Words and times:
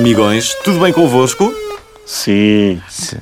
Amigões, 0.00 0.54
tudo 0.64 0.80
bem 0.80 0.94
convosco? 0.94 1.52
Sim. 2.06 2.80
Sim. 2.88 3.18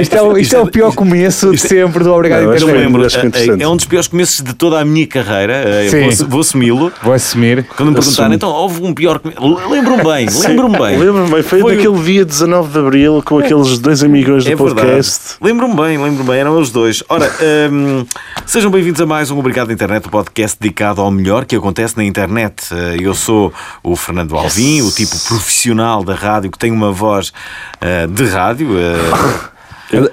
Isto 0.00 0.16
é, 0.16 0.22
o- 0.22 0.36
isto 0.38 0.56
é 0.56 0.60
o 0.60 0.66
pior 0.66 0.94
começo 0.94 1.50
de 1.52 1.58
sempre 1.58 2.04
do 2.04 2.12
Obrigado 2.12 2.44
Não, 2.44 2.54
Internet. 2.54 2.76
lembro, 2.78 3.02
é 3.02 3.06
é, 3.06 3.62
é 3.62 3.68
um 3.68 3.76
dos 3.76 3.86
piores 3.86 4.08
começos 4.08 4.40
de 4.44 4.54
toda 4.54 4.78
a 4.80 4.84
minha 4.84 5.06
carreira, 5.06 5.52
eh, 5.54 5.88
Sim. 5.88 6.10
vou, 6.10 6.28
vou 6.28 6.40
assumi-lo. 6.40 6.92
Vou 7.02 7.12
assumir. 7.14 7.64
Quando 7.76 7.90
me 7.90 7.94
perguntarem, 7.94 8.22
Assumo. 8.24 8.34
então 8.34 8.50
houve 8.50 8.82
um 8.82 8.92
pior 8.92 9.18
começo. 9.18 9.68
Lembro-me 9.70 10.02
bem, 10.04 10.26
lembro-me 10.46 10.78
bem. 10.78 10.98
Lembro-me 10.98 11.30
bem, 11.30 11.42
foi, 11.42 11.60
Foi- 11.60 11.76
daquele 11.76 11.98
dia 12.02 12.24
19 12.24 12.70
de 12.72 12.78
Abril 12.78 13.22
com 13.24 13.38
aqueles 13.38 13.78
dois 13.78 14.02
amigos 14.02 14.44
do 14.44 14.52
É 14.52 14.54
verdade. 14.54 14.74
podcast. 14.80 15.20
Lembro-me 15.40 15.74
bem, 15.74 15.98
lembro-me 15.98 16.28
bem, 16.30 16.40
eram 16.40 16.58
os 16.60 16.70
dois. 16.70 17.02
Ora, 17.08 17.30
hum, 17.72 18.04
sejam 18.46 18.70
bem-vindos 18.70 19.00
a 19.00 19.06
mais 19.06 19.30
um 19.30 19.38
Obrigado 19.38 19.72
Internet, 19.72 20.06
o 20.06 20.10
podcast 20.10 20.56
dedicado 20.60 21.00
ao 21.00 21.10
melhor 21.10 21.44
que 21.44 21.56
acontece 21.56 21.96
na 21.96 22.04
internet. 22.04 22.64
Eh, 22.72 22.96
Eu 23.04 23.14
sou 23.14 23.52
o 23.82 23.96
Fernando 23.96 24.36
Alvim, 24.36 24.80
o 24.82 24.90
tipo 24.90 25.16
profissional 25.28 26.02
da 26.04 26.14
rádio 26.14 26.50
que 26.50 26.58
tem 26.58 26.70
uma 26.70 26.90
voz 26.92 27.32
eh, 27.80 28.06
de 28.06 28.24
rádio. 28.34 28.68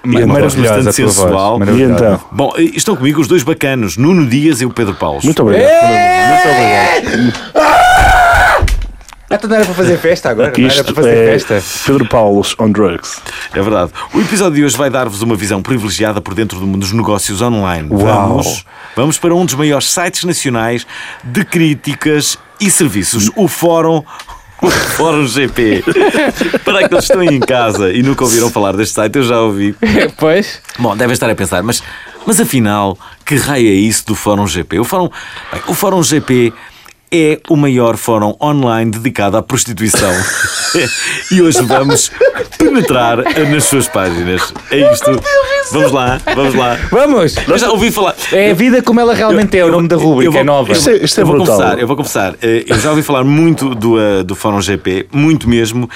uma 0.03 0.39
voz 0.39 0.55
Maravilhosa 0.55 0.73
a 0.73 0.83
bastante 0.83 1.01
tua 1.01 1.11
sensual. 1.11 1.59
E 1.75 1.81
então? 1.83 2.19
Bom, 2.31 2.53
estão 2.57 2.95
comigo 2.95 3.19
os 3.21 3.27
dois 3.27 3.43
bacanos, 3.43 3.97
Nuno 3.97 4.27
Dias 4.27 4.61
e 4.61 4.65
o 4.65 4.69
Pedro 4.69 4.95
Paulo. 4.95 5.19
Muito 5.23 5.41
obrigado. 5.41 5.69
Fernando, 5.69 6.31
Muito 6.31 6.49
obrigado. 6.49 7.51
Ah, 9.31 9.35
então 9.35 9.49
não 9.49 9.55
era 9.55 9.65
para 9.65 9.73
fazer 9.73 9.97
festa 9.97 10.29
agora? 10.29 10.51
Não 10.51 10.65
era 10.65 10.67
isto 10.67 10.83
para 10.83 10.93
fazer 10.93 11.17
é 11.17 11.39
festa? 11.39 11.63
Pedro 11.85 12.05
Paulos 12.09 12.53
on 12.59 12.69
drugs. 12.69 13.21
É 13.53 13.61
verdade. 13.61 13.91
O 14.13 14.19
episódio 14.19 14.55
de 14.55 14.65
hoje 14.65 14.75
vai 14.75 14.89
dar-vos 14.89 15.21
uma 15.21 15.35
visão 15.35 15.61
privilegiada 15.61 16.19
por 16.19 16.33
dentro 16.33 16.59
do 16.59 16.67
mundo 16.67 16.81
dos 16.81 16.91
negócios 16.91 17.41
online. 17.41 17.87
Uau. 17.89 18.03
Vamos, 18.03 18.65
vamos 18.93 19.17
para 19.17 19.33
um 19.33 19.45
dos 19.45 19.55
maiores 19.55 19.89
sites 19.89 20.25
nacionais 20.25 20.85
de 21.23 21.45
críticas 21.45 22.37
e 22.59 22.69
serviços, 22.69 23.31
o 23.35 23.47
Fórum. 23.47 24.03
Fórum 24.95 25.27
GP. 25.27 25.83
Para 26.63 26.85
aqueles 26.85 27.05
que 27.07 27.13
estão 27.13 27.19
aí 27.21 27.27
em 27.27 27.39
casa 27.39 27.91
e 27.91 28.03
nunca 28.03 28.23
ouviram 28.23 28.49
falar 28.49 28.73
deste 28.73 28.95
site, 28.95 29.15
eu 29.17 29.23
já 29.23 29.39
ouvi. 29.39 29.75
Pois. 30.17 30.61
Bom, 30.77 30.95
devem 30.95 31.13
estar 31.13 31.29
a 31.29 31.35
pensar, 31.35 31.63
mas, 31.63 31.81
mas 32.25 32.39
afinal, 32.39 32.97
que 33.25 33.35
raio 33.35 33.67
é 33.67 33.73
isso 33.73 34.05
do 34.05 34.15
Fórum 34.15 34.45
GP? 34.45 34.79
O 34.79 34.83
Fórum, 34.83 35.09
bem, 35.51 35.61
o 35.67 35.73
Fórum 35.73 36.03
GP 36.03 36.53
é 37.11 37.39
o 37.49 37.55
maior 37.57 37.97
fórum 37.97 38.35
online 38.41 38.91
dedicado 38.91 39.35
à 39.37 39.41
prostituição. 39.43 40.11
e 41.31 41.41
hoje 41.41 41.61
vamos 41.63 42.09
penetrar 42.57 43.17
nas 43.49 43.63
suas 43.65 43.87
páginas. 43.87 44.53
É 44.71 44.91
isto. 44.93 45.21
Vamos 45.71 45.91
lá, 45.91 46.19
vamos 46.35 46.53
lá. 46.55 46.77
Vamos! 46.91 47.35
Eu 47.47 47.57
já 47.57 47.69
ouvi 47.71 47.91
falar. 47.91 48.15
É 48.31 48.51
a 48.51 48.53
vida 48.53 48.81
como 48.81 48.99
ela 48.99 49.13
realmente 49.13 49.57
é, 49.57 49.63
o 49.65 49.71
nome 49.71 49.87
da 49.87 49.95
rubrica, 49.95 50.27
Eu 50.27 50.31
vou- 50.31 50.41
é 50.41 50.43
nova. 50.43 50.71
Isto 50.71 50.89
é- 50.89 50.97
isto 50.97 51.19
é 51.19 51.23
eu 51.23 51.27
vou 51.27 51.37
confessar, 51.37 51.79
eu 51.79 51.87
vou 51.87 51.95
confessar. 51.97 52.35
eh, 52.41 52.65
Eu 52.67 52.79
já 52.79 52.89
ouvi 52.89 53.01
falar 53.03 53.23
muito 53.23 53.73
do, 53.75 53.99
eh, 53.99 54.23
do 54.23 54.35
Fórum 54.35 54.61
GP, 54.61 55.07
muito 55.11 55.49
mesmo, 55.49 55.89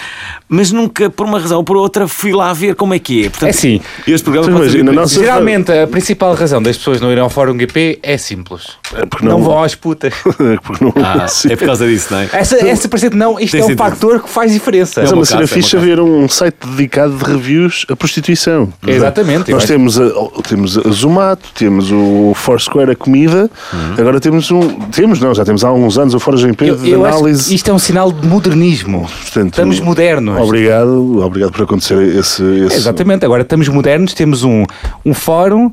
mas 0.47 0.71
nunca, 0.71 1.09
por 1.09 1.25
uma 1.25 1.39
razão 1.39 1.57
ou 1.57 1.63
por 1.63 1.75
outra, 1.77 2.07
fui 2.07 2.31
lá 2.33 2.53
ver 2.53 2.75
como 2.75 2.93
é 2.93 2.99
que 2.99 3.25
é. 3.25 3.29
Portanto, 3.29 3.47
É 3.47 3.49
assim, 3.49 3.81
Este 4.07 4.23
programa 4.23 4.49
Mas 4.49 4.57
pode 4.59 4.71
ser- 4.71 4.77
imagina, 4.79 5.01
não 5.01 5.07
se- 5.07 5.15
Geralmente 5.19 5.71
a 5.71 5.87
principal 5.87 6.33
razão 6.35 6.61
das 6.61 6.77
pessoas 6.77 7.01
não 7.01 7.11
irem 7.11 7.23
ao 7.23 7.29
Fórum 7.29 7.57
GP 7.57 7.99
é 8.03 8.17
simples. 8.17 8.67
porque 9.09 9.25
não, 9.25 9.37
não- 9.39 9.43
vão 9.43 9.63
às 9.63 9.75
putas. 9.75 10.13
Porque 10.63 10.83
não 10.85 10.91
Ah, 11.05 11.27
é 11.49 11.55
por 11.55 11.65
causa 11.65 11.87
disso, 11.87 12.07
não 12.11 12.19
é? 12.19 12.29
Essa, 12.31 12.67
essa 12.67 12.87
parece 12.87 13.09
que 13.09 13.15
não, 13.15 13.39
isto 13.39 13.55
é 13.55 13.59
um 13.59 13.63
sentido. 13.63 13.77
factor 13.77 14.21
que 14.21 14.29
faz 14.29 14.51
diferença. 14.51 15.01
Mas 15.01 15.11
é 15.11 15.13
uma 15.13 15.25
uma 15.25 15.25
cena 15.25 15.43
é 15.43 15.47
fixe 15.47 15.75
haver 15.75 15.99
um 15.99 16.29
site 16.29 16.55
dedicado 16.65 17.17
de 17.17 17.23
reviews 17.23 17.85
a 17.89 17.95
prostituição. 17.95 18.71
Exatamente, 18.85 19.51
Nós 19.51 19.65
temos 19.65 19.99
a, 19.99 20.09
temos 20.47 20.77
a 20.77 20.89
Zumato, 20.91 21.49
temos 21.55 21.91
o 21.91 22.33
Foursquare, 22.35 22.91
a 22.91 22.95
comida. 22.95 23.49
Uhum. 23.73 23.93
Agora 23.97 24.19
temos 24.19 24.51
um. 24.51 24.79
Temos, 24.91 25.19
não, 25.19 25.33
já 25.33 25.43
temos 25.43 25.63
há 25.63 25.71
uns 25.71 25.97
anos 25.97 26.13
o 26.13 26.19
Fórum 26.19 26.37
GP 26.37 26.69
Eu, 26.69 26.75
de 26.75 26.89
eu 26.91 27.05
acho 27.05 27.17
análise. 27.17 27.49
que 27.49 27.55
isto 27.55 27.69
é 27.69 27.73
um 27.73 27.79
sinal 27.79 28.11
de 28.11 28.27
modernismo. 28.27 29.07
Portanto, 29.21 29.49
estamos 29.53 29.79
modernos. 29.79 30.39
Obrigado, 30.39 31.21
obrigado 31.23 31.51
por 31.51 31.63
acontecer 31.63 32.01
esse. 32.15 32.43
esse 32.43 32.75
Exatamente, 32.75 33.25
agora 33.25 33.41
estamos 33.41 33.67
modernos, 33.67 34.13
temos 34.13 34.43
um, 34.43 34.63
um 35.05 35.13
fórum, 35.13 35.71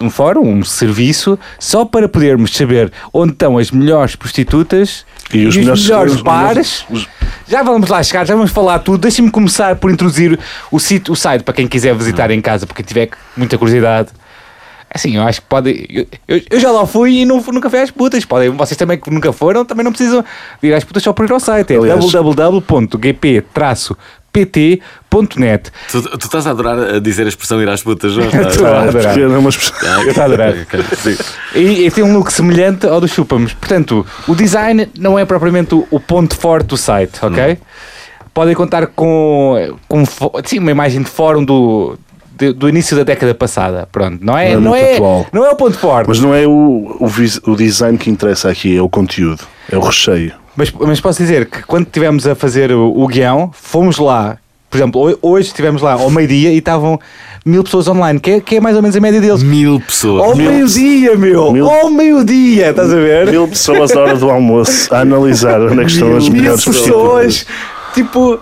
um 0.00 0.10
fórum, 0.10 0.46
um 0.48 0.62
serviço, 0.64 1.38
só 1.58 1.84
para 1.84 2.08
podermos 2.08 2.54
saber 2.54 2.92
onde 3.12 3.32
estão 3.32 3.56
as 3.58 3.70
melhores 3.70 4.14
prostitutas 4.16 5.04
E 5.32 5.38
e 5.38 5.46
os 5.46 5.56
melhores- 5.56 5.82
melhores 5.84 6.12
os- 6.14 6.22
bares. 6.22 6.84
os- 6.90 7.08
Já 7.48 7.62
vamos 7.62 7.88
lá 7.88 8.02
chegar, 8.02 8.26
já 8.26 8.34
vamos 8.34 8.50
falar 8.50 8.80
tudo. 8.80 8.98
Deixem-me 8.98 9.30
começar 9.30 9.76
por 9.76 9.90
introduzir 9.90 10.38
o, 10.70 10.80
sítio, 10.80 11.12
o 11.12 11.16
site 11.16 11.42
para 11.44 11.54
quem 11.54 11.66
quiser 11.68 11.94
visitar 11.94 12.30
em 12.32 12.40
casa, 12.40 12.66
porque 12.66 12.82
tiver 12.82 13.08
muita 13.36 13.56
curiosidade. 13.56 14.08
Assim, 14.92 15.16
eu 15.16 15.22
acho 15.22 15.40
que 15.42 15.46
pode. 15.48 15.86
Eu, 15.90 16.06
eu- 16.28 16.42
eu 16.50 16.60
já 16.60 16.70
lá 16.70 16.86
fui 16.86 17.18
e 17.18 17.24
não, 17.24 17.40
nunca 17.52 17.68
fui 17.68 17.80
às 17.80 17.90
putas. 17.90 18.24
Podem, 18.24 18.50
vocês 18.50 18.76
também 18.78 18.98
que 18.98 19.10
nunca 19.10 19.32
foram, 19.32 19.64
também 19.64 19.84
não 19.84 19.92
precisam 19.92 20.24
ir 20.62 20.72
às 20.74 20.84
putas 20.84 21.02
só 21.02 21.12
por 21.12 21.24
ir 21.26 21.32
ao 21.32 21.40
site. 21.40 21.72
É 21.72 21.76
Aliás- 21.76 22.00
www.gp-pt.net. 24.36 25.70
Tu, 25.90 26.02
tu 26.02 26.26
estás 26.26 26.46
a 26.46 26.50
adorar 26.50 26.78
a 26.96 26.98
dizer 27.00 27.24
a 27.24 27.28
expressão 27.28 27.60
ir 27.62 27.68
às 27.68 27.82
putas, 27.82 28.16
não 28.16 28.24
Estou 28.24 28.66
a 28.66 28.70
Ah, 28.70 28.82
adorar. 28.82 29.18
Eu 29.18 30.08
estou 30.08 30.22
a 30.22 30.26
adorar. 30.26 30.54
E, 31.54 31.86
e 31.86 31.90
tem 31.90 32.04
um 32.04 32.12
look 32.16 32.30
semelhante 32.32 32.86
ao 32.86 33.00
do 33.00 33.08
Chupamos. 33.08 33.52
Portanto, 33.54 34.06
o 34.28 34.34
design 34.34 34.88
não 34.98 35.18
é 35.18 35.24
propriamente 35.24 35.74
o, 35.74 36.00
ponto 36.00 36.36
forte 36.36 36.66
do 36.66 36.76
site, 36.76 37.18
ok? 37.22 37.58
Podem 38.34 38.54
contar 38.54 38.88
com, 38.88 39.74
com 39.88 40.04
sim, 40.44 40.58
uma 40.58 40.70
imagem 40.70 41.00
de 41.02 41.08
fórum 41.08 41.42
do, 41.42 41.98
de- 42.38 42.52
do 42.52 42.68
início 42.68 42.94
da 42.94 43.02
década 43.02 43.34
passada. 43.34 43.88
Pronto, 43.90 44.18
não 44.22 44.36
é, 44.36 44.54
Não 44.56 44.74
é 44.76 44.98
não 44.98 45.20
é, 45.20 45.26
não 45.32 45.46
é 45.46 45.50
o 45.50 45.56
ponto 45.56 45.78
forte. 45.78 46.06
Mas 46.08 46.20
não 46.20 46.34
é 46.34 46.46
o, 46.46 46.50
o, 47.00 47.10
o 47.50 47.56
design 47.56 47.96
que 47.96 48.10
interessa 48.10 48.50
aqui, 48.50 48.76
é 48.76 48.82
o 48.82 48.88
conteúdo, 48.90 49.42
é 49.72 49.76
o 49.76 49.80
recheio. 49.80 50.34
Mas, 50.56 50.72
mas 50.72 51.00
posso 51.00 51.18
dizer 51.22 51.46
que 51.46 51.62
quando 51.62 51.86
estivemos 51.86 52.26
a 52.26 52.34
fazer 52.34 52.72
o, 52.72 52.92
o 52.98 53.06
guião, 53.06 53.50
fomos 53.52 53.98
lá. 53.98 54.38
Por 54.70 54.78
exemplo, 54.78 55.00
ho- 55.10 55.18
hoje 55.22 55.48
estivemos 55.48 55.80
lá 55.82 55.92
ao 55.92 56.10
meio-dia 56.10 56.50
e 56.52 56.58
estavam 56.58 56.98
mil 57.44 57.62
pessoas 57.62 57.86
online, 57.88 58.18
que 58.18 58.30
é, 58.32 58.40
que 58.40 58.56
é 58.56 58.60
mais 58.60 58.74
ou 58.74 58.82
menos 58.82 58.96
a 58.96 59.00
média 59.00 59.20
deles. 59.20 59.42
Mil 59.42 59.80
pessoas. 59.80 60.22
Ao 60.24 60.34
meio-dia, 60.36 61.16
meu! 61.16 61.52
Mil- 61.52 61.70
Ao 61.70 61.88
meio-dia, 61.90 62.70
estás 62.70 62.92
a 62.92 62.96
ver? 62.96 63.30
Mil 63.30 63.46
pessoas 63.46 63.92
à 63.92 64.00
hora 64.00 64.16
do 64.16 64.28
almoço 64.30 64.92
a 64.94 65.00
analisar 65.00 65.60
onde 65.60 65.80
é 65.80 65.84
que 65.84 65.90
estão 65.92 66.16
as 66.16 66.28
mil 66.28 66.42
melhores 66.42 66.64
pessoas, 66.64 67.46
tipo. 67.94 68.40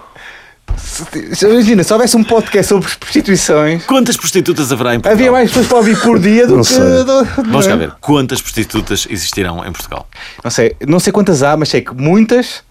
Imagina, 1.43 1.83
se 1.83 1.93
houvesse 1.93 2.17
um 2.17 2.23
podcast 2.25 2.69
sobre 2.69 2.89
prostituições, 2.97 3.85
Quantas 3.85 4.17
prostitutas 4.17 4.71
haverá 4.73 4.95
em 4.95 5.01
Portugal? 5.01 5.13
havia 5.15 5.33
mais 5.33 5.49
pessoas 5.51 5.67
para 5.67 5.77
ouvir 5.79 6.01
por 6.01 6.19
dia 6.19 6.47
do 6.47 6.57
Não 6.57 6.63
que. 6.63 6.69
sei. 6.69 7.05
do- 7.05 7.25
Vamos 7.49 7.67
cá 7.67 7.73
é? 7.73 7.77
ver. 7.77 7.93
Quantas 8.01 8.41
prostitutas 8.41 9.07
existirão 9.11 9.65
em 9.67 9.73
Portugal? 9.73 10.07
Não 10.43 10.51
sei, 10.51 10.77
não 10.87 11.01
sei 11.01 11.13
quantas 11.13 11.43
há, 11.43 11.57
mas 11.57 11.69
sei 11.69 11.81
que 11.81 11.95
muitas 11.95 12.62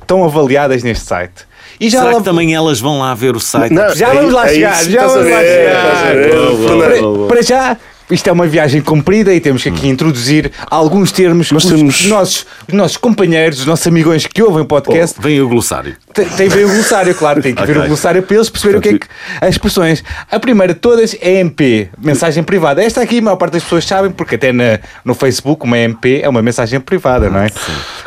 estão 0.00 0.24
avaliadas 0.24 0.82
neste 0.82 1.04
site. 1.04 1.46
E 1.80 1.88
já 1.90 2.00
Será 2.00 2.12
lá- 2.12 2.18
que 2.18 2.24
também 2.24 2.54
elas 2.54 2.80
vão 2.80 2.98
lá 3.00 3.14
ver 3.14 3.36
o 3.36 3.40
site? 3.40 3.72
Não, 3.72 3.94
Já 3.94 4.08
é- 4.08 4.14
vamos 4.14 4.32
lá 4.32 4.46
é 4.50 4.54
chegar, 4.54 4.80
isso, 4.80 4.90
já 4.90 5.06
vamos 5.06 5.30
lá 5.30 5.38
ver, 5.38 5.64
chegar. 5.64 6.66
para, 6.66 7.26
para 7.28 7.42
já, 7.42 7.76
isto 8.10 8.26
é 8.28 8.32
uma 8.32 8.46
viagem 8.46 8.80
comprida 8.80 9.32
e 9.34 9.38
temos 9.40 9.62
que 9.62 9.68
aqui 9.68 9.86
introduzir 9.86 10.50
alguns 10.70 11.12
termos 11.12 11.52
Nós 11.52 11.62
que 11.64 11.72
os- 11.74 11.78
temos- 11.78 12.00
os, 12.00 12.06
nossos, 12.06 12.46
os 12.66 12.74
nossos 12.74 12.96
companheiros, 12.96 13.60
os 13.60 13.66
nossos 13.66 13.86
amigões 13.86 14.26
que 14.26 14.42
ouvem 14.42 14.62
o 14.62 14.64
podcast 14.64 15.20
Vem 15.20 15.40
o 15.40 15.48
glossário. 15.48 15.94
Tem, 16.18 16.28
tem 16.36 16.48
ver 16.48 16.64
o 16.66 16.68
glossário, 16.68 17.14
claro, 17.14 17.40
tem 17.40 17.54
que 17.54 17.62
ver 17.64 17.72
Ok. 17.72 17.84
o 17.84 17.86
glossário 17.88 18.22
para 18.22 18.34
eles 18.36 18.50
perceberem 18.50 18.78
o 18.78 18.82
que 18.82 18.88
é 18.88 18.98
que 18.98 19.06
as 19.40 19.50
expressões. 19.50 20.02
A 20.30 20.40
primeira 20.40 20.74
de 20.74 20.80
todas 20.80 21.16
é 21.20 21.34
MP, 21.40 21.88
mensagem 22.02 22.42
privada. 22.42 22.82
Esta 22.82 23.00
aqui 23.02 23.18
a 23.18 23.22
maior 23.22 23.36
parte 23.36 23.52
das 23.52 23.62
pessoas 23.62 23.84
sabem, 23.84 24.10
porque 24.10 24.34
até 24.34 24.52
na, 24.52 24.80
no 25.04 25.14
Facebook 25.14 25.64
uma 25.64 25.78
MP 25.78 26.20
é 26.22 26.28
uma 26.28 26.42
mensagem 26.42 26.80
privada, 26.80 27.30
não 27.30 27.40
é? 27.40 27.48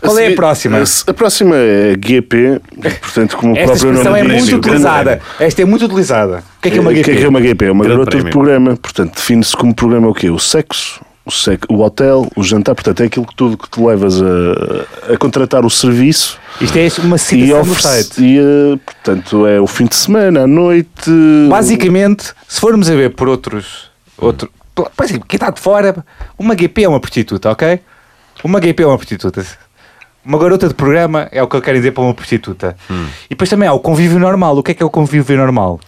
Qual 0.01 0.17
é 0.17 0.21
a 0.21 0.23
seguir- 0.25 0.35
próxima? 0.35 0.77
A, 0.79 0.83
a 1.11 1.13
próxima 1.13 1.55
é 1.55 1.95
GP, 2.03 2.59
portanto, 3.01 3.37
como 3.37 3.53
o 3.53 3.57
Esta 3.57 3.67
próprio 3.71 3.89
expressão 3.91 4.11
nome 4.13 4.19
é 4.19 4.37
muito 4.39 4.55
utilizada. 4.57 5.21
Esta 5.39 5.61
é 5.61 5.65
muito 5.65 5.85
utilizada. 5.85 6.37
O 6.57 6.61
que 6.61 6.67
é 6.67 6.71
que 6.71 6.77
é 6.77 6.81
uma 6.81 6.91
O 6.91 6.93
que 6.93 6.99
é 6.99 7.03
GP? 7.03 7.17
que 7.17 7.23
é 7.25 7.29
uma 7.29 7.41
GP? 7.41 7.65
É 7.65 7.71
uma 7.71 7.85
garota 7.85 8.17
de 8.17 8.29
programa, 8.29 8.75
portanto, 8.77 9.15
define-se 9.15 9.55
como 9.55 9.73
programa 9.73 10.07
o 10.09 10.13
quê? 10.13 10.29
O 10.29 10.37
sexo, 10.39 10.99
o, 11.31 11.33
sec, 11.33 11.63
o 11.69 11.79
hotel, 11.81 12.27
o 12.35 12.43
jantar, 12.43 12.75
portanto, 12.75 13.01
é 13.01 13.05
aquilo 13.05 13.25
que 13.25 13.35
tudo 13.35 13.57
que 13.57 13.69
tu 13.69 13.85
levas 13.87 14.21
a, 14.21 15.13
a 15.13 15.17
contratar 15.17 15.65
o 15.65 15.69
serviço 15.69 16.37
Isto 16.59 16.77
é 16.77 16.87
uma 17.03 17.15
E, 17.15 17.19
citação 17.19 17.63
do 17.63 17.75
site. 17.81 18.21
e, 18.21 18.37
eh, 18.37 18.79
portanto, 18.85 19.47
é 19.47 19.59
o 19.59 19.67
fim 19.67 19.85
de 19.85 19.95
semana, 19.95 20.43
à 20.43 20.47
noite. 20.47 21.09
Basicamente, 21.49 22.33
se 22.47 22.59
formos 22.59 22.89
a 22.89 22.95
ver 22.95 23.11
por 23.15 23.27
outros. 23.27 23.89
Outro, 24.17 24.51
por 24.75 25.03
exemplo, 25.03 25.25
quem 25.27 25.37
está 25.37 25.49
de 25.49 25.59
fora, 25.59 26.05
uma 26.37 26.55
GP 26.55 26.83
é 26.83 26.89
uma 26.89 26.99
prostituta, 26.99 27.49
ok? 27.49 27.79
Uma 28.43 28.61
GP 28.61 28.83
é 28.83 28.87
uma 28.87 28.97
prostituta. 28.97 29.43
Uma 30.23 30.37
garota 30.37 30.67
de 30.67 30.75
programa 30.75 31.27
é 31.31 31.41
o 31.41 31.47
que 31.47 31.55
eu 31.55 31.61
quero 31.63 31.77
dizer 31.77 31.91
para 31.93 32.03
uma 32.03 32.13
prostituta. 32.13 32.75
E 33.25 33.29
depois 33.31 33.49
também 33.49 33.67
há 33.67 33.73
o 33.73 33.79
convívio 33.79 34.19
normal. 34.19 34.55
O 34.55 34.61
que 34.61 34.71
é 34.71 34.73
que 34.75 34.83
é 34.83 34.85
o 34.85 34.89
convívio 34.89 35.35
normal? 35.35 35.79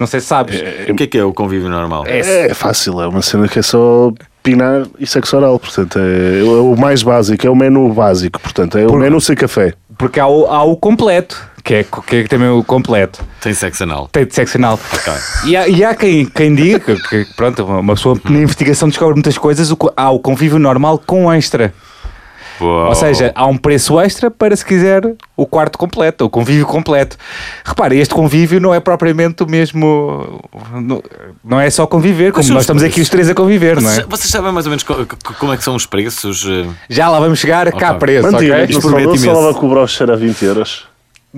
Não 0.00 0.06
sei 0.08 0.18
se 0.20 0.26
sabes. 0.26 0.60
O 0.88 0.94
que 0.96 1.04
é 1.04 1.06
que 1.06 1.16
é 1.18 1.22
o 1.24 1.32
convívio 1.32 1.68
normal? 1.68 2.04
É, 2.06 2.48
É 2.48 2.54
fácil, 2.54 3.00
é 3.00 3.06
uma 3.06 3.22
cena 3.22 3.46
que 3.46 3.60
é 3.60 3.62
só 3.62 4.12
pinar 4.50 4.86
e 4.98 5.06
sexo 5.06 5.36
oral. 5.36 5.58
Portanto, 5.58 5.98
é, 5.98 6.40
é 6.40 6.42
o 6.42 6.74
mais 6.76 7.02
básico, 7.02 7.46
é 7.46 7.50
o 7.50 7.54
menu 7.56 7.92
básico. 7.92 8.40
Portanto, 8.40 8.78
é 8.78 8.84
o 8.84 8.88
Por- 8.88 9.00
menu 9.00 9.20
sem 9.20 9.36
café. 9.36 9.74
Porque 9.96 10.18
há 10.20 10.26
o, 10.26 10.46
há 10.46 10.62
o 10.62 10.76
completo, 10.76 11.36
que 11.64 11.74
é, 11.74 11.84
que 12.06 12.16
é 12.16 12.24
também 12.24 12.48
o 12.48 12.62
completo. 12.62 13.22
Tem 13.40 13.52
sexo 13.52 13.82
anal. 13.82 14.08
Tem 14.12 14.24
de 14.24 14.34
sexo 14.34 14.56
anal. 14.56 14.78
Ok. 14.92 15.12
E 15.46 15.56
há, 15.56 15.68
e 15.68 15.84
há 15.84 15.94
quem, 15.94 16.24
quem 16.24 16.54
diga 16.54 16.78
que, 16.78 16.96
que, 17.24 17.34
pronto, 17.34 17.64
uma 17.64 17.94
pessoa 17.94 18.18
na 18.24 18.38
investigação 18.38 18.88
descobre 18.88 19.14
muitas 19.14 19.36
coisas. 19.36 19.70
o 19.70 19.76
há 19.96 20.10
o 20.10 20.18
convívio 20.20 20.58
normal 20.58 21.02
com 21.04 21.32
extra. 21.32 21.74
Uau. 22.60 22.88
Ou 22.88 22.94
seja, 22.94 23.32
há 23.34 23.46
um 23.46 23.56
preço 23.56 24.00
extra 24.00 24.30
para 24.30 24.54
se 24.56 24.64
quiser 24.64 25.02
o 25.36 25.46
quarto 25.46 25.78
completo, 25.78 26.24
o 26.24 26.30
convívio 26.30 26.66
completo. 26.66 27.16
Repara, 27.64 27.94
este 27.94 28.12
convívio 28.14 28.60
não 28.60 28.74
é 28.74 28.80
propriamente 28.80 29.42
o 29.42 29.46
mesmo. 29.48 30.40
Não, 31.44 31.60
é 31.60 31.70
só 31.70 31.86
conviver, 31.86 32.32
como 32.32 32.42
nós 32.48 32.56
os 32.56 32.62
estamos 32.62 32.82
aqui 32.82 33.00
os 33.00 33.08
três 33.08 33.28
a 33.28 33.34
conviver, 33.34 33.80
não 33.80 33.90
é? 33.90 34.02
vocês 34.08 34.30
sabem 34.30 34.52
mais 34.52 34.66
ou 34.66 34.70
menos 34.70 34.82
co- 34.82 34.94
co- 35.06 35.34
como 35.38 35.52
é 35.52 35.56
que 35.56 35.64
são 35.64 35.74
os 35.74 35.86
preços? 35.86 36.44
eh? 36.48 36.66
Já 36.88 37.08
lá 37.08 37.20
vamos 37.20 37.38
chegar 37.38 37.70
cá 37.72 37.88
Ok. 37.88 37.98
preço, 38.00 38.30
Mentira, 38.30 38.54
ok? 38.62 38.76
isto 38.76 38.82
só 39.20 39.32
leva 39.40 39.54
com 39.54 39.66
o 39.66 39.70
broche 39.70 40.02
era 40.02 40.16
20 40.16 40.42
euros. 40.44 40.86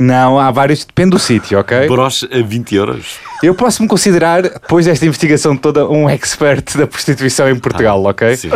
Não, 0.00 0.38
há 0.38 0.50
vários, 0.50 0.84
depende 0.84 1.10
do 1.10 1.18
sítio, 1.18 1.58
ok? 1.58 1.86
Broche 1.86 2.26
a 2.32 2.42
20 2.42 2.74
euros? 2.74 3.16
Eu 3.42 3.54
posso-me 3.54 3.86
considerar, 3.86 4.42
depois 4.42 4.86
desta 4.86 5.04
investigação 5.04 5.54
toda, 5.54 5.86
um 5.86 6.08
expert 6.08 6.76
da 6.78 6.86
prostituição 6.86 7.48
em 7.50 7.58
Portugal, 7.58 8.02
ok? 8.04 8.34
Sim. 8.34 8.50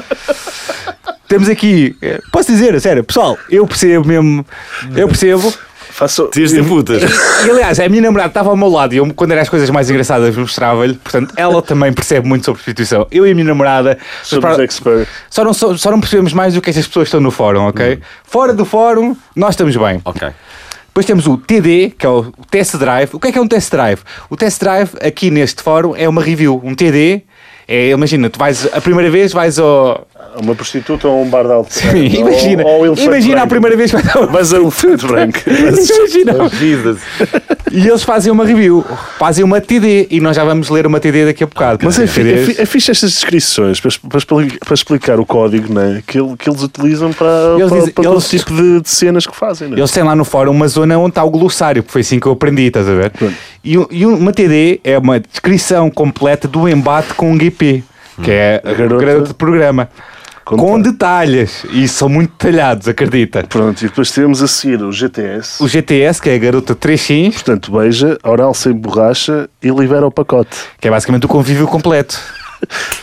Temos 1.28 1.50
aqui, 1.50 1.96
eh, 2.00 2.18
posso 2.32 2.50
dizer, 2.50 2.74
a 2.74 2.80
sério, 2.80 3.04
pessoal, 3.04 3.36
eu 3.50 3.66
percebo 3.66 4.08
mesmo, 4.08 4.46
eu 4.96 5.06
percebo. 5.06 5.52
Faço... 5.90 6.28
Tias 6.32 6.50
de 6.50 6.62
putas. 6.62 7.02
E 7.46 7.50
aliás, 7.50 7.78
a 7.78 7.88
minha 7.88 8.02
namorada 8.02 8.28
estava 8.28 8.50
ao 8.50 8.56
meu 8.56 8.68
lado 8.68 8.94
e 8.94 8.96
eu, 8.96 9.14
quando 9.14 9.30
eram 9.30 9.42
as 9.42 9.48
coisas 9.48 9.70
mais 9.70 9.88
engraçadas, 9.88 10.34
mostrava-lhe. 10.34 10.94
Portanto, 10.94 11.32
ela 11.36 11.62
também 11.62 11.92
percebe 11.92 12.26
muito 12.26 12.44
sobre 12.44 12.60
prostituição. 12.60 13.06
Eu 13.12 13.24
e 13.26 13.30
a 13.30 13.34
minha 13.34 13.46
namorada 13.46 13.96
Somos 14.22 14.56
só, 14.56 14.62
expert. 14.62 15.08
só, 15.30 15.44
não, 15.44 15.54
só, 15.54 15.76
só 15.76 15.90
não 15.92 16.00
percebemos 16.00 16.32
mais 16.32 16.54
do 16.54 16.60
que 16.60 16.70
estas 16.70 16.88
pessoas 16.88 17.06
estão 17.06 17.20
no 17.20 17.30
fórum, 17.30 17.68
ok? 17.68 18.00
Fora 18.24 18.52
do 18.52 18.64
fórum, 18.64 19.14
nós 19.36 19.50
estamos 19.50 19.76
bem. 19.76 20.00
Ok. 20.04 20.32
Depois 20.94 21.06
temos 21.06 21.26
o 21.26 21.36
TD, 21.36 21.92
que 21.98 22.06
é 22.06 22.08
o 22.08 22.30
Test 22.48 22.76
Drive. 22.76 23.10
O 23.14 23.18
que 23.18 23.26
é 23.26 23.32
que 23.32 23.38
é 23.38 23.40
um 23.40 23.48
Test 23.48 23.68
Drive? 23.68 23.98
O 24.30 24.36
Test 24.36 24.60
Drive, 24.60 24.90
aqui 25.00 25.28
neste 25.28 25.60
fórum, 25.60 25.96
é 25.96 26.08
uma 26.08 26.22
review. 26.22 26.60
Um 26.62 26.72
TD 26.72 27.24
é, 27.66 27.88
imagina, 27.88 28.28
tu 28.28 28.38
vais, 28.38 28.68
a 28.72 28.80
primeira 28.80 29.10
vez 29.10 29.32
vais 29.32 29.58
ao. 29.58 30.06
Uma 30.40 30.54
prostituta 30.54 31.06
ou 31.08 31.22
um 31.22 31.28
bar 31.30 31.44
de 31.44 31.52
alto. 31.52 31.72
Sim, 31.72 32.06
imagina, 32.06 32.64
Ou, 32.64 32.86
imagina 32.86 33.34
a 33.34 33.46
branco. 33.46 33.48
primeira 33.48 33.76
vez 33.76 33.90
que 33.90 33.96
vais 34.02 34.16
ao. 34.16 34.26
Vais 34.26 34.52
a 34.52 34.56
elefante 34.56 35.06
branco. 35.06 35.38
Imagina. 35.46 36.48
Jesus. 36.50 36.98
E 37.70 37.88
eles 37.88 38.02
fazem 38.02 38.30
uma 38.32 38.44
review, 38.44 38.84
fazem 39.18 39.44
uma 39.44 39.60
TD 39.60 40.08
e 40.10 40.20
nós 40.20 40.36
já 40.36 40.44
vamos 40.44 40.68
ler 40.70 40.86
uma 40.86 41.00
TD 41.00 41.26
daqui 41.26 41.44
a 41.44 41.46
bocado. 41.46 41.80
Mas 41.84 41.98
é, 41.98 42.04
é, 42.04 42.62
é 42.62 42.66
fixe 42.66 42.90
estas 42.90 43.12
descrições 43.12 43.80
para, 43.80 43.90
para, 44.08 44.20
para 44.64 44.74
explicar 44.74 45.18
o 45.20 45.26
código 45.26 45.72
né, 45.72 46.02
que, 46.06 46.18
que 46.36 46.48
eles 46.48 46.62
utilizam 46.62 47.12
para, 47.12 47.26
Eles 47.56 47.68
para, 47.68 47.78
dizem- 47.78 47.92
para 47.94 48.10
eles- 48.10 48.28
tipo 48.28 48.54
de, 48.54 48.80
de 48.80 48.88
cenas 48.90 49.26
que 49.26 49.34
fazem. 49.36 49.68
Né? 49.68 49.76
Eles 49.78 49.90
têm 49.90 50.02
lá 50.02 50.14
no 50.14 50.24
fórum 50.24 50.50
uma 50.52 50.68
zona 50.68 50.96
onde 50.98 51.10
está 51.10 51.24
o 51.24 51.30
glossário, 51.30 51.82
que 51.82 51.90
foi 51.92 52.00
assim 52.02 52.18
que 52.20 52.26
eu 52.26 52.32
aprendi, 52.32 52.62
estás 52.62 52.88
a 52.88 52.92
ver? 52.94 53.12
E, 53.64 53.74
e 53.90 54.06
uma 54.06 54.32
TD 54.32 54.80
é 54.84 54.98
uma 54.98 55.18
descrição 55.20 55.90
completa 55.90 56.46
do 56.46 56.68
embate 56.68 57.14
com 57.14 57.32
um 57.32 57.38
GP, 57.38 57.82
que 58.22 58.30
é 58.30 58.60
a 58.64 58.70
A 58.70 58.74
garota- 58.74 59.04
garota 59.04 59.28
de 59.28 59.34
programa. 59.34 59.88
Com 60.44 60.56
Com, 60.56 60.80
detalhe. 60.80 61.38
detalhes. 61.44 61.64
E 61.72 61.88
são 61.88 62.08
muito 62.08 62.30
detalhados, 62.32 62.86
acredita. 62.86 63.42
Pronto, 63.48 63.80
e 63.80 63.88
depois 63.88 64.10
temos 64.10 64.42
a 64.42 64.46
seguir 64.46 64.82
o 64.82 64.92
GTS. 64.92 65.62
O 65.62 65.66
GTS, 65.68 66.20
que 66.20 66.28
é 66.30 66.34
a 66.34 66.38
garota 66.38 66.74
3X, 66.74 67.32
Portanto, 67.32 67.72
beija, 67.72 68.18
oral 68.22 68.52
sem 68.52 68.72
borracha 68.72 69.48
e 69.62 69.68
libera 69.70 70.06
o 70.06 70.10
pacote. 70.10 70.56
que 70.80 70.86
é 70.88 70.90
basicamente 70.90 71.24
o 71.24 71.28
convívio 71.28 71.66
completo. 71.66 72.20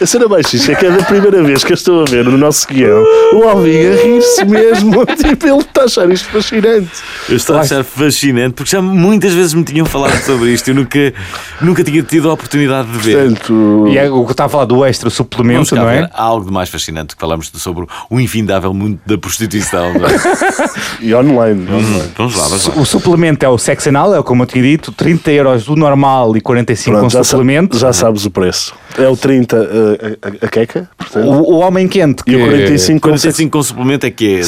A 0.02 0.06
cena 0.06 0.28
mais 0.28 0.50
fixe 0.50 0.72
é 0.72 0.75
que 0.75 0.86
é 0.86 0.92
da 0.92 1.04
primeira 1.04 1.42
vez 1.44 1.63
que 1.63 1.72
eu 1.72 1.75
estou 1.75 2.02
a 2.02 2.06
ver 2.06 2.25
no 2.25 2.38
nosso 2.38 2.68
guião 2.68 3.04
o 3.34 3.44
Alvin 3.48 3.86
a 3.88 3.96
rir-se 4.04 4.46
mesmo. 4.46 5.06
Tipo, 5.22 5.48
ele 5.48 5.58
está 5.60 5.81
a 5.81 5.86
achar 5.86 6.10
isto 6.10 6.30
fascinante. 6.30 6.90
Eu 7.30 7.36
estou 7.38 7.56
a 7.56 7.62
achar 7.62 7.84
fascinante 7.84 8.54
porque 8.54 8.72
já 8.72 8.81
muitas 8.81 9.34
vezes 9.34 9.54
me 9.54 9.63
tinham 9.63 9.86
falado 9.86 10.19
sobre 10.24 10.52
isto 10.52 10.68
e 10.68 10.72
eu 10.72 10.75
nunca, 10.75 11.13
nunca 11.62 11.84
tinha 11.84 12.02
tido 12.04 12.30
a 12.30 12.34
oportunidade 12.34 12.90
de 12.92 12.98
ver. 12.98 13.18
Portanto, 13.30 13.86
E 13.90 13.98
é 13.98 14.10
o 14.10 14.24
que 14.24 14.30
eu 14.30 14.31
estava 14.31 14.48
a 14.48 14.50
falar 14.50 14.66
do 14.66 14.84
extra, 14.86 15.10
suplemento, 15.10 15.75
não 15.75 15.90
é? 15.90 16.10
algo 16.13 16.46
de 16.46 16.52
mais 16.52 16.69
fascinante 16.69 17.16
que 17.16 17.22
falamos 17.22 17.52
sobre 17.56 17.86
o 18.10 18.19
infindável 18.19 18.74
mundo 18.74 19.00
da 19.06 19.18
prostituição. 19.18 19.94
não 19.94 20.06
é? 20.08 20.12
e 21.02 21.13
online. 21.13 21.68
online. 21.69 22.12
Vamos 22.18 22.36
lá, 22.36 22.44
vamos 22.48 22.68
lá. 22.68 22.74
O 22.81 22.86
suplemento 22.86 23.46
é 23.46 23.50
o 23.50 23.58
sex 23.58 23.88
anal, 23.88 24.16
é 24.16 24.22
como 24.24 24.44
eu 24.44 24.48
tinha 24.48 24.63
dito, 24.63 24.92
30 24.92 25.31
euros 25.31 25.66
do 25.66 25.75
normal 25.75 26.36
e 26.36 26.42
45 26.42 26.92
Pronto, 26.92 27.04
com 27.04 27.10
já, 27.10 27.24
sa- 27.24 27.30
suplemento. 27.31 27.78
já 27.78 27.94
sabes 27.94 28.25
o 28.25 28.31
preço. 28.31 28.74
É 28.98 29.08
o 29.08 29.16
30 29.16 29.50
a, 29.57 30.27
a, 30.27 30.45
a 30.45 30.50
queca, 30.50 30.89
portanto. 30.98 31.27
O, 31.27 31.53
o 31.53 31.59
homem 31.59 31.88
quente, 31.88 32.24
que 32.24 32.31
E 32.31 32.36
o 32.36 32.45
45 32.45 33.00
com 33.00 33.09
45 33.09 33.51
com 33.51 33.63
suplemento 33.63 34.06
é 34.06 34.12
que 34.12 34.38
é. 34.38 34.44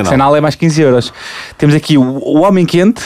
Anal. 0.00 0.14
anal 0.14 0.36
é 0.36 0.40
mais 0.40 0.54
15 0.54 0.82
euros. 0.82 1.12
Temos 1.58 1.74
aqui 1.74 1.96
o, 1.98 2.02
o 2.02 2.40
homem 2.42 2.64
quente, 2.64 3.02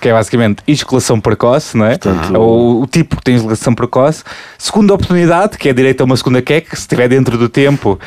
que 0.00 0.08
é 0.08 0.12
basicamente 0.12 0.62
ejaculação 0.66 1.20
precoce, 1.20 1.76
não 1.76 1.86
é? 1.86 1.98
Portanto, 1.98 2.34
É 2.34 2.38
o, 2.38 2.82
o 2.82 2.86
tipo 2.86 3.16
que 3.16 3.22
tem 3.22 3.34
ejaculação 3.34 3.74
precoce. 3.74 4.22
Segunda 4.58 4.94
oportunidade, 4.94 5.58
que 5.58 5.68
é 5.68 5.72
direito 5.72 6.00
a 6.00 6.04
uma 6.04 6.16
segunda 6.16 6.40
queca, 6.42 6.74
se 6.76 6.82
estiver 6.82 7.08
dentro 7.08 7.36
do 7.36 7.48
tempo. 7.48 7.98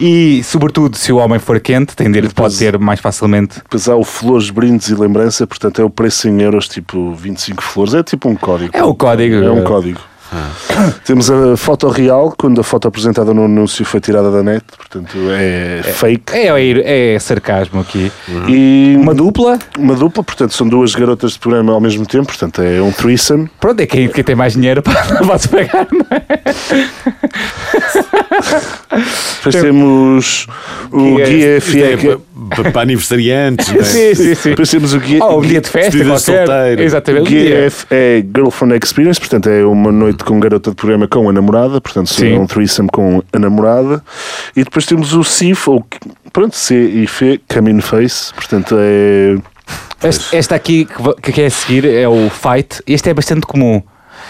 E, 0.00 0.42
sobretudo, 0.42 0.96
se 0.96 1.12
o 1.12 1.18
homem 1.18 1.38
for 1.38 1.60
quente, 1.60 1.94
tem 1.94 2.10
direito, 2.10 2.34
pode 2.34 2.56
ter 2.56 2.78
mais 2.78 2.98
facilmente. 2.98 3.56
Depois 3.56 3.88
há 3.88 3.94
o 3.94 4.04
flores, 4.04 4.50
brindes 4.50 4.88
e 4.88 4.94
lembrança, 4.94 5.46
portanto 5.46 5.80
é 5.80 5.84
o 5.84 5.90
preço 5.90 6.28
em 6.28 6.40
euros, 6.42 6.66
tipo 6.66 7.12
25 7.14 7.62
flores. 7.62 7.94
É 7.94 8.02
tipo 8.02 8.28
um 8.28 8.34
código. 8.34 8.76
É 8.76 8.82
o 8.82 8.94
código. 8.94 9.36
É 9.36 9.50
um 9.50 9.62
código. 9.62 10.00
Temos 11.04 11.30
a 11.30 11.56
foto 11.56 11.88
real, 11.88 12.34
quando 12.36 12.60
a 12.60 12.64
foto 12.64 12.88
apresentada 12.88 13.34
no 13.34 13.44
anúncio 13.44 13.84
foi 13.84 14.00
tirada 14.00 14.30
da 14.30 14.42
net, 14.42 14.64
portanto 14.76 15.16
é, 15.30 15.82
fake. 15.82 16.32
É, 16.32 16.46
é, 16.48 17.14
é 17.14 17.18
sarcasmo 17.18 17.80
aqui. 17.80 18.10
E 18.48 18.96
Uma 18.98 19.14
dupla, 19.14 19.58
uma 19.78 19.94
dupla, 19.94 20.22
portanto 20.22 20.54
são 20.54 20.66
duas 20.68 20.94
garotas 20.94 21.32
de 21.32 21.38
programa 21.38 21.72
ao 21.72 21.80
mesmo 21.80 22.06
tempo, 22.06 22.26
portanto 22.26 22.62
é 22.62 22.80
um 22.80 22.90
threesome. 22.92 23.50
pronto, 23.60 23.80
é 23.80 23.86
quem, 23.86 24.08
quem 24.08 24.24
tem 24.24 24.34
mais 24.34 24.54
dinheiro 24.54 24.80
para 24.82 25.18
posso 25.26 25.48
pagar, 25.48 25.86
não 25.92 26.06
é? 26.10 26.22
Depois 29.36 29.54
temos 29.54 30.46
o 30.90 31.16
Que 31.16 31.22
é- 31.22 31.26
guia 31.26 31.56
Isto 31.58 32.22
É 32.50 32.62
que- 32.62 32.70
para 32.70 32.82
aniversariantes, 32.82 33.68
não 33.72 33.80
é? 33.80 33.84
Sim, 33.84 34.14
sim, 34.14 34.34
sim. 34.34 34.50
Depois 34.50 34.70
temos 34.70 34.92
o 34.94 34.98
guia, 35.00 35.24
Ou 35.24 35.38
um 35.38 35.42
dia 35.42 35.60
de 35.60 35.68
festa 35.68 35.96
qualquer. 36.04 36.18
solteiro. 36.18 36.82
Exatamente. 36.82 37.22
um 37.22 37.24
Guia 37.30 37.44
dia. 37.44 37.58
F 37.66 37.86
é 37.90 38.24
Girlfriend 38.34 38.80
Experience, 38.84 39.20
portanto 39.20 39.48
é 39.48 39.64
uma 39.64 39.92
noite 39.92 40.24
com 40.24 40.38
garota 40.40 40.70
de 40.70 40.76
programa 40.76 41.06
com 41.08 41.28
a 41.28 41.32
namorada, 41.32 41.80
portanto 41.80 42.12
Sim. 42.12 42.34
é 42.34 42.38
um 42.38 42.46
threesome 42.46 42.88
com 42.92 43.22
a 43.32 43.38
namorada. 43.38 44.02
E 44.56 44.64
depois 44.64 44.86
temos 44.86 45.12
o 45.14 45.22
CIF, 45.24 45.68
ou 45.70 45.86
pronto, 46.32 46.56
C 46.56 46.74
e 46.74 47.04
F, 47.04 47.40
in 47.68 47.80
Face, 47.80 48.32
portanto 48.34 48.76
é. 48.78 49.36
Este, 50.06 50.36
esta 50.36 50.54
aqui 50.56 50.84
que, 50.84 51.14
que 51.22 51.32
quer 51.32 51.50
seguir 51.50 51.84
é 51.86 52.08
o 52.08 52.28
Fight. 52.28 52.82
Este 52.86 53.10
é 53.10 53.14
bastante 53.14 53.46
comum. 53.46 53.80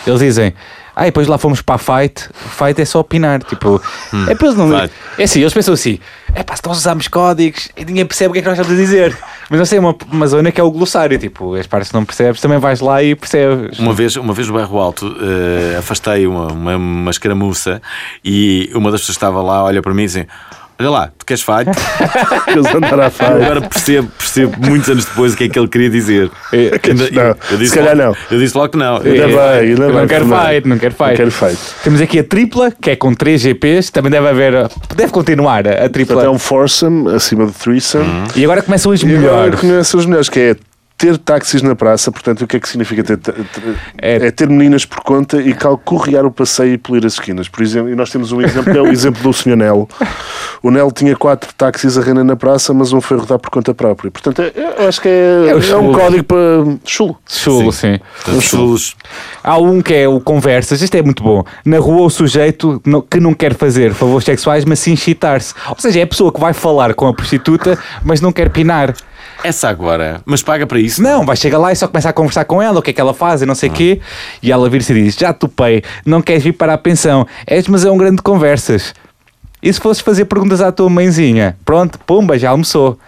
Eles 0.07 0.21
dizem, 0.21 0.53
ah, 0.95 1.05
e 1.05 1.07
depois 1.07 1.27
lá 1.27 1.39
fomos 1.39 1.63
para 1.63 1.77
a 1.77 1.79
Fight. 1.79 2.29
Fight 2.33 2.81
é 2.81 2.85
só 2.85 3.01
opinar. 3.01 3.43
Tipo, 3.43 3.81
é 4.29 4.35
para 4.35 4.47
eles 4.47 4.59
não. 4.59 4.79
Fight. 4.79 4.93
É 5.19 5.25
assim, 5.25 5.41
eles 5.41 5.55
pensam 5.55 5.73
assim, 5.73 5.99
é 6.35 6.43
pá, 6.43 6.55
se 6.55 6.63
nós 6.67 6.79
usamos 6.79 7.09
códigos 7.09 7.71
e 7.77 7.85
ninguém 7.85 8.05
percebe 8.05 8.31
o 8.31 8.33
que 8.33 8.39
é 8.41 8.43
que 8.43 8.49
nós 8.49 8.59
estamos 8.59 8.79
a 8.79 8.83
dizer. 8.83 9.17
Mas 9.49 9.59
não 9.59 9.67
sei, 9.67 9.79
uma, 9.79 9.97
uma 10.11 10.27
zona 10.27 10.53
que 10.53 10.61
é 10.61 10.65
o 10.65 10.71
glossário. 10.71 11.19
Tipo, 11.19 11.55
as 11.55 11.67
partes 11.67 11.91
que 11.91 11.95
não 11.95 12.05
percebes, 12.05 12.41
também 12.41 12.59
vais 12.59 12.81
lá 12.81 13.03
e 13.03 13.15
percebes. 13.15 13.79
Uma 13.79 13.95
vez, 13.95 14.17
uma 14.17 14.35
vez 14.35 14.49
no 14.49 14.55
bairro 14.55 14.79
Alto, 14.79 15.15
eh, 15.21 15.77
afastei 15.79 16.27
uma, 16.27 16.49
uma, 16.49 16.77
uma 16.77 17.11
escaramuça 17.11 17.81
e 18.25 18.71
uma 18.75 18.91
das 18.91 19.01
pessoas 19.01 19.17
que 19.17 19.25
estava 19.25 19.41
lá 19.43 19.65
olha 19.65 19.81
para 19.81 19.95
mim 19.95 20.03
e 20.03 20.07
diz 20.07 20.17
assim, 20.17 20.27
Olha 20.79 20.91
lá, 20.91 21.11
tu 21.17 21.25
queres 21.27 21.43
Eu 22.55 22.65
falar. 23.11 23.11
agora 23.37 23.61
percebo, 23.61 24.09
percebo 24.19 24.57
muitos 24.67 24.89
anos 24.89 25.05
depois 25.05 25.33
o 25.35 25.37
que 25.37 25.45
é 25.45 25.49
que 25.49 25.59
ele 25.59 25.69
queria 25.69 25.91
dizer. 25.91 26.31
É, 26.53 26.81
Ainda- 26.89 27.11
não, 27.11 27.23
eu, 27.23 27.37
eu 27.53 27.59
disse 27.59 27.71
se 27.73 27.79
calhar 27.79 27.97
logo- 27.97 28.09
não. 28.09 28.17
Eu 28.31 28.39
disse 28.39 28.57
logo 28.57 28.69
que 28.71 28.79
não. 28.79 28.97
Ainda 28.97 29.09
É, 29.09 29.27
bem, 29.27 29.71
ainda 29.71 29.83
eu 29.85 29.89
bem. 29.89 29.97
não 30.01 30.07
quero 30.07 30.25
fight, 30.27 30.69
não 30.69 30.79
quero 30.79 30.95
fight. 30.95 31.09
Não 31.11 31.17
quero 31.17 31.31
fight. 31.31 31.59
Temos 31.85 32.01
aqui 32.01 32.19
a 32.19 32.25
tripla, 32.25 32.71
que 32.73 32.91
é 32.91 32.97
com 32.97 33.15
3 33.15 33.41
GPs. 33.41 33.91
Também 33.93 34.11
deve 34.11 34.29
haver. 34.29 34.69
Deve 34.97 35.13
continuar 35.13 35.67
a, 35.69 35.89
tripla. 35.89 36.15
Portanto 36.17 36.27
é 36.27 36.31
um 36.31 36.39
foursome 36.39 37.15
acima 37.15 37.47
do 37.47 37.53
threesome. 37.53 38.05
E 38.35 38.45
agora 38.45 38.63
começam 38.63 38.91
as 38.93 39.03
E 39.03 39.07
agora 39.07 39.19
melhores. 39.21 39.61
conhecem 39.61 40.01
os 40.01 40.07
melhores, 40.07 40.29
que 40.29 40.41
é 40.41 40.57
ter 41.03 41.19
táxis 41.19 41.63
na 41.63 41.75
praça, 41.75 42.13
portanto, 42.13 42.43
o 42.43 42.47
que 42.47 42.57
é 42.57 42.61
que 42.61 42.69
significa 42.69 43.03
ter, 43.03 43.17
ter- 43.17 43.35
É- 44.01 44.27
é... 44.29 44.31
ter 44.31 44.49
meninas 44.49 44.85
por 44.85 45.01
conta 45.01 45.43
e 45.43 45.53
calcorrear 45.53 46.25
o 46.25 46.31
passeio 46.31 46.75
e 46.75 46.79
polir 46.79 47.05
as 47.05 47.15
esquinas. 47.15 47.49
Por 47.49 47.61
exemplo, 47.61 47.91
e 47.91 47.97
nós 47.97 48.09
temos 48.09 48.31
um 48.31 48.41
exemplo, 48.41 48.73
que 48.73 48.79
é 48.79 48.81
o 48.81 48.87
exemplo 48.87 49.21
do 49.21 49.33
Sr. 49.33 49.57
Nelo. 49.57 49.89
O 50.63 50.71
Nelo 50.71 50.93
tinha 50.93 51.17
quatro 51.17 51.53
táxis 51.55 51.99
a 51.99 52.03
render 52.03 52.23
na 52.23 52.37
praça, 52.37 52.73
mas 52.73 52.93
um 52.93 53.01
foi 53.01 53.17
rodar 53.19 53.41
por 53.41 53.51
conta 53.51 53.75
própria. 53.75 54.13
Portanto, 54.13 54.43
é- 54.43 54.53
eu 54.79 54.87
acho 54.89 55.01
que 55.01 55.09
é, 55.09 55.47
É 55.49 55.71
é, 55.73 55.77
um 55.77 55.93
código 55.93 56.23
para 56.23 56.37
chulo. 56.85 57.19
Chulo, 57.27 57.73
sim. 57.73 57.99
Portanto, 58.25 58.41
chulos. 58.43 58.95
Há 59.43 59.59
um 59.59 59.83
que 59.83 59.93
é 59.95 60.07
o 60.09 60.21
conversas, 60.21 60.83
este 60.83 60.99
é 60.99 61.03
muito 61.03 61.25
bom. 61.25 61.43
Na 61.65 61.79
rua, 61.81 62.03
o 62.03 62.11
sujeito 62.11 62.81
que 63.11 63.19
não 63.19 63.35
quer 63.35 63.55
fazer 63.57 63.93
favores 63.93 64.25
sexuais, 64.25 64.65
mas 64.65 64.79
sim 64.79 64.93
excitar-se. 64.93 65.53
Ou 65.69 65.75
seja, 65.81 65.99
é 65.99 66.03
a 66.05 66.07
pessoa 66.07 66.33
que 66.33 66.39
vai 66.39 66.53
falar 66.53 66.95
com 66.95 67.09
a 67.09 67.13
prostituta, 67.13 67.77
mas 68.05 68.21
não 68.21 68.31
quer 68.31 68.51
pinar. 68.51 68.95
Essa 69.45 69.69
agora. 69.69 70.21
Mas 70.25 70.43
paga 70.43 70.67
para 70.67 70.79
isso? 70.79 71.03
Não, 71.03 71.25
vai 71.27 71.37
chegar 71.37 71.59
lá 71.59 71.73
e 71.73 71.77
só 71.77 71.89
começa 71.89 72.09
a 72.09 72.13
conversar 72.13 72.45
com 72.45 72.61
ela, 72.63 72.79
o 72.79 72.83
que 72.83 72.91
é 72.91 72.93
que 72.93 73.01
ela 73.01 73.13
faz 73.15 73.43
e 73.43 73.47
não 73.47 73.55
sei 73.55 73.69
o 73.69 73.73
quê. 73.73 74.01
E 74.43 74.53
ela 74.53 74.69
vira-se 74.71 74.93
e 74.93 75.03
diz: 75.05 75.15
Já 75.17 75.33
topei, 75.33 75.83
não 76.07 76.23
queres 76.23 76.43
vir 76.43 76.53
para 76.53 76.75
a 76.75 76.79
pensão. 76.79 77.27
És, 77.47 77.67
mas 77.69 77.85
é 77.85 77.91
um 77.91 77.97
grande 77.97 78.17
de 78.17 78.23
conversas. 78.23 78.95
E 79.63 79.73
se 79.73 79.79
fosses 79.81 80.03
fazer 80.03 80.25
perguntas 80.25 80.61
à 80.61 80.73
tua 80.73 80.91
mãezinha? 80.91 81.57
Pronto, 81.65 81.97
pumba, 82.01 82.37
já 82.37 82.51
almoçou. 82.51 82.99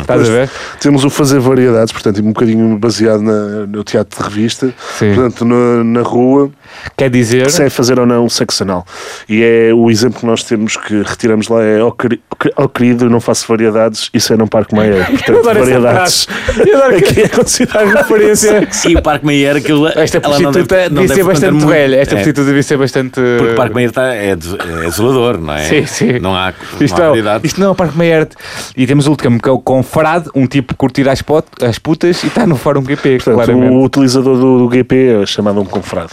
Estás 0.00 0.22
a 0.28 0.32
ver? 0.32 0.50
Temos 0.80 1.04
o 1.04 1.10
fazer 1.10 1.38
variedades, 1.38 1.92
portanto, 1.92 2.20
um 2.20 2.32
bocadinho 2.32 2.76
baseado 2.78 3.20
na- 3.22 3.64
no 3.68 3.84
teatro 3.84 4.18
de 4.20 4.28
revista. 4.28 4.74
Sim. 4.98 5.14
Portanto, 5.14 5.44
na, 5.44 5.84
na 5.84 6.02
rua, 6.02 6.50
Quer 6.96 7.10
dizer. 7.10 7.50
se 7.50 7.62
é 7.64 7.70
fazer 7.70 7.98
ou 7.98 8.06
não 8.06 8.28
sexo 8.28 8.62
anal. 8.62 8.86
E 9.28 9.42
é 9.42 9.72
o 9.74 9.90
exemplo 9.90 10.20
que 10.20 10.26
nós 10.26 10.42
temos 10.42 10.76
que 10.76 11.02
retiramos 11.02 11.48
lá 11.48 11.62
é 11.62 11.78
queri- 11.98 12.20
ó 12.56 12.68
querido, 12.68 13.08
não 13.10 13.20
faço 13.20 13.46
variedades, 13.48 14.08
isso 14.14 14.32
é 14.32 14.36
num 14.36 14.46
Parque 14.46 14.74
Maia. 14.74 15.04
Portanto, 15.06 15.42
variedades. 15.42 16.28
Aqui 16.96 17.22
é 17.22 17.28
considerado 17.28 17.88
referência. 17.94 18.68
E 18.88 18.96
o 18.96 19.02
Parque 19.02 19.26
Meyer, 19.26 19.56
aquilo. 19.56 19.86
Esta 19.88 20.18
não 20.20 20.30
prostituta 20.30 20.76
deve- 20.76 20.94
não 20.94 21.02
devia 21.02 21.16
ser 21.16 21.24
bastante 21.24 21.52
muito. 21.52 21.66
velha. 21.68 21.96
Esta 21.96 22.14
É, 22.14 22.16
prostituta 22.16 22.46
devia 22.46 22.62
ser 22.62 22.76
bastante. 22.78 23.20
Porque 23.38 23.52
o 23.52 23.56
Parque 23.56 23.74
Meyer 23.74 23.90
está, 23.90 24.14
é, 24.14 24.30
é 24.30 24.36
desolador, 24.36 25.38
não 25.40 25.54
é? 25.54 25.64
Sim, 25.64 25.86
sim. 25.86 26.18
Não 26.18 26.34
há, 26.34 26.52
Isto, 26.80 26.96
não 26.96 27.02
há 27.02 27.06
é, 27.06 27.08
variedade. 27.08 27.46
isto 27.46 27.60
não 27.60 27.66
é 27.68 27.70
o 27.70 27.74
Parque 27.74 27.98
Meyer. 27.98 28.28
E 28.76 28.86
temos 28.86 29.06
o 29.06 29.10
último, 29.10 29.40
que 29.40 29.48
é 29.48 29.52
o 29.52 29.58
Confrade, 29.58 30.28
um 30.34 30.46
tipo 30.46 30.74
que 30.74 30.78
curtir 30.78 31.08
as, 31.08 31.22
pot, 31.22 31.46
as 31.62 31.78
putas 31.78 32.22
e 32.24 32.26
está 32.28 32.46
no 32.46 32.56
Fórum 32.56 32.82
GP, 32.84 33.16
Portanto, 33.16 33.34
claramente. 33.34 33.72
o 33.72 33.82
utilizador 33.84 34.36
do, 34.38 34.66
do 34.68 34.74
GP 34.74 35.22
é 35.22 35.26
chamado 35.26 35.60
um 35.60 35.64
confrado. 35.64 36.10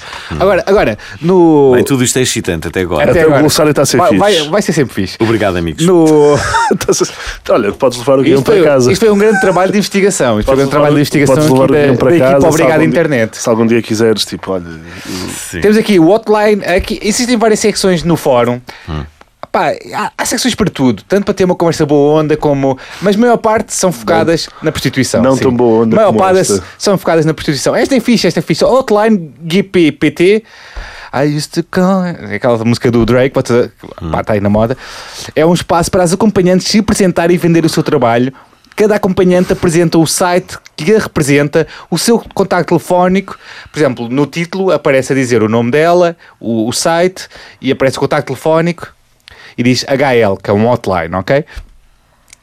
Agora, 0.47 0.63
agora, 0.65 0.97
no. 1.21 1.71
Bem, 1.73 1.83
tudo 1.83 2.03
isto 2.03 2.17
é 2.17 2.21
excitante 2.21 2.67
até 2.69 2.81
agora. 2.81 3.11
Até 3.11 3.27
o 3.27 3.39
glossário 3.39 3.71
está 3.71 3.81
a 3.81 3.85
ser 3.85 3.97
vai, 3.97 4.07
fixe. 4.09 4.19
vai, 4.19 4.49
vai 4.49 4.61
ser 4.61 4.73
sempre 4.73 4.93
fixe. 4.93 5.17
Obrigado, 5.19 5.57
amigos. 5.57 5.85
No, 5.85 6.05
Olha, 7.49 7.71
podes 7.73 7.97
levar 7.99 8.19
o 8.19 8.23
guião 8.23 8.41
para 8.41 8.63
casa. 8.63 8.91
isto 8.91 9.01
foi 9.05 9.13
um 9.13 9.17
grande 9.17 9.41
trabalho 9.41 9.71
de 9.71 9.77
investigação. 9.77 10.39
Isto 10.39 10.45
foi 10.47 10.53
um 10.55 10.57
grande 10.57 10.71
trabalho 10.71 10.95
de 10.95 11.01
investigação 11.01 11.43
aqui 11.43 11.51
o 11.53 11.67
da, 11.67 11.77
guião 11.83 11.95
para 11.97 12.11
da 12.11 12.17
casa, 12.17 12.31
equipa 12.31 12.47
Obrigado 12.47 12.71
algum 12.71 12.79
dia- 12.79 12.87
Internet. 12.89 13.37
Se 13.37 13.49
algum 13.49 13.65
dia 13.67 13.81
quiseres, 13.81 14.25
tipo, 14.25 14.51
olha, 14.51 14.63
Sim. 15.49 15.59
Temos 15.61 15.77
aqui 15.77 15.99
o 15.99 16.09
hotline. 16.09 16.63
Aqui, 16.65 16.99
existem 17.01 17.35
várias 17.37 17.59
secções 17.59 18.03
no 18.03 18.15
fórum. 18.15 18.61
Pá, 19.51 19.71
há, 19.93 20.11
há 20.17 20.25
secções 20.25 20.55
para 20.55 20.69
tudo, 20.69 21.03
tanto 21.07 21.25
para 21.25 21.33
ter 21.33 21.45
uma 21.45 21.55
conversa 21.55 21.85
boa 21.85 22.21
onda 22.21 22.35
como. 22.37 22.77
Mas 23.01 23.15
a 23.15 23.19
maior 23.19 23.37
parte 23.37 23.73
são 23.73 23.91
focadas 23.91 24.49
na 24.61 24.71
prostituição. 24.71 25.21
não 25.21 25.35
sim. 25.35 25.43
tão 25.43 25.53
boa 25.55 25.83
onda 25.83 25.95
A 25.95 25.99
maior 25.99 26.13
parte 26.13 26.39
esta. 26.39 26.63
são 26.77 26.97
focadas 26.97 27.25
na 27.25 27.33
prostituição. 27.33 27.75
Esta 27.75 27.95
é 27.95 27.99
fixe, 27.99 28.27
esta 28.27 28.39
é 28.39 28.43
fixe. 28.43 28.63
Hotline 28.63 29.33
GPPT. 29.45 30.43
I 31.13 31.37
used 31.37 31.51
to 31.53 31.63
call. 31.63 32.03
Aquela 32.33 32.63
música 32.65 32.91
do 32.91 33.05
Drake, 33.05 33.33
pode, 33.33 33.71
pá, 34.11 34.21
está 34.21 34.33
aí 34.33 34.41
na 34.41 34.49
moda. 34.49 34.77
É 35.35 35.45
um 35.45 35.53
espaço 35.53 35.89
para 35.89 36.03
as 36.03 36.13
acompanhantes 36.13 36.67
se 36.67 36.79
apresentarem 36.79 37.35
e 37.35 37.37
vender 37.37 37.65
o 37.65 37.69
seu 37.69 37.81
trabalho. 37.81 38.33
Cada 38.75 38.95
acompanhante 38.95 39.53
apresenta 39.53 39.97
o 39.97 40.05
site 40.05 40.55
que 40.75 40.93
a 40.93 40.99
representa, 40.99 41.65
o 41.89 41.97
seu 41.97 42.19
contacto 42.35 42.67
telefónico. 42.67 43.35
Por 43.71 43.79
exemplo, 43.79 44.07
no 44.07 44.27
título 44.27 44.71
aparece 44.71 45.13
a 45.13 45.15
dizer 45.15 45.41
o 45.41 45.49
nome 45.49 45.71
dela, 45.71 46.15
o, 46.39 46.67
o 46.67 46.71
site 46.71 47.27
e 47.59 47.71
aparece 47.71 47.97
o 47.97 48.01
contacto 48.01 48.27
telefónico 48.27 48.93
e 49.57 49.63
diz 49.63 49.83
HL, 49.83 50.35
que 50.41 50.49
é 50.49 50.53
um 50.53 50.69
hotline, 50.69 51.15
ok? 51.15 51.43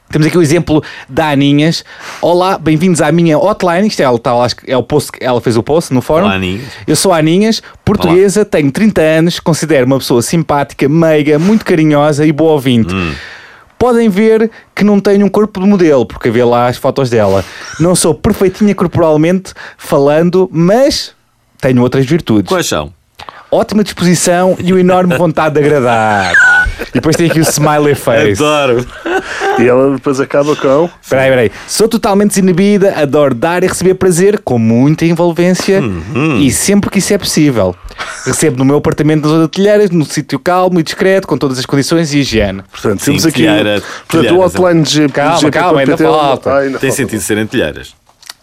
Temos 0.09 0.27
aqui 0.27 0.37
o 0.37 0.41
exemplo 0.41 0.83
da 1.09 1.29
Aninhas. 1.29 1.83
Olá, 2.21 2.57
bem-vindos 2.57 3.01
à 3.01 3.11
minha 3.11 3.37
hotline. 3.37 3.87
Isto 3.87 4.01
é, 4.01 4.03
ela, 4.03 4.19
tá 4.19 4.31
é 4.67 4.77
o 4.77 4.83
post, 4.83 5.11
que 5.11 5.23
ela 5.23 5.41
fez 5.41 5.57
o 5.57 5.63
post 5.63 5.93
no 5.93 6.01
fórum. 6.01 6.25
Olá, 6.25 6.35
Aninhas. 6.35 6.67
Eu 6.85 6.95
sou 6.95 7.11
a 7.11 7.17
Aninhas, 7.17 7.61
portuguesa, 7.83 8.45
tenho 8.45 8.71
30 8.71 9.01
anos, 9.01 9.39
considero 9.39 9.85
uma 9.85 9.97
pessoa 9.97 10.21
simpática, 10.21 10.87
meiga, 10.87 11.39
muito 11.39 11.65
carinhosa 11.65 12.25
e 12.25 12.31
boa 12.31 12.53
ouvinte. 12.53 12.93
Podem 13.77 14.07
ver 14.07 14.49
que 14.73 14.83
não 14.83 14.99
tenho 14.99 15.25
um 15.25 15.29
corpo 15.29 15.59
de 15.59 15.67
modelo, 15.67 16.05
porque 16.05 16.29
vê 16.29 16.43
lá 16.43 16.67
as 16.67 16.77
fotos 16.77 17.09
dela. 17.09 17.43
Não 17.79 17.95
sou 17.95 18.13
perfeitinha 18.13 18.73
corporalmente 18.73 19.53
falando, 19.77 20.49
mas 20.51 21.13
tenho 21.59 21.81
outras 21.81 22.05
virtudes. 22.05 22.47
Quais 22.47 22.67
são? 22.67 22.93
Ótima 23.51 23.83
disposição 23.83 24.55
e 24.59 24.71
uma 24.71 24.79
enorme 24.79 25.17
vontade 25.17 25.55
de 25.55 25.61
agradar. 25.61 26.33
E 26.89 26.91
depois 26.93 27.15
tem 27.15 27.29
aqui 27.29 27.39
o 27.39 27.43
smiley 27.43 27.95
face. 27.95 28.31
Adoro. 28.43 28.85
e 29.59 29.67
ela 29.67 29.93
depois 29.95 30.19
acaba 30.19 30.55
com. 30.55 30.89
Espera 31.01 31.21
aí, 31.23 31.27
espera 31.29 31.41
aí. 31.41 31.51
Sou 31.67 31.87
totalmente 31.87 32.29
desinibida, 32.29 32.93
adoro 32.97 33.33
dar 33.35 33.63
e 33.63 33.67
receber 33.67 33.95
prazer 33.95 34.39
com 34.43 34.57
muita 34.57 35.05
envolvência 35.05 35.81
e 36.39 36.51
sempre 36.51 36.89
que 36.89 36.99
isso 36.99 37.13
é 37.13 37.17
possível. 37.17 37.75
Recebo 38.25 38.57
no 38.57 38.65
meu 38.65 38.77
apartamento 38.77 39.23
na 39.23 39.29
zona 39.29 39.43
de 39.43 39.51
telheiras, 39.51 39.89
num 39.91 40.03
sítio 40.03 40.39
calmo 40.39 40.79
e 40.79 40.83
discreto, 40.83 41.27
com 41.27 41.37
todas 41.37 41.57
as 41.59 41.65
condições 41.65 42.13
e 42.13 42.19
higiene. 42.19 42.63
Portanto, 42.71 42.99
Sim, 42.99 43.05
temos 43.11 43.25
aqui. 43.25 43.43
telheira- 43.43 43.81
portanto, 44.07 44.15
o 44.15 44.27
telheiras, 44.27 44.55
hotline 44.55 44.83
de 44.83 44.89
GP. 44.89 45.13
Calma, 45.13 45.37
GP 45.39 45.51
calma, 45.51 45.79
ainda 45.81 45.97
falta. 45.97 46.49
Ah, 46.51 46.57
ainda 46.59 46.79
Tem 46.79 46.89
falta. 46.89 46.95
sentido 47.03 47.21
serem 47.21 47.45
telheiras. 47.47 47.93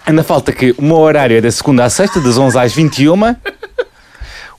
Ainda 0.06 0.22
falta 0.24 0.50
que 0.52 0.74
o 0.78 0.82
meu 0.82 0.96
horário 0.96 1.36
é 1.36 1.40
da 1.40 1.50
segunda 1.50 1.84
à 1.84 1.90
sexta, 1.90 2.20
das 2.20 2.36
11 2.38 2.58
às 2.58 2.72
21. 2.72 3.36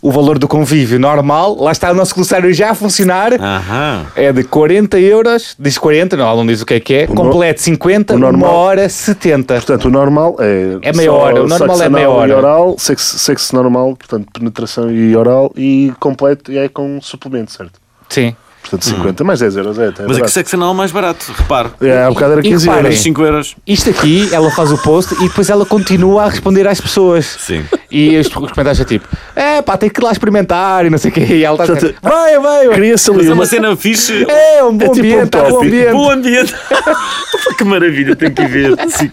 O 0.03 0.11
valor 0.11 0.37
do 0.37 0.49
convívio 0.49 0.99
normal, 0.99 1.55
lá 1.57 1.71
está 1.71 1.89
o 1.89 1.95
nosso 1.95 2.13
glossário 2.13 2.53
já 2.53 2.71
a 2.71 2.75
funcionar. 2.75 3.31
Aham. 3.41 4.05
É 4.17 4.33
de 4.33 4.43
40 4.43 4.99
euros, 4.99 5.55
diz 5.57 5.77
40, 5.77 6.17
não, 6.17 6.35
não 6.35 6.45
diz 6.45 6.61
o 6.61 6.65
que 6.65 6.73
é 6.73 6.79
que 6.81 6.93
é. 6.93 7.07
Completo 7.07 7.61
50, 7.61 8.13
o 8.13 8.17
uma 8.17 8.25
normal- 8.31 8.53
hora 8.53 8.89
70. 8.89 9.53
Portanto, 9.55 9.85
o 9.85 9.89
normal 9.89 10.35
é. 10.39 10.77
É 10.81 10.91
meia 10.91 11.09
só 11.09 11.15
hora, 11.17 11.43
o 11.43 11.47
normal 11.47 11.69
sexo 11.69 11.83
é 11.83 11.89
meia 11.89 12.05
anal 12.07 12.17
hora. 12.17 12.37
Oral, 12.37 12.75
sexo, 12.77 13.17
sexo 13.17 13.55
normal, 13.55 13.95
portanto, 13.95 14.27
penetração 14.33 14.91
e 14.91 15.15
oral 15.15 15.53
e 15.55 15.93
completo 16.01 16.51
e 16.51 16.57
é 16.57 16.67
com 16.67 16.99
suplemento, 17.01 17.53
certo? 17.53 17.79
Sim. 18.09 18.35
Portanto, 18.63 18.85
50 18.85 19.23
mais 19.25 19.39
10 19.41 19.57
euros. 19.57 19.77
É, 19.77 19.89
até 19.89 20.03
Mas 20.03 20.11
é 20.11 20.13
que 20.13 20.19
barato. 20.21 20.31
sexo 20.31 20.55
anal 20.55 20.71
é 20.71 20.73
mais 20.73 20.91
barato, 20.91 21.31
repare. 21.35 21.69
É, 21.81 22.03
há 22.03 22.09
bocado 22.09 22.31
era 22.31 22.41
E 22.41 22.43
15 22.43 22.65
reparem, 22.65 22.85
euros. 22.85 23.01
5 23.01 23.21
euros. 23.23 23.55
Isto 23.67 23.89
aqui, 23.89 24.29
ela 24.33 24.49
faz 24.51 24.71
o 24.71 24.77
post 24.77 25.13
e 25.15 25.27
depois 25.27 25.49
ela 25.49 25.65
continua 25.65 26.23
a 26.23 26.29
responder 26.29 26.65
às 26.67 26.79
pessoas. 26.79 27.25
Sim. 27.39 27.65
E 27.91 28.17
os, 28.17 28.27
os 28.27 28.33
comentários 28.33 28.79
é 28.79 28.85
tipo, 28.85 29.07
é 29.35 29.61
pá, 29.61 29.77
tem 29.77 29.89
que 29.89 29.99
ir 29.99 30.03
lá 30.03 30.11
experimentar 30.11 30.85
e 30.85 30.89
não 30.89 30.97
sei 30.97 31.11
o 31.11 31.13
quê. 31.13 31.25
E 31.29 31.43
ela 31.43 31.61
está 31.61 31.73
Portanto, 31.73 31.95
vai, 32.01 32.39
vai, 32.39 32.67
vai. 32.67 32.75
Cria-se 32.75 33.09
ali 33.11 33.19
Mas 33.19 33.27
é 33.29 33.33
uma 33.33 33.45
cena 33.45 33.75
fixe. 33.75 34.25
É 34.29 34.63
um 34.63 34.77
bom 34.77 34.85
É 34.85 34.89
tipo 34.89 35.07
um 35.07 35.19
ambiente, 35.19 35.37
é 35.37 35.41
um 35.43 35.49
bom 35.49 35.61
ambiente. 35.61 35.91
Bom 35.91 36.11
ambiente. 36.11 36.55
que 37.57 37.63
maravilha, 37.65 38.15
tem 38.15 38.31
que 38.33 38.41
ir 38.41 38.47
ver. 38.47 38.75
Sim. 38.89 39.11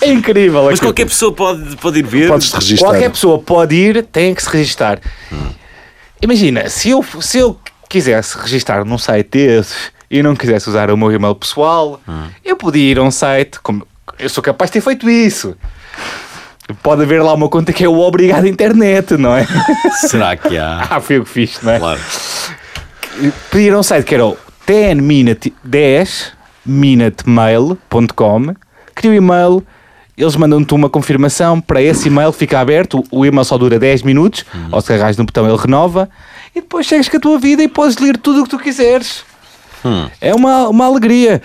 É 0.00 0.10
incrível. 0.12 0.64
Mas 0.64 0.80
qualquer 0.80 1.06
pessoa 1.06 1.32
pode, 1.32 1.76
pode 1.76 1.98
ir 1.98 2.06
ver. 2.06 2.28
Podes-te 2.28 2.54
registrar. 2.54 2.88
Qualquer 2.90 3.10
pessoa 3.10 3.38
pode 3.38 3.74
ir, 3.74 4.04
tem 4.04 4.34
que 4.34 4.42
se 4.42 4.48
registar. 4.48 5.00
Imagina, 6.20 6.68
se 6.68 6.90
eu, 6.90 7.04
se 7.20 7.38
eu 7.38 7.58
quisesse 7.92 8.38
registar 8.38 8.86
num 8.86 8.96
site 8.96 9.28
desses 9.28 9.92
e 10.10 10.22
não 10.22 10.34
quisesse 10.34 10.66
usar 10.66 10.90
o 10.90 10.96
meu 10.96 11.12
e-mail 11.12 11.34
pessoal, 11.34 12.00
eu 12.42 12.56
podia 12.56 12.90
ir 12.90 12.98
a 12.98 13.02
um 13.02 13.10
site, 13.10 13.60
como 13.62 13.86
eu 14.18 14.30
sou 14.30 14.42
capaz 14.42 14.70
de 14.70 14.74
ter 14.74 14.80
feito 14.80 15.10
isso. 15.10 15.54
Pode 16.82 17.02
haver 17.02 17.22
lá 17.22 17.34
uma 17.34 17.50
conta 17.50 17.70
que 17.70 17.84
é 17.84 17.88
o 17.88 17.98
Obrigado 17.98 18.46
Internet, 18.46 19.18
não 19.18 19.36
é? 19.36 19.46
Será 20.08 20.34
que 20.36 20.56
há? 20.56 20.86
ah, 20.88 21.00
foi 21.00 21.18
eu 21.18 21.24
que 21.24 21.28
fiz, 21.28 21.60
não 21.60 21.70
é? 21.70 21.78
Claro. 21.78 22.00
Podia 23.50 23.66
ir 23.66 23.74
a 23.74 23.78
um 23.78 23.82
site 23.82 24.06
que 24.06 24.14
era 24.14 24.24
o 24.24 24.38
10 24.66 24.96
minute, 24.96 25.52
10 25.62 26.32
minutemail.com, 26.64 28.54
cria 28.94 29.10
o 29.10 29.14
e-mail, 29.14 29.62
eles 30.16 30.36
mandam-te 30.36 30.74
uma 30.74 30.88
confirmação 30.88 31.60
para 31.60 31.80
esse 31.82 32.08
e-mail, 32.08 32.32
fica 32.32 32.60
aberto, 32.60 33.02
o 33.10 33.24
e-mail 33.24 33.44
só 33.44 33.56
dura 33.56 33.78
10 33.78 34.02
minutos, 34.02 34.44
ou 34.70 34.80
se 34.80 34.88
carregas 34.88 35.16
no 35.16 35.24
botão 35.24 35.48
ele 35.48 35.56
renova, 35.56 36.08
e 36.54 36.60
depois 36.60 36.86
chegas 36.86 37.08
com 37.08 37.16
a 37.16 37.20
tua 37.20 37.38
vida 37.38 37.62
e 37.62 37.68
podes 37.68 37.96
ler 37.98 38.16
tudo 38.16 38.40
o 38.40 38.44
que 38.44 38.50
tu 38.50 38.58
quiseres. 38.58 39.24
Hum. 39.84 40.08
É 40.20 40.34
uma, 40.34 40.68
uma 40.68 40.86
alegria. 40.86 41.42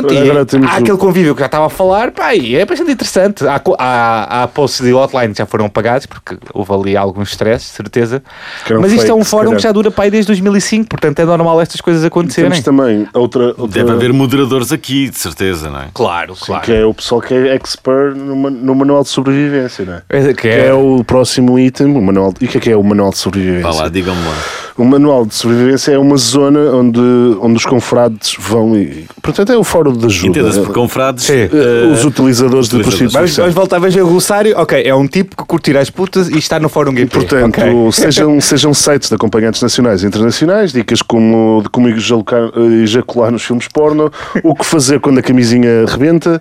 Pronto, 0.00 0.14
e 0.14 0.30
há 0.30 0.34
o- 0.34 0.78
aquele 0.78 0.98
convívio 0.98 1.34
que 1.34 1.40
já 1.40 1.46
estava 1.46 1.66
a 1.66 1.70
falar, 1.70 2.10
pá, 2.10 2.34
e 2.34 2.56
é 2.56 2.64
bastante 2.64 2.92
interessante. 2.92 3.46
Há, 3.46 3.60
há, 3.78 4.42
há 4.42 4.48
posts 4.48 4.84
de 4.84 4.92
hotline 4.92 5.32
que 5.32 5.38
já 5.38 5.46
foram 5.46 5.68
pagados, 5.68 6.06
porque 6.06 6.36
houve 6.52 6.72
ali 6.72 6.96
alguns 6.96 7.30
stress, 7.30 7.64
certeza. 7.66 8.22
Que 8.66 8.74
Mas 8.74 8.92
isto 8.92 9.10
é 9.10 9.14
um 9.14 9.24
fórum 9.24 9.54
que 9.56 9.62
já 9.62 9.72
dura 9.72 9.92
aí 9.96 10.10
desde 10.10 10.26
2005, 10.28 10.88
portanto 10.88 11.18
é 11.20 11.24
normal 11.24 11.60
estas 11.60 11.80
coisas 11.80 12.04
acontecerem. 12.04 12.50
Temos 12.50 12.64
também 12.64 13.08
outra, 13.14 13.46
outra 13.56 13.66
Deve 13.68 13.92
haver 13.92 14.12
moderadores 14.12 14.72
aqui, 14.72 15.08
de 15.08 15.18
certeza, 15.18 15.70
não 15.70 15.80
é? 15.80 15.86
Claro, 15.94 16.34
claro. 16.38 16.64
que 16.64 16.72
é 16.72 16.84
o 16.84 16.92
pessoal 16.92 17.20
que 17.20 17.32
é 17.34 17.54
expert 17.54 18.14
no, 18.16 18.50
no 18.50 18.74
manual 18.74 19.02
de 19.02 19.08
sobrevivência, 19.08 19.84
não 19.84 19.94
é? 19.94 20.02
É, 20.08 20.34
que 20.34 20.44
Que 20.44 20.48
é- 20.48 20.66
é 20.66 20.74
o 20.74 21.02
próximo 21.04 21.58
item, 21.58 21.86
o 21.96 22.02
manual. 22.02 22.32
E 22.40 22.44
o 22.44 22.48
que 22.48 22.58
é 22.58 22.60
que 22.60 22.70
é 22.70 22.76
o 22.76 22.82
manual 22.82 23.10
de 23.10 23.18
sobrevivência? 23.18 23.62
Vá 23.72 23.82
lá, 23.84 23.88
digam-me 23.88 24.20
lá. 24.26 24.34
O 24.76 24.84
manual 24.84 25.24
de 25.24 25.34
sobrevivência 25.36 25.92
é 25.92 25.98
uma 25.98 26.16
zona 26.16 26.58
onde, 26.74 26.98
onde 27.40 27.56
os 27.56 27.64
confrades 27.64 28.34
vão 28.36 28.76
e. 28.76 29.04
Portanto, 29.22 29.52
é 29.52 29.56
o 29.56 29.62
fórum 29.62 29.92
de 29.92 30.06
ajuda. 30.06 30.28
Entenda-se 30.40 30.60
por 30.60 30.74
confrades. 30.74 31.24
Sim. 31.24 31.48
Eh, 31.52 31.92
os 31.92 32.04
utilizadores 32.04 32.68
de. 32.68 32.82
Vamos, 32.82 33.36
voltar 33.54 33.76
a 33.76 33.78
ver 33.78 34.02
o 34.02 34.08
glossário. 34.08 34.52
Ok, 34.58 34.82
é 34.84 34.92
um 34.92 35.06
tipo 35.06 35.36
que 35.36 35.44
curtirá 35.44 35.80
as 35.80 35.90
putas 35.90 36.28
e 36.28 36.38
está 36.38 36.58
no 36.58 36.68
fórum 36.68 36.92
gay. 36.92 37.06
Portanto, 37.06 37.56
Ok. 37.60 37.62
sejam, 37.92 38.40
sejam 38.40 38.74
sites 38.74 39.08
de 39.08 39.14
acompanhantes 39.14 39.62
nacionais 39.62 40.02
e 40.02 40.06
internacionais, 40.06 40.72
dicas 40.72 41.00
como 41.02 41.60
de 41.62 41.68
como 41.68 41.88
ejacular, 41.88 42.50
ejacular 42.82 43.30
nos 43.30 43.44
filmes 43.44 43.68
porno, 43.68 44.10
o 44.42 44.56
que 44.56 44.66
fazer 44.66 44.98
quando 44.98 45.18
a 45.18 45.22
camisinha 45.22 45.84
rebenta, 45.86 46.40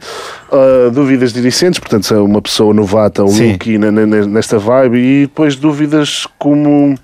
ah, 0.52 0.90
dúvidas 0.92 1.34
de 1.34 1.40
iniciantes, 1.40 1.80
portanto, 1.80 2.08
se 2.08 2.14
é 2.16 2.18
uma 2.18 2.42
pessoa 2.42 2.74
novata 2.74 3.22
ou 3.24 3.30
rookie 3.30 3.78
na- 3.78 3.92
nesta 3.92 4.58
vibe, 4.58 4.98
e 4.98 5.22
depois 5.28 5.56
dúvidas 5.56 6.26
como 6.40 6.96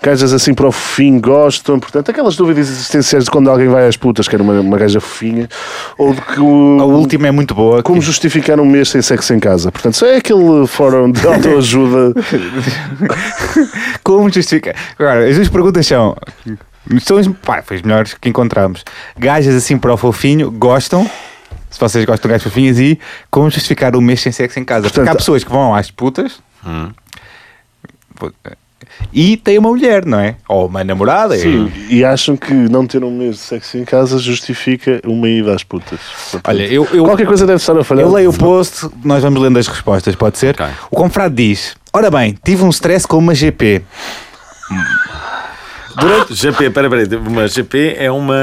gajas 0.00 0.32
assim 0.32 0.54
para 0.60 0.68
o 0.68 0.72
fim 0.72 1.18
gostam, 1.18 1.80
portanto, 1.80 2.10
aquelas 2.10 2.36
dúvidas 2.36 2.68
existenciais 2.68 3.24
de 3.24 3.30
quando 3.30 3.48
alguém 3.48 3.66
vai 3.68 3.88
às 3.88 3.96
putas, 3.96 4.28
que 4.28 4.34
era 4.36 4.42
uma, 4.42 4.60
uma 4.60 4.76
gaja 4.76 5.00
fofinha, 5.00 5.48
ou 5.96 6.12
de 6.12 6.20
que 6.20 6.38
o, 6.38 6.78
A 6.80 6.84
última 6.84 7.28
é 7.28 7.30
muito 7.30 7.54
boa. 7.54 7.82
como 7.82 7.98
que- 7.98 8.04
justificar 8.04 8.60
um 8.60 8.66
mês 8.66 8.90
sem 8.90 9.00
sexo 9.00 9.32
em 9.32 9.40
casa. 9.40 9.72
Portanto, 9.72 9.94
só 9.96 10.04
é 10.06 10.16
aquele 10.16 10.66
fórum 10.66 11.10
de 11.10 11.26
autoajuda. 11.26 12.12
Como 14.04 14.28
justificar? 14.30 14.74
Agora, 14.98 15.26
as 15.28 15.36
duas 15.36 15.48
perguntas 15.48 15.86
são. 15.86 16.14
São 17.00 17.16
as, 17.16 17.26
pá, 17.28 17.62
foi 17.62 17.76
as 17.78 17.82
melhores 17.82 18.14
que 18.14 18.28
encontramos. 18.28 18.84
Gajas 19.18 19.54
assim 19.54 19.78
para 19.78 19.94
o 19.94 19.96
fofinho 19.96 20.50
gostam. 20.50 21.08
Se 21.70 21.80
vocês 21.80 22.04
gostam 22.04 22.28
de 22.28 22.32
gajas 22.34 22.42
fofinhas 22.42 22.78
e 22.78 22.98
como 23.30 23.48
justificar 23.50 23.94
o 23.96 24.00
mês 24.02 24.20
sem 24.20 24.30
sexo 24.32 24.58
em 24.58 24.64
casa. 24.64 24.82
Porque 24.82 24.96
Portanto, 24.96 25.14
há 25.14 25.16
pessoas 25.18 25.42
que 25.42 25.50
vão 25.50 25.74
às 25.74 25.90
putas 25.90 26.38
Hum. 26.66 26.90
E 29.12 29.36
têm 29.36 29.58
uma 29.58 29.68
mulher, 29.70 30.04
não 30.06 30.18
é? 30.18 30.36
Ou 30.48 30.66
uma 30.66 30.82
namorada. 30.84 31.36
Sim, 31.36 31.70
e 31.88 32.04
acham 32.04 32.36
que 32.36 32.52
não 32.52 32.86
ter 32.86 33.02
um 33.04 33.10
mês 33.10 33.36
de 33.36 33.40
sexo 33.42 33.78
em 33.78 33.84
casa 33.84 34.18
justifica 34.18 35.00
uma 35.04 35.28
ida 35.28 35.54
às 35.54 35.62
putas. 35.62 35.98
Portanto, 36.30 36.48
Olha, 36.48 36.62
eu, 36.72 36.86
eu, 36.92 37.04
qualquer 37.04 37.26
coisa 37.26 37.46
deve 37.46 37.56
estar 37.58 37.76
a 37.78 37.84
falhar. 37.84 38.04
eu 38.06 38.12
leio 38.12 38.30
o 38.30 38.32
post, 38.36 38.88
nós 39.04 39.22
vamos 39.22 39.40
lendo 39.40 39.58
as 39.58 39.66
respostas, 39.66 40.14
pode 40.14 40.38
ser? 40.38 40.54
Ok. 40.60 40.66
O 40.90 40.96
confrade 40.96 41.34
diz: 41.34 41.76
Ora 41.92 42.10
bem, 42.10 42.36
tive 42.44 42.64
um 42.64 42.70
stress 42.70 43.06
com 43.06 43.18
uma 43.18 43.34
GP. 43.34 43.82
GP, 46.30 46.70
pera, 46.70 46.88
pera, 46.88 47.18
uma 47.18 47.46
GP 47.48 47.96
é 47.98 48.10
uma. 48.10 48.34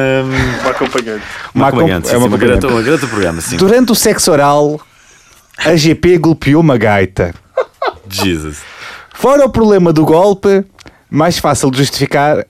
Uma 0.62 0.70
acompanhante. 0.72 1.24
Uma 1.56 1.64
Uma 1.64 1.68
acompanhante, 1.70 2.08
acom- 2.08 2.16
é 2.16 2.18
uma 2.18 2.28
sim, 2.28 2.28
uma 2.28 2.28
acompanhante. 2.28 2.40
garota, 2.62 2.68
uma 2.68 2.82
garota 2.82 3.08
programa, 3.08 3.42
sim. 3.42 3.58
Durante 3.58 3.92
o 3.92 3.96
sexo 3.96 4.32
oral, 4.32 4.80
a 5.66 5.76
GP 5.76 6.18
golpeou 6.18 6.62
uma 6.62 6.78
gaita. 6.78 7.34
Jesus. 8.10 8.60
Fora 9.20 9.44
o 9.46 9.50
problema 9.50 9.92
do 9.92 10.06
golpe, 10.06 10.64
mais 11.10 11.40
fácil 11.40 11.72
de 11.72 11.80
justificar 11.80 12.46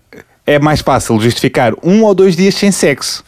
é 0.46 0.60
mais 0.60 0.82
fácil 0.82 1.18
justificar 1.18 1.72
um 1.82 2.04
ou 2.04 2.14
dois 2.14 2.36
dias 2.36 2.56
sem 2.56 2.74
sexo. 2.74 3.24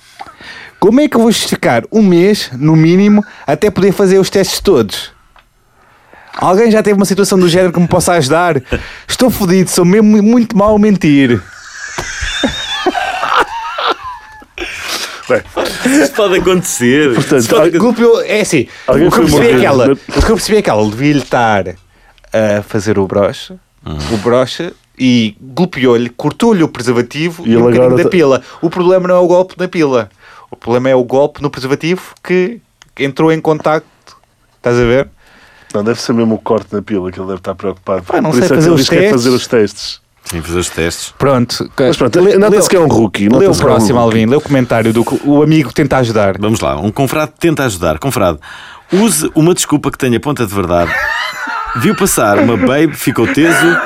Como 0.78 1.00
é 1.00 1.08
que 1.08 1.16
eu 1.16 1.22
vou 1.22 1.32
justificar 1.32 1.84
um 1.90 2.02
mês, 2.02 2.50
no 2.52 2.76
mínimo, 2.76 3.24
até 3.48 3.72
poder 3.72 3.94
fazer 3.94 4.20
os 4.20 4.30
testes 4.30 4.60
todos? 4.60 5.14
Alguém 6.36 6.70
já 6.70 6.84
teve 6.84 6.98
uma 6.98 7.06
situação 7.06 7.40
do 7.40 7.48
género 7.48 7.72
que 7.72 7.80
me 7.80 7.88
possa 7.88 8.12
ajudar? 8.12 8.62
Estou 9.08 9.30
fodido, 9.30 9.70
sou 9.70 9.86
mesmo 9.86 10.22
muito 10.22 10.58
mau 10.58 10.76
a 10.76 10.80
mentir. 10.80 11.42
Bem, 15.30 15.42
Isso 15.86 16.12
pode 16.12 16.40
acontecer. 16.40 17.14
Portanto, 17.14 17.40
Isso 17.40 17.50
pode 17.50 17.72
é 18.26 18.42
assim, 18.42 18.68
Alguém 18.86 19.08
o 19.08 19.12
que, 19.12 19.18
eu 19.18 19.24
percebi 19.24 19.48
é 19.48 19.60
que 19.60 19.66
ela, 19.66 19.94
o 19.94 19.96
que 19.96 20.30
eu 20.30 20.36
percebi 20.36 20.58
é 20.58 20.62
que 20.62 20.70
ela 20.70 20.90
devia-lhe 20.90 21.20
estar 21.20 21.64
a 22.34 22.62
fazer 22.62 22.98
o 23.00 23.08
broche, 23.08 23.54
o 23.86 24.18
broche, 24.18 24.74
e 24.98 25.36
golpeou-lhe, 25.42 26.10
cortou-lhe 26.10 26.62
o 26.64 26.68
preservativo 26.68 27.44
E 27.48 27.52
e, 27.52 27.58
um 27.58 27.62
bocadinho 27.64 27.96
da 27.98 28.04
tá- 28.04 28.10
pila. 28.10 28.42
O 28.62 28.70
problema 28.70 29.08
não 29.08 29.16
é 29.16 29.20
o 29.20 29.28
golpe 29.28 29.56
na 29.58 29.68
pila, 29.68 30.10
o 30.52 30.56
problema 30.56 30.90
é 30.90 30.96
o 30.96 31.04
golpe 31.04 31.42
no 31.42 31.50
preservativo 31.50 32.02
que 32.24 32.60
entrou 33.00 33.32
em 33.32 33.40
contacto. 33.40 33.88
Estás 34.58 34.76
a 34.78 34.84
ver? 34.84 35.08
não, 35.74 35.84
deve 35.84 36.02
ser 36.02 36.14
mesmo 36.14 36.34
o 36.36 36.38
corte 36.40 36.74
na 36.74 36.82
pila 36.82 37.12
que 37.12 37.20
ele 37.20 37.28
deve 37.28 37.40
estar 37.40 37.54
preocupado. 37.56 38.02
Pá, 38.04 38.20
não 38.20 38.32
Por 38.32 38.38
sei 38.38 38.46
isso 38.46 38.54
é 38.54 38.58
que 38.58 38.62
fazer 38.64 38.70
ele 38.70 38.76
os 38.76 38.80
diz 38.82 38.90
que 38.90 38.96
é 38.96 39.00
testes. 39.00 39.12
fazer 39.24 39.36
os 39.36 39.48
testes. 39.48 40.02
Sim, 40.26 40.42
fazer 40.42 40.60
os 40.60 40.70
testes. 40.70 41.14
Pronto. 41.18 41.72
Mas 41.80 41.96
pronto, 41.98 42.20
Lê- 42.22 42.38
nota-se 42.38 42.70
que 42.70 42.76
é 42.76 42.80
um 42.80 42.88
rookie. 42.88 43.30
Lê 43.30 43.36
o 43.36 43.40
que 43.40 43.46
é 43.46 43.50
um 43.50 43.56
próximo, 43.56 44.00
rookie. 44.00 44.18
Alvin, 44.18 44.26
lê 44.26 44.36
o 44.36 44.42
comentário 44.42 44.92
do 44.92 45.06
que 45.06 45.20
o 45.28 45.42
amigo 45.42 45.72
tenta 45.74 45.98
ajudar. 45.98 46.38
Vamos 46.40 46.60
lá, 46.60 46.76
um 46.80 46.92
confrade 46.92 47.32
tenta 47.40 47.64
ajudar. 47.66 47.98
Confrade, 48.00 48.38
use 48.92 49.32
uma 49.34 49.54
desculpa 49.54 49.90
que 49.92 49.98
tenha 49.98 50.20
ponta 50.20 50.46
de 50.46 50.54
verdade. 50.54 50.92
Viu 51.78 51.96
passar 51.96 52.40
uma 52.40 52.58
babe, 52.58 52.94
ficou 52.94 53.28
teso 53.32 53.78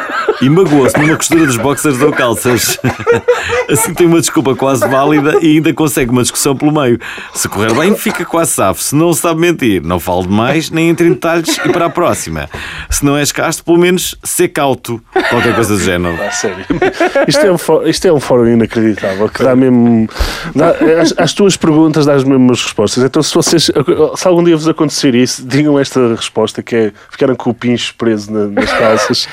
e 0.43 0.49
magoou-se 0.49 0.97
numa 0.99 1.15
costura 1.15 1.45
dos 1.45 1.57
boxers 1.57 2.01
ou 2.01 2.11
calças. 2.11 2.77
Assim 3.69 3.93
tem 3.93 4.05
uma 4.07 4.19
desculpa 4.19 4.55
quase 4.55 4.85
válida 4.87 5.37
e 5.41 5.55
ainda 5.55 5.73
consegue 5.73 6.11
uma 6.11 6.21
discussão 6.21 6.55
pelo 6.55 6.71
meio. 6.71 6.99
Se 7.33 7.47
correr 7.47 7.73
bem, 7.73 7.95
fica 7.95 8.25
quase 8.25 8.51
safo. 8.51 8.81
Se 8.81 8.95
não 8.95 9.13
sabe 9.13 9.39
mentir, 9.39 9.81
não 9.81 9.99
fale 9.99 10.23
demais, 10.23 10.69
nem 10.69 10.89
entre 10.89 11.07
em 11.07 11.13
detalhes 11.13 11.57
e 11.63 11.69
para 11.69 11.85
a 11.85 11.89
próxima. 11.89 12.49
Se 12.89 13.05
não 13.05 13.17
és 13.17 13.31
casto, 13.31 13.63
pelo 13.63 13.77
menos 13.77 14.15
ser 14.23 14.49
cauto. 14.49 15.01
Qualquer 15.29 15.55
coisa 15.55 15.75
do 15.75 15.79
género. 15.81 16.15
Isto 17.27 17.45
é, 17.45 17.51
um 17.51 17.57
fórum, 17.57 17.87
isto 17.87 18.07
é 18.07 18.13
um 18.13 18.19
fórum 18.19 18.47
inacreditável 18.47 19.29
que 19.29 19.43
dá 19.43 19.55
mesmo. 19.55 20.09
Dá, 20.55 20.71
às, 21.01 21.13
às 21.17 21.33
tuas 21.33 21.55
perguntas 21.55 22.05
dás 22.05 22.23
as 22.23 22.61
respostas. 22.63 23.03
Então, 23.03 23.23
se 23.23 23.33
vocês. 23.33 23.63
Se 24.15 24.27
algum 24.27 24.43
dia 24.43 24.55
vos 24.57 24.67
acontecer 24.67 25.15
isso, 25.15 25.45
digam 25.45 25.79
esta 25.79 26.15
resposta 26.15 26.61
que 26.61 26.75
é 26.75 26.91
ficaram 27.09 27.35
com 27.35 27.49
o 27.49 27.53
pincho 27.53 27.95
preso 27.95 28.31
na- 28.31 28.47
nas 28.47 28.71
calças. 28.71 29.27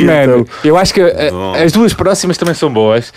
Mano, 0.00 0.40
então, 0.40 0.46
eu 0.64 0.76
acho 0.76 0.92
que 0.94 1.00
Bom. 1.30 1.54
as 1.54 1.72
duas 1.72 1.92
próximas 1.92 2.36
também 2.38 2.54
são 2.54 2.72
boas. 2.72 3.12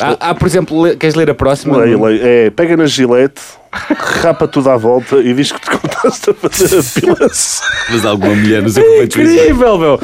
Há, 0.00 0.30
há, 0.30 0.34
por 0.34 0.46
exemplo, 0.46 0.82
le- 0.84 0.96
queres 0.96 1.14
ler 1.16 1.28
a 1.28 1.34
próxima? 1.34 1.76
lei, 1.78 1.96
lei, 1.96 2.20
é, 2.22 2.50
pega 2.50 2.76
na 2.76 2.86
gilete, 2.86 3.40
rapa 3.72 4.46
tudo 4.46 4.70
à 4.70 4.76
volta 4.76 5.16
e 5.16 5.34
diz 5.34 5.50
que 5.50 5.60
te 5.60 5.70
contaste 5.70 6.30
a 6.30 6.34
fazer 6.34 6.78
a 6.78 7.00
pilas. 7.00 7.60
Mas 7.90 8.04
alguma 8.04 8.34
mulher 8.34 8.62
nos 8.62 8.78
acompanha 8.78 9.04
Incrível, 9.04 9.78
meu! 9.78 10.00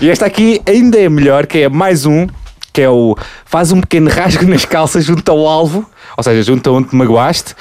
E 0.00 0.08
esta 0.08 0.24
aqui 0.26 0.62
ainda 0.66 0.98
é 0.98 1.08
melhor, 1.10 1.46
que 1.46 1.58
é 1.58 1.68
mais 1.68 2.06
um, 2.06 2.26
que 2.74 2.82
é 2.82 2.90
o 2.90 3.16
faz 3.44 3.70
um 3.70 3.80
pequeno 3.80 4.10
rasgo 4.10 4.44
nas 4.44 4.64
calças 4.64 5.04
junto 5.04 5.30
ao 5.30 5.46
alvo, 5.46 5.88
ou 6.16 6.24
seja, 6.24 6.42
junto 6.42 6.68
a 6.68 6.72
onde 6.72 6.88
te 6.88 6.96
magoaste, 6.96 7.54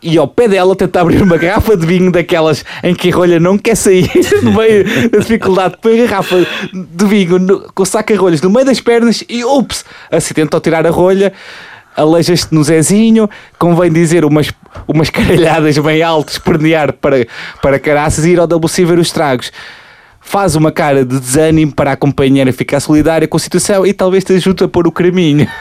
e 0.00 0.16
ao 0.16 0.28
pé 0.28 0.46
dela 0.46 0.76
tenta 0.76 1.00
abrir 1.00 1.20
uma 1.20 1.36
garrafa 1.36 1.76
de 1.76 1.84
vinho 1.84 2.12
daquelas 2.12 2.64
em 2.82 2.94
que 2.94 3.10
a 3.10 3.14
rolha 3.14 3.40
não 3.40 3.58
quer 3.58 3.74
sair 3.74 4.08
no 4.40 4.52
meio 4.52 5.10
da 5.10 5.18
dificuldade, 5.18 5.76
põe 5.82 6.00
a 6.00 6.06
garrafa 6.06 6.46
de 6.72 7.04
vinho 7.04 7.40
no, 7.40 7.72
com 7.72 7.84
saca-rolhas 7.84 8.40
no 8.40 8.50
meio 8.50 8.64
das 8.64 8.80
pernas 8.80 9.24
e 9.28 9.44
ups, 9.44 9.84
assim 10.10 10.32
tenta 10.32 10.60
tirar 10.60 10.86
a 10.86 10.90
rolha. 10.90 11.32
Aleijas-te 11.94 12.54
no 12.54 12.64
Zezinho, 12.64 13.28
convém 13.58 13.92
dizer 13.92 14.24
umas, 14.24 14.50
umas 14.88 15.10
caralhadas 15.10 15.76
bem 15.76 16.02
altas, 16.02 16.38
pernear 16.38 16.94
para, 16.94 17.26
para 17.60 17.78
caraças 17.78 18.24
e 18.24 18.30
ir 18.30 18.40
ao 18.40 18.46
WC 18.46 18.86
ver 18.86 18.98
os 18.98 19.08
estragos 19.08 19.52
faz 20.22 20.56
uma 20.56 20.72
cara 20.72 21.04
de 21.04 21.18
desânimo 21.18 21.72
para 21.72 21.92
a 21.92 21.96
companheira 21.96 22.52
ficar 22.52 22.80
solidária 22.80 23.28
com 23.28 23.36
a 23.36 23.40
situação 23.40 23.86
e 23.86 23.92
talvez 23.92 24.24
te 24.24 24.32
ajude 24.32 24.64
a 24.64 24.68
pôr 24.68 24.86
o 24.86 24.92
creminho. 24.92 25.46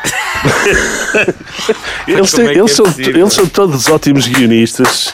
Eles, 2.07 2.31
Como 2.31 2.43
têm- 2.43 2.55
é 2.55 2.59
eles 2.59 2.71
é 2.71 2.75
são, 2.75 2.85
eles 2.97 3.33
são 3.33 3.45
todos 3.47 3.87
ótimos 3.89 4.27
guionistas. 4.27 5.13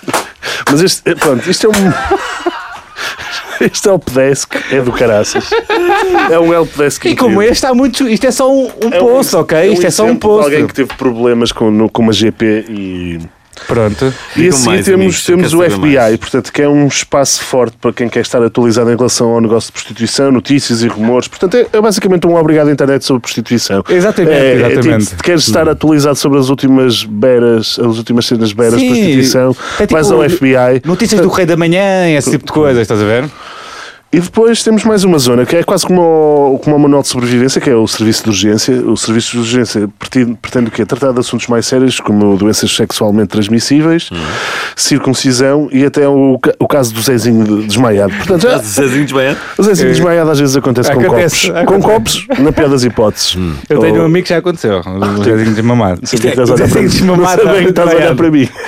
Mas 0.70 0.80
este, 0.82 1.10
é, 1.10 1.14
pronto, 1.14 1.48
isto 1.50 1.66
é 1.66 1.70
um. 1.70 1.72
Este 3.60 3.88
helpdesk 3.88 4.52
é 4.72 4.80
do 4.80 4.92
caraças. 4.92 5.48
É 6.30 6.38
um 6.38 6.52
helpdesk 6.52 7.04
E 7.06 7.14
como 7.16 7.40
este 7.40 7.64
há 7.64 7.72
muito. 7.72 8.06
Isto 8.08 8.26
é 8.26 8.30
só 8.32 8.52
um, 8.52 8.64
um 8.66 8.90
É 8.90 9.00
um- 9.00 9.06
post, 9.06 9.36
ok? 9.36 9.72
Isto 9.72 9.86
é 9.86 9.90
só 9.90 10.04
um 10.04 10.16
post. 10.16 10.44
Alguém 10.46 10.66
que 10.66 10.74
teve 10.74 10.92
problemas 10.94 11.52
com, 11.52 11.70
no- 11.70 11.88
com 11.88 12.02
uma 12.02 12.12
GP 12.12 12.64
e. 12.68 13.20
Pronto. 13.66 14.12
E 14.36 14.48
assim 14.48 14.66
mais, 14.66 14.84
temos, 14.84 15.00
amigos, 15.00 15.24
temos 15.24 15.54
o 15.54 15.62
FBI, 15.62 15.94
mais. 15.96 16.16
portanto, 16.16 16.52
que 16.52 16.62
é 16.62 16.68
um 16.68 16.86
espaço 16.86 17.42
forte 17.42 17.76
para 17.80 17.92
quem 17.92 18.08
quer 18.08 18.20
estar 18.20 18.42
atualizado 18.42 18.90
em 18.90 18.96
relação 18.96 19.30
ao 19.30 19.40
negócio 19.40 19.68
de 19.68 19.72
prostituição, 19.72 20.30
notícias 20.30 20.82
e 20.82 20.88
rumores. 20.88 21.28
Portanto, 21.28 21.56
é, 21.56 21.66
é 21.72 21.80
basicamente 21.80 22.26
um 22.26 22.36
obrigado 22.36 22.68
à 22.68 22.72
internet 22.72 23.04
sobre 23.04 23.22
prostituição. 23.22 23.82
Exatamente, 23.88 24.34
é, 24.34 24.54
exatamente. 24.54 24.88
É, 24.88 24.98
tipo, 24.98 25.02
se 25.02 25.16
queres 25.16 25.46
estar 25.46 25.68
atualizado 25.68 26.16
sobre 26.16 26.38
as 26.38 26.48
últimas 26.48 27.04
beras, 27.04 27.78
as 27.78 27.96
últimas 27.98 28.26
cenas 28.26 28.52
beras 28.52 28.80
de 28.80 28.86
prostituição, 28.86 29.56
é 29.78 29.86
tipo 29.86 29.92
vais 29.94 30.10
ao 30.10 30.28
FBI. 30.28 30.82
Notícias 30.84 31.20
do 31.20 31.28
Rei 31.28 31.46
da 31.46 31.56
Manhã, 31.56 32.08
esse 32.10 32.30
tipo 32.30 32.46
de 32.46 32.52
coisas, 32.52 32.82
estás 32.82 33.00
a 33.00 33.04
ver? 33.04 33.24
E 34.14 34.20
depois 34.20 34.62
temos 34.62 34.84
mais 34.84 35.02
uma 35.02 35.18
zona 35.18 35.44
que 35.44 35.56
é 35.56 35.64
quase 35.64 35.84
como 35.84 36.00
o, 36.54 36.58
como 36.60 36.76
o 36.76 36.78
manual 36.78 37.02
de 37.02 37.08
sobrevivência, 37.08 37.60
que 37.60 37.68
é 37.68 37.74
o 37.74 37.84
serviço 37.88 38.22
de 38.22 38.28
urgência. 38.30 38.74
O 38.86 38.96
serviço 38.96 39.32
de 39.32 39.38
urgência 39.38 39.88
pretende, 39.98 40.38
pretende 40.40 40.68
o 40.68 40.70
quê? 40.70 40.86
Tratar 40.86 41.10
de 41.12 41.18
assuntos 41.18 41.48
mais 41.48 41.66
sérios, 41.66 41.98
como 41.98 42.36
doenças 42.36 42.70
sexualmente 42.74 43.30
transmissíveis, 43.30 44.10
circuncisão 44.76 45.68
e 45.72 45.84
até 45.84 46.08
o, 46.08 46.38
o 46.60 46.68
caso 46.68 46.94
do 46.94 47.02
Zezinho 47.02 47.42
de- 47.44 47.66
desmaiado. 47.66 48.14
Portanto, 48.14 48.42
já, 48.42 48.58
Zezinho 48.58 49.02
desmaiado? 49.04 49.38
o 49.58 49.62
Zezinho 49.64 49.88
desmaiado 49.90 50.30
às 50.30 50.38
vezes 50.38 50.56
acontece, 50.56 50.92
Acontece, 50.92 51.48
com 51.50 51.54
copos. 51.64 51.66
Com 51.66 51.82
copos, 51.82 52.38
na 52.38 52.52
pior 52.52 52.68
das 52.68 52.84
hipóteses. 52.84 53.36
Eu 53.68 53.80
tenho 53.80 53.96
um 53.96 53.98
Ou- 54.00 54.04
amigo 54.06 54.22
que 54.22 54.30
já 54.30 54.38
aconteceu, 54.38 54.80
o 54.80 55.24
Zezinho 55.24 55.54
desmamado. 55.54 56.00
Não 56.02 56.06
sei 56.06 56.20
porque 56.20 56.28
estás 56.40 56.50
a 56.50 56.52
O 56.52 56.56
olhar 56.56 56.68
para 56.68 56.80
Zezinho 56.82 57.64
que 57.64 57.70
estás 57.70 57.88
a 57.90 57.96
olhar 57.96 58.14
para 58.14 58.30
mim. 58.30 58.48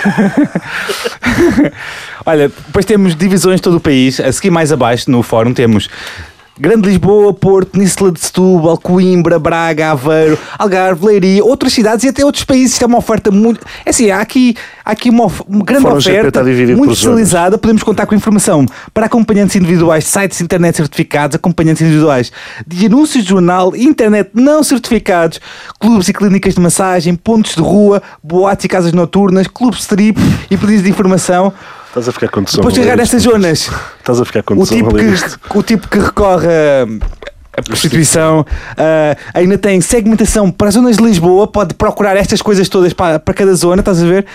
Olha, 2.28 2.48
depois 2.48 2.84
temos 2.84 3.14
divisões 3.14 3.56
de 3.56 3.62
todo 3.62 3.76
o 3.76 3.80
país. 3.80 4.18
A 4.18 4.32
seguir 4.32 4.50
mais 4.50 4.72
abaixo 4.72 5.08
no 5.08 5.22
fórum 5.22 5.35
temos 5.54 5.88
Grande 6.58 6.88
Lisboa, 6.88 7.34
Porto, 7.34 7.78
Nísela 7.78 8.10
de 8.10 8.18
Setúbal, 8.18 8.78
Coimbra, 8.78 9.38
Braga, 9.38 9.90
Aveiro, 9.90 10.38
Algarve, 10.58 11.04
Leiria, 11.04 11.44
outras 11.44 11.70
cidades 11.74 12.02
e 12.06 12.08
até 12.08 12.24
outros 12.24 12.44
países. 12.44 12.72
Isto 12.72 12.84
é 12.84 12.86
uma 12.86 12.96
oferta 12.96 13.30
muito. 13.30 13.60
É 13.84 13.90
assim, 13.90 14.10
há 14.10 14.20
aqui, 14.22 14.56
há 14.82 14.92
aqui 14.92 15.10
uma, 15.10 15.24
of- 15.26 15.42
uma 15.46 15.62
grande 15.62 15.82
Fórum 15.82 15.98
oferta, 15.98 16.42
muito 16.78 16.92
especializada. 16.94 17.58
Podemos 17.58 17.82
contar 17.82 18.06
com 18.06 18.14
informação 18.14 18.64
para 18.94 19.04
acompanhantes 19.04 19.54
individuais, 19.54 20.06
sites 20.06 20.40
internet 20.40 20.76
certificados, 20.78 21.34
acompanhantes 21.36 21.82
individuais 21.82 22.32
de 22.66 22.86
anúncios 22.86 23.22
de 23.22 23.28
jornal, 23.28 23.76
internet 23.76 24.30
não 24.32 24.62
certificados, 24.62 25.38
clubes 25.78 26.08
e 26.08 26.14
clínicas 26.14 26.54
de 26.54 26.60
massagem, 26.62 27.14
pontos 27.14 27.54
de 27.54 27.60
rua, 27.60 28.02
boates 28.24 28.64
e 28.64 28.68
casas 28.68 28.94
noturnas, 28.94 29.46
clubes 29.46 29.80
strip 29.80 30.18
e 30.50 30.56
pedidos 30.56 30.84
de 30.84 30.88
informação. 30.88 31.52
Estás 31.96 32.10
a 32.10 32.12
ficar 32.12 32.28
com 32.28 32.44
tesão. 32.44 32.60
Depois 32.60 32.74
de 32.74 32.80
a 32.80 32.82
ler 32.82 32.90
chegar 32.90 33.00
a 33.00 33.04
isto. 33.04 33.16
estas 33.16 33.32
zonas, 33.32 33.70
Estás 33.98 34.20
a 34.20 34.24
ficar 34.26 34.42
com 34.42 34.52
o 34.52 34.58
tesão 34.58 34.76
tipo, 34.76 34.94
ler 34.94 35.14
isto. 35.14 35.40
que, 35.40 35.58
o 35.58 35.62
tipo 35.62 35.88
que 35.88 35.98
recorre 35.98 36.46
a, 36.46 36.86
a 37.58 37.62
prostituição 37.62 38.44
ah, 38.76 39.16
ainda 39.32 39.56
tem 39.56 39.80
segmentação 39.80 40.50
para 40.50 40.68
as 40.68 40.74
zonas 40.74 40.98
de 40.98 41.02
Lisboa, 41.02 41.46
pode 41.48 41.72
procurar 41.72 42.14
estas 42.14 42.42
coisas 42.42 42.68
todas 42.68 42.92
para, 42.92 43.18
para 43.18 43.32
cada 43.32 43.54
zona, 43.54 43.80
estás 43.80 44.02
a 44.02 44.06
ver? 44.06 44.26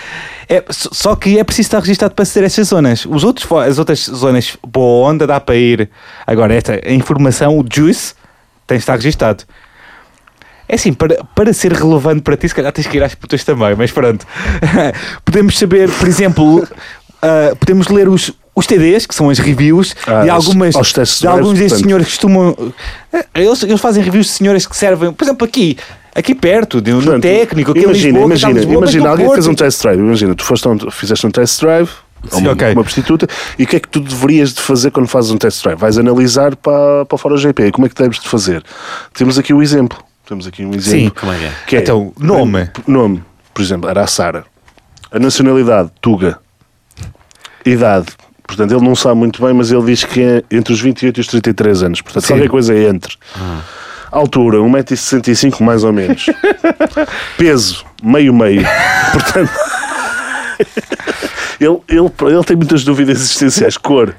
É, 0.48 0.64
só 0.70 1.14
que 1.14 1.38
é 1.38 1.44
preciso 1.44 1.68
estar 1.68 1.78
registado 1.78 2.16
para 2.16 2.24
a 2.24 2.44
estas 2.44 2.66
zonas. 2.66 3.06
Os 3.06 3.22
outros, 3.22 3.46
as 3.52 3.78
outras 3.78 4.00
zonas, 4.06 4.56
boa 4.66 5.08
onda, 5.08 5.24
dá 5.24 5.38
para 5.38 5.54
ir. 5.54 5.88
Agora, 6.26 6.52
esta 6.52 6.80
a 6.84 6.90
informação, 6.90 7.56
o 7.56 7.64
Juice, 7.72 8.14
tem 8.66 8.76
de 8.76 8.82
estar 8.82 8.96
registado. 8.96 9.44
É 10.68 10.76
assim, 10.76 10.94
para, 10.94 11.22
para 11.34 11.52
ser 11.52 11.70
relevante 11.70 12.22
para 12.22 12.34
ti, 12.34 12.48
se 12.48 12.54
calhar 12.54 12.72
tens 12.72 12.86
que 12.86 12.96
ir 12.96 13.02
às 13.02 13.14
putas 13.14 13.44
também, 13.44 13.74
mas 13.76 13.92
pronto. 13.92 14.26
podemos 15.22 15.58
saber, 15.58 15.90
por 15.90 16.08
exemplo, 16.08 16.66
ah, 17.22 17.54
podemos 17.58 17.88
ler 17.88 18.08
os, 18.08 18.32
os 18.54 18.66
TDs, 18.66 19.06
que 19.06 19.14
são 19.14 19.30
as 19.30 19.38
reviews, 19.38 19.94
Ah, 20.06 20.26
e 20.26 20.30
algumas 20.30 20.74
aos 20.76 20.92
de 20.92 21.26
alguns 21.26 21.58
portanto. 21.58 21.78
senhores 21.80 22.06
costumam. 22.08 22.56
eh, 23.12 23.24
Eles, 23.34 23.62
eles 23.62 23.80
fazem 23.80 24.02
reviews 24.02 24.26
de 24.26 24.32
senhoras 24.32 24.66
que 24.66 24.76
servem, 24.76 25.12
por 25.12 25.24
exemplo, 25.24 25.46
aqui, 25.46 25.76
aqui 26.14 26.34
perto, 26.34 26.80
de 26.80 26.92
um 26.92 27.00
Portanto, 27.00 27.22
técnico, 27.22 27.70
aqui 27.70 27.80
imagina, 27.84 28.06
Lisboa, 28.18 28.24
imagina, 28.26 28.52
Lisboa, 28.52 28.76
imagina 28.76 29.08
alguém 29.08 29.30
fez 29.32 29.46
um 29.46 29.54
test 29.54 29.80
drive. 29.82 29.98
Imagina, 30.00 30.34
tu 30.34 30.44
foste 30.44 30.68
um, 30.68 30.90
fizeste 30.90 31.26
um 31.26 31.30
test 31.30 31.60
drive 31.60 31.88
Sim, 32.30 32.42
uma, 32.42 32.52
ok. 32.52 32.72
uma 32.72 32.84
prostituta 32.84 33.26
e 33.58 33.64
o 33.64 33.66
que 33.66 33.76
é 33.76 33.80
que 33.80 33.88
tu 33.88 33.98
deverias 33.98 34.52
de 34.54 34.60
fazer 34.60 34.90
quando 34.92 35.08
fazes 35.08 35.30
um 35.32 35.36
test 35.38 35.62
drive? 35.64 35.78
Vais 35.78 35.98
analisar 35.98 36.54
para, 36.56 37.04
para 37.06 37.18
fora 37.18 37.34
o 37.34 37.38
GP. 37.38 37.72
Como 37.72 37.86
é 37.86 37.88
que 37.88 37.94
deves 38.00 38.20
de 38.20 38.28
fazer? 38.28 38.62
Temos 39.14 39.38
aqui 39.38 39.52
o 39.54 39.60
exemplo. 39.62 39.98
Temos 40.28 40.46
aqui 40.46 40.64
um 40.64 40.72
exemplo. 40.74 41.00
Sim. 41.00 41.08
Como 41.18 41.32
é 41.32 41.38
que 41.38 41.44
é? 41.44 41.52
Que 41.66 41.76
Então, 41.78 42.12
nome. 42.18 42.70
Nome, 42.86 43.22
por 43.52 43.60
exemplo, 43.62 43.88
era 43.90 44.02
a 44.02 44.06
Sara. 44.06 44.44
A 45.10 45.18
nacionalidade, 45.18 45.90
Tuga. 46.00 46.38
Idade. 47.64 48.06
Portanto, 48.46 48.72
ele 48.72 48.84
não 48.84 48.94
sabe 48.94 49.16
muito 49.16 49.42
bem, 49.42 49.54
mas 49.54 49.70
ele 49.70 49.84
diz 49.84 50.04
que 50.04 50.20
é 50.20 50.42
entre 50.50 50.72
os 50.72 50.80
28 50.80 51.16
e 51.16 51.20
os 51.20 51.26
33 51.26 51.82
anos. 51.84 52.00
Portanto, 52.02 52.24
Sim. 52.24 52.34
qualquer 52.34 52.48
coisa 52.48 52.74
é 52.74 52.88
entre. 52.88 53.16
Altura, 54.10 54.58
1,65m 54.58 55.60
mais 55.62 55.84
ou 55.84 55.92
menos. 55.92 56.26
Peso, 57.38 57.84
meio-meio. 58.02 58.62
Portanto, 59.12 59.50
ele, 61.58 61.80
ele, 61.88 62.34
ele 62.34 62.44
tem 62.44 62.56
muitas 62.56 62.84
dúvidas 62.84 63.18
existenciais. 63.18 63.78
Cor, 63.78 64.14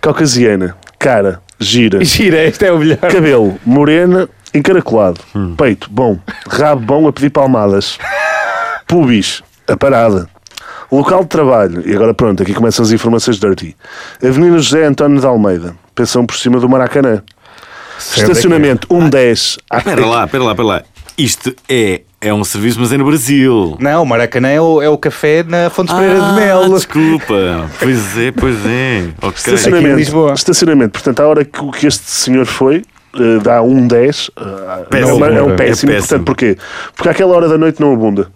caucasiana. 0.00 0.76
Cara, 0.98 1.40
gira. 1.60 2.02
Gira, 2.04 2.44
este 2.44 2.66
é 2.66 2.72
o 2.72 2.78
melhor. 2.78 2.98
Cabelo, 2.98 3.56
morena, 3.64 4.28
encaracolado. 4.52 5.20
Peito, 5.56 5.88
bom. 5.90 6.18
Rabo, 6.48 6.80
bom 6.80 7.06
a 7.06 7.12
pedir 7.12 7.30
palmadas. 7.30 7.98
Pubis, 8.88 9.42
a 9.68 9.76
parada. 9.76 10.28
Local 10.90 11.22
de 11.22 11.28
trabalho, 11.28 11.82
e 11.84 11.94
agora 11.94 12.14
pronto, 12.14 12.42
aqui 12.42 12.54
começam 12.54 12.84
as 12.84 12.92
informações 12.92 13.38
dirty. 13.38 13.76
Avenida 14.22 14.58
José 14.58 14.84
António 14.84 15.18
de 15.20 15.26
Almeida, 15.26 15.74
pensão 15.94 16.24
por 16.24 16.36
cima 16.36 16.60
do 16.60 16.68
Maracanã. 16.68 17.22
Estacionamento 17.98 18.86
110. 18.90 19.58
Ah, 19.70 19.78
Espera 19.78 20.06
lá, 20.06 20.24
espera 20.24 20.44
lá, 20.44 20.50
espera 20.52 20.68
lá. 20.68 20.82
Isto 21.18 21.54
é, 21.68 22.02
é 22.20 22.32
um 22.32 22.44
serviço, 22.44 22.78
mas 22.78 22.92
é 22.92 22.98
no 22.98 23.06
Brasil. 23.06 23.76
Não, 23.80 24.02
o 24.02 24.06
Maracanã 24.06 24.48
é 24.48 24.60
o, 24.60 24.82
é 24.82 24.88
o 24.88 24.98
café 24.98 25.42
na 25.42 25.70
Fontes 25.70 25.94
Pereira 25.94 26.20
de 26.20 26.32
Melo. 26.34 26.64
Ah, 26.74 26.76
desculpa. 26.76 27.70
Pois 27.80 28.18
é, 28.18 28.30
pois 28.32 28.56
é. 28.66 29.08
Ok. 29.22 29.32
Estacionamento, 29.36 29.86
Aqui 29.86 29.94
em 29.94 29.96
Lisboa. 29.96 30.32
estacionamento. 30.34 30.90
Portanto, 30.92 31.20
a 31.20 31.26
hora 31.26 31.44
que, 31.44 31.70
que 31.72 31.86
este 31.86 32.04
senhor 32.10 32.44
foi, 32.44 32.82
eh, 33.18 33.38
dá 33.42 33.62
um 33.62 33.86
10. 33.88 34.30
eh, 34.36 34.42
Péssimo. 34.90 35.24
é, 35.24 35.36
é 35.38 35.42
um 35.42 35.50
É 35.52 35.56
péssimo. 35.56 35.90
péssimo. 35.92 35.92
Portanto, 36.08 36.24
porquê? 36.26 36.58
Porque 36.94 37.08
àquela 37.08 37.34
hora 37.34 37.48
da 37.48 37.56
noite 37.56 37.80
não 37.80 37.92
abunda. 37.94 38.28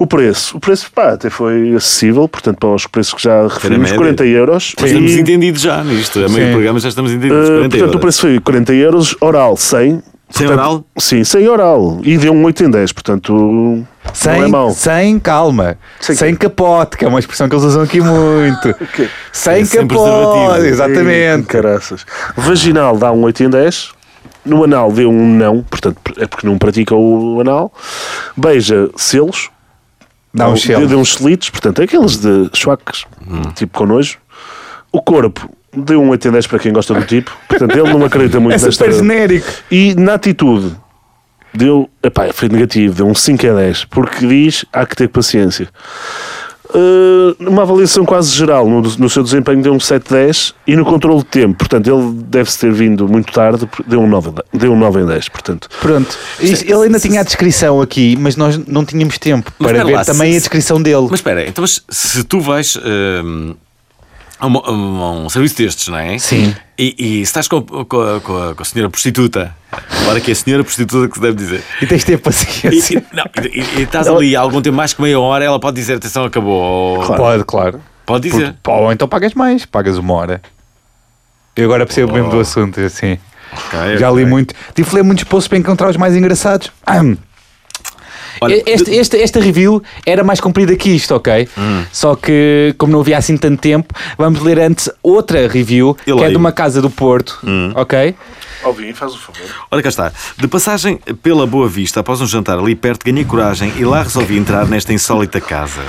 O 0.00 0.06
preço, 0.06 0.56
o 0.56 0.60
preço 0.60 0.90
pá, 0.90 1.10
até 1.10 1.28
foi 1.28 1.74
acessível, 1.74 2.26
portanto, 2.26 2.56
para 2.58 2.70
os 2.70 2.86
preços 2.86 3.12
que 3.12 3.22
já 3.22 3.42
referimos, 3.46 3.82
média. 3.90 3.98
40 3.98 4.24
euros. 4.24 4.72
Mas 4.80 4.90
estamos 4.92 5.12
E, 5.12 5.20
entendidos 5.20 5.60
já 5.60 5.84
nisto. 5.84 6.24
A 6.24 6.28
meio 6.30 6.46
do 6.46 6.52
programa 6.52 6.80
já 6.80 6.88
estamos 6.88 7.10
entendidos. 7.12 7.36
40 7.46 7.60
portanto, 7.60 7.76
euros. 7.80 7.94
o 7.94 7.98
preço 7.98 8.20
foi 8.22 8.40
40 8.40 8.72
euros, 8.72 9.16
oral 9.20 9.58
100. 9.58 10.02
Sem 10.30 10.46
Portanto, 10.46 10.52
oral? 10.52 10.84
Sim, 10.96 11.22
sem 11.22 11.46
oral. 11.46 12.00
E 12.02 12.16
deu 12.16 12.32
um 12.32 12.42
8 12.44 12.64
em 12.64 12.70
10, 12.70 12.92
portanto, 12.92 13.34
não 13.34 13.86
é 14.06 14.14
Sem, 14.14 14.48
mau. 14.48 14.70
sem 14.70 15.18
calma, 15.18 15.76
Sem 16.00 16.16
sem, 16.16 16.34
capote, 16.34 16.96
que 16.96 17.04
é 17.04 17.08
uma 17.08 17.18
expressão 17.18 17.46
que 17.46 17.54
eles 17.54 17.64
usam 17.66 17.82
aqui 17.82 18.00
muito. 18.00 18.72
quê? 18.96 19.06
Sem 19.32 19.52
É 19.60 19.64
sem 19.66 19.86
capote, 19.86 20.64
exatamente. 20.64 21.46
Caraças. 21.46 22.06
Vaginal 22.36 22.96
dá 22.96 23.12
um 23.12 23.22
8 23.24 23.42
em 23.44 23.50
10. 23.50 23.90
No 24.46 24.64
anal 24.64 24.90
deu 24.90 25.10
um 25.10 25.28
não, 25.36 25.62
portanto 25.62 25.98
é 26.16 26.26
porque 26.26 26.46
não 26.46 26.56
pratica 26.56 26.94
o 26.94 27.38
anal. 27.42 27.70
Beija 28.34 28.88
selos. 28.96 29.50
Dá 30.32 30.46
um 30.48 30.52
Deu- 30.54 30.56
shell. 30.62 30.86
Deu 30.86 30.98
uns 30.98 31.14
selitos, 31.14 31.50
portanto, 31.50 31.80
é 31.80 31.84
aqueles 31.84 32.18
de 32.18 32.50
chuacas, 32.54 33.04
tipo 33.54 33.76
com 33.78 33.86
nojo. 33.86 34.18
O 34.92 35.00
corpo 35.02 35.50
deu 35.76 36.00
um 36.02 36.08
8 36.10 36.28
em 36.28 36.32
10 36.32 36.46
para 36.46 36.58
quem 36.58 36.72
gosta 36.72 36.94
do 36.94 37.04
tipo, 37.04 37.30
portanto 37.48 37.76
ele 37.76 37.92
não 37.92 38.04
acredita 38.04 38.38
muito 38.40 38.54
É 38.54 38.58
nesta. 38.64 38.72
super 38.72 38.92
genérico. 38.92 39.46
E 39.70 39.94
na 39.94 40.14
atitude 40.14 40.74
deu, 41.54 41.88
epá, 42.02 42.32
foi 42.32 42.48
negativo, 42.48 42.94
deu 42.94 43.06
um 43.06 43.14
5 43.14 43.46
a 43.48 43.54
10, 43.54 43.84
porque 43.86 44.26
diz 44.26 44.64
há 44.72 44.84
que 44.86 44.96
ter 44.96 45.08
paciência. 45.08 45.68
Uh, 46.74 47.36
numa 47.38 47.62
avaliação 47.62 48.04
quase 48.04 48.30
geral, 48.30 48.68
no, 48.68 48.80
no 48.80 49.10
seu 49.10 49.22
desempenho 49.22 49.62
deu 49.62 49.72
um 49.72 49.80
7 49.80 50.06
a 50.14 50.16
10 50.18 50.54
e 50.66 50.76
no 50.76 50.84
controle 50.84 51.18
de 51.18 51.24
tempo, 51.26 51.58
portanto 51.58 51.86
ele 51.88 52.12
deve-se 52.26 52.58
ter 52.58 52.72
vindo 52.72 53.08
muito 53.08 53.32
tarde, 53.32 53.68
deu 53.86 54.00
um 54.00 54.06
9, 54.08 54.28
a 54.28 54.32
10, 54.32 54.44
deu 54.62 54.72
um 54.72 54.78
9 54.78 55.00
em 55.00 55.06
10, 55.06 55.28
portanto. 55.28 55.68
Pronto. 55.80 56.16
Ele 56.40 56.72
ainda 56.84 57.00
tinha 57.00 57.20
a 57.20 57.24
descrição 57.24 57.80
aqui, 57.80 58.16
mas 58.20 58.36
nós 58.36 58.56
não 58.66 58.84
tínhamos 58.84 59.18
tempo 59.18 59.52
Mas 59.58 59.72
para 59.72 59.84
ver 59.84 59.92
lá, 59.94 60.04
também 60.04 60.30
se- 60.32 60.36
a 60.36 60.40
descrição 60.40 60.80
dele. 60.80 61.06
Mas 61.10 61.20
espera, 61.20 61.48
então 61.48 61.64
se 61.66 62.24
tu 62.24 62.40
vais 62.40 62.76
hum, 62.76 63.54
a, 64.40 64.46
uma- 64.46 64.60
a 64.66 64.72
um, 64.72 65.28
serviço 65.28 65.56
destes, 65.56 65.88
não 65.88 65.98
é? 65.98 66.18
Sim. 66.18 66.54
E, 66.78 66.94
e 66.98 67.14
se 67.18 67.20
estás 67.22 67.46
com, 67.46 67.60
com, 67.62 68.00
a- 68.00 68.20
com 68.20 68.36
a, 68.50 68.54
com 68.54 68.62
a 68.62 68.64
senhora 68.64 68.88
prostituta, 68.90 69.54
agora 70.02 70.20
que 70.20 70.30
é 70.30 70.32
a 70.32 70.36
senhora 70.36 70.64
prostituta 70.64 71.08
que 71.08 71.14
se 71.14 71.20
deve 71.20 71.36
dizer. 71.36 71.62
E 71.82 71.86
tens 71.86 71.98
de 72.00 72.06
ter 72.06 72.12
E, 72.14 72.18
paciência. 72.18 72.98
e- 73.12 73.14
não, 73.16 73.24
e- 73.44 73.80
e- 73.80 73.82
estás 73.82 74.08
ali 74.08 74.34
há 74.34 74.40
algum 74.40 74.60
tempo 74.62 74.76
mais 74.76 74.92
que 74.92 75.02
meia 75.02 75.20
hora, 75.20 75.44
ela 75.44 75.60
pode 75.60 75.76
dizer 75.76 75.94
atenção, 75.94 76.24
acabou. 76.24 76.52
Ou- 76.98 77.02
Claro. 77.04 77.22
Pode, 77.22 77.44
claro. 77.44 77.80
Pode 78.06 78.28
dizer. 78.30 78.56
Pô, 78.62 78.72
ou 78.72 78.92
então 78.92 79.06
pagas 79.06 79.34
mais, 79.34 79.64
pagas 79.66 79.96
uma 79.98 80.14
hora. 80.14 80.42
Eu 81.54 81.64
agora 81.66 81.84
percebo 81.84 82.12
mesmo 82.12 82.30
do 82.30 82.40
assunto, 82.40 82.80
assim. 82.80 83.18
Ok, 83.52 83.98
Já 83.98 84.10
li 84.10 84.24
muito. 84.24 84.54
Tive 84.74 84.88
de 84.88 84.94
ler 84.96 85.02
muitos 85.02 85.24
posts 85.24 85.48
para 85.48 85.58
encontrar 85.58 85.90
os 85.90 85.96
mais 85.96 86.16
engraçados. 86.16 86.70
Ahm. 86.86 87.16
Olha, 88.40 88.62
Este- 88.66 88.96
esta, 88.98 89.16
esta 89.18 89.40
review 89.40 89.82
era 90.06 90.24
mais 90.24 90.40
comprida 90.40 90.74
que 90.76 90.90
isto, 90.90 91.14
ok? 91.14 91.48
Hum. 91.58 91.84
Só 91.92 92.14
que, 92.16 92.74
como 92.78 92.92
não 92.92 93.00
havia 93.00 93.18
assim 93.18 93.36
tanto 93.36 93.60
tempo, 93.60 93.92
vamos 94.16 94.40
ler 94.40 94.58
antes 94.58 94.90
outra 95.02 95.46
review, 95.46 95.96
Eu 96.06 96.16
que 96.16 96.24
é 96.24 96.30
de 96.30 96.36
uma 96.36 96.52
casa 96.52 96.80
do 96.80 96.88
Porto, 96.90 97.38
Hum. 97.44 97.72
ok? 97.74 98.14
Alvin, 98.62 98.92
faz 98.92 99.14
o 99.14 99.18
favor. 99.18 99.40
Ora 99.70 99.82
cá 99.82 99.88
está. 99.88 100.12
De 100.36 100.46
passagem 100.46 100.98
pela 101.22 101.46
Boa 101.46 101.68
Vista, 101.68 102.00
após 102.00 102.20
um 102.20 102.26
jantar 102.26 102.58
ali 102.58 102.74
perto, 102.74 103.04
ganhei 103.04 103.24
coragem 103.24 103.72
e 103.76 103.84
lá 103.84 104.02
resolvi 104.02 104.36
entrar 104.36 104.66
nesta 104.66 104.92
insólita 104.92 105.40
casa. 105.40 105.82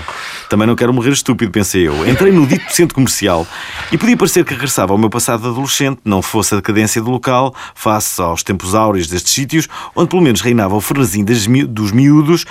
Também 0.49 0.65
não 0.67 0.75
quero 0.75 0.93
morrer 0.93 1.11
estúpido, 1.11 1.51
pensei 1.51 1.87
eu. 1.87 2.07
Entrei 2.07 2.31
no 2.31 2.45
dito 2.47 2.73
centro 2.73 2.95
comercial 2.95 3.45
e 3.91 3.97
podia 3.97 4.15
parecer 4.17 4.45
que 4.45 4.53
regressava 4.53 4.93
ao 4.93 4.97
meu 4.97 5.09
passado 5.09 5.47
adolescente, 5.49 5.99
não 6.05 6.21
fosse 6.21 6.53
a 6.53 6.57
decadência 6.57 7.01
do 7.01 7.09
local, 7.11 7.53
face 7.75 8.21
aos 8.21 8.43
tempos 8.43 8.73
áureos 8.75 9.07
destes 9.07 9.33
sítios, 9.33 9.67
onde 9.95 10.09
pelo 10.09 10.21
menos 10.21 10.41
reinava 10.41 10.75
o 10.75 10.81
frenesim 10.81 11.23
dos 11.23 11.91
miúdos 11.91 12.45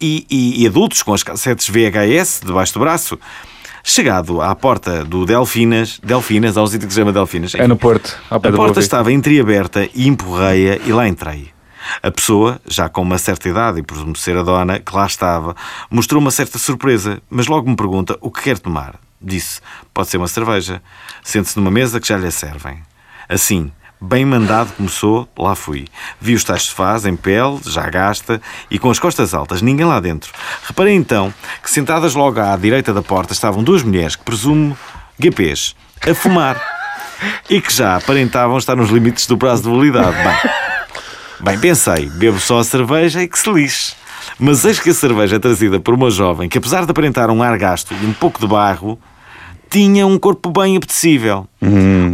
e, 0.00 0.26
e- 0.30 0.62
e 0.62 0.66
adultos 0.66 1.02
com 1.02 1.12
as 1.14 1.22
cassetes 1.22 1.68
VHS 1.68 2.40
debaixo 2.44 2.72
do 2.74 2.80
braço. 2.80 3.18
Chegado 3.88 4.42
à 4.42 4.52
porta 4.52 5.04
do 5.04 5.24
Delfinas, 5.24 6.00
Delfinas, 6.02 6.56
há 6.56 6.62
um 6.64 6.66
sítio 6.66 6.88
que 6.88 6.92
se 6.92 6.98
chama 6.98 7.12
Delfinas. 7.12 7.54
É 7.54 7.68
no 7.68 7.76
Porto, 7.76 8.18
A 8.28 8.40
porta 8.40 8.80
estava 8.80 9.12
entreaberta 9.12 9.88
e 9.94 10.08
empurrei-a 10.08 10.78
e 10.84 10.92
lá 10.92 11.06
entrei. 11.06 11.50
A 12.02 12.10
pessoa, 12.10 12.60
já 12.66 12.88
com 12.88 13.00
uma 13.02 13.16
certa 13.16 13.48
idade 13.48 13.78
e 13.78 13.84
presumo 13.84 14.16
ser 14.16 14.36
a 14.36 14.42
dona, 14.42 14.80
que 14.80 14.92
lá 14.92 15.06
estava, 15.06 15.54
mostrou 15.88 16.20
uma 16.20 16.32
certa 16.32 16.58
surpresa, 16.58 17.22
mas 17.30 17.46
logo 17.46 17.70
me 17.70 17.76
pergunta 17.76 18.18
o 18.20 18.28
que 18.28 18.42
quer 18.42 18.58
tomar. 18.58 18.96
Disse, 19.22 19.60
pode 19.94 20.08
ser 20.08 20.16
uma 20.16 20.26
cerveja. 20.26 20.82
Sente-se 21.22 21.56
numa 21.56 21.70
mesa 21.70 22.00
que 22.00 22.08
já 22.08 22.16
lhe 22.16 22.28
servem. 22.32 22.82
Assim, 23.28 23.70
bem 24.06 24.24
mandado 24.24 24.72
começou, 24.74 25.28
lá 25.36 25.56
fui. 25.56 25.86
Vi 26.20 26.34
os 26.34 26.44
tais 26.44 26.62
sofás 26.62 27.04
em 27.04 27.16
pele, 27.16 27.58
já 27.66 27.90
gasta, 27.90 28.40
e 28.70 28.78
com 28.78 28.88
as 28.88 29.00
costas 29.00 29.34
altas, 29.34 29.60
ninguém 29.60 29.84
lá 29.84 29.98
dentro. 29.98 30.32
Reparei 30.64 30.94
então 30.94 31.34
que 31.62 31.68
sentadas 31.68 32.14
logo 32.14 32.38
à 32.40 32.56
direita 32.56 32.94
da 32.94 33.02
porta 33.02 33.32
estavam 33.32 33.64
duas 33.64 33.82
mulheres 33.82 34.14
que 34.14 34.24
presumo 34.24 34.78
GPs, 35.18 35.74
a 36.08 36.14
fumar. 36.14 36.60
e 37.48 37.60
que 37.60 37.72
já 37.72 37.96
aparentavam 37.96 38.58
estar 38.58 38.76
nos 38.76 38.90
limites 38.90 39.26
do 39.26 39.36
prazo 39.36 39.62
de 39.62 39.70
validade. 39.70 40.16
Bem, 40.22 40.52
bem, 41.40 41.58
pensei, 41.58 42.06
bebo 42.10 42.38
só 42.38 42.58
a 42.60 42.64
cerveja 42.64 43.22
e 43.22 43.28
que 43.28 43.38
se 43.38 43.50
lixe. 43.50 43.94
Mas 44.38 44.64
eis 44.64 44.78
que 44.78 44.90
a 44.90 44.94
cerveja 44.94 45.36
é 45.36 45.38
trazida 45.38 45.80
por 45.80 45.94
uma 45.94 46.10
jovem 46.10 46.48
que, 46.48 46.58
apesar 46.58 46.84
de 46.84 46.90
aparentar 46.90 47.30
um 47.30 47.42
ar 47.42 47.56
gasto 47.56 47.94
e 47.94 48.06
um 48.06 48.12
pouco 48.12 48.38
de 48.38 48.46
barro, 48.46 48.98
tinha 49.70 50.06
um 50.06 50.18
corpo 50.18 50.50
bem 50.50 50.76
apetecível. 50.76 51.46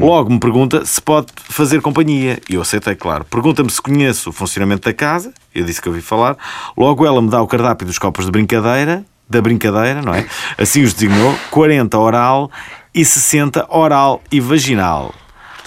Logo 0.01 0.33
me 0.33 0.39
pergunta 0.39 0.85
se 0.85 1.01
pode 1.01 1.29
fazer 1.37 1.81
companhia. 1.81 2.39
E 2.49 2.55
eu 2.55 2.63
aceitei, 2.63 2.95
claro. 2.95 3.25
Pergunta-me 3.25 3.71
se 3.71 3.81
conheço 3.81 4.31
o 4.31 4.33
funcionamento 4.33 4.89
da 4.89 4.95
casa. 4.95 5.33
Eu 5.55 5.65
disse 5.65 5.81
que 5.81 5.89
ouvi 5.89 6.01
falar. 6.01 6.37
Logo 6.77 7.07
ela 7.07 7.21
me 7.21 7.31
dá 7.31 7.41
o 7.41 7.47
cardápio 7.47 7.87
dos 7.87 7.99
copos 7.99 8.25
de 8.25 8.31
brincadeira, 8.31 9.05
da 9.29 9.41
brincadeira, 9.41 10.03
não 10.03 10.15
é? 10.15 10.27
Assim 10.59 10.83
os 10.83 10.95
designou: 10.95 11.35
40 11.51 11.99
oral 11.99 12.51
e 12.95 13.05
60 13.05 13.67
oral 13.69 14.23
e 14.31 14.41
vaginal. 14.41 15.15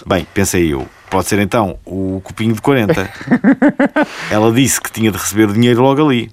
Bem, 0.06 0.28
pensei 0.34 0.74
eu. 0.74 0.88
Pode 1.10 1.28
ser 1.28 1.40
então 1.40 1.78
o 1.86 2.20
copinho 2.24 2.54
de 2.54 2.62
40. 2.62 3.10
Ela 4.30 4.52
disse 4.52 4.82
que 4.82 4.92
tinha 4.92 5.12
de 5.12 5.18
receber 5.18 5.50
o 5.50 5.54
dinheiro 5.54 5.82
logo 5.82 6.06
ali. 6.06 6.32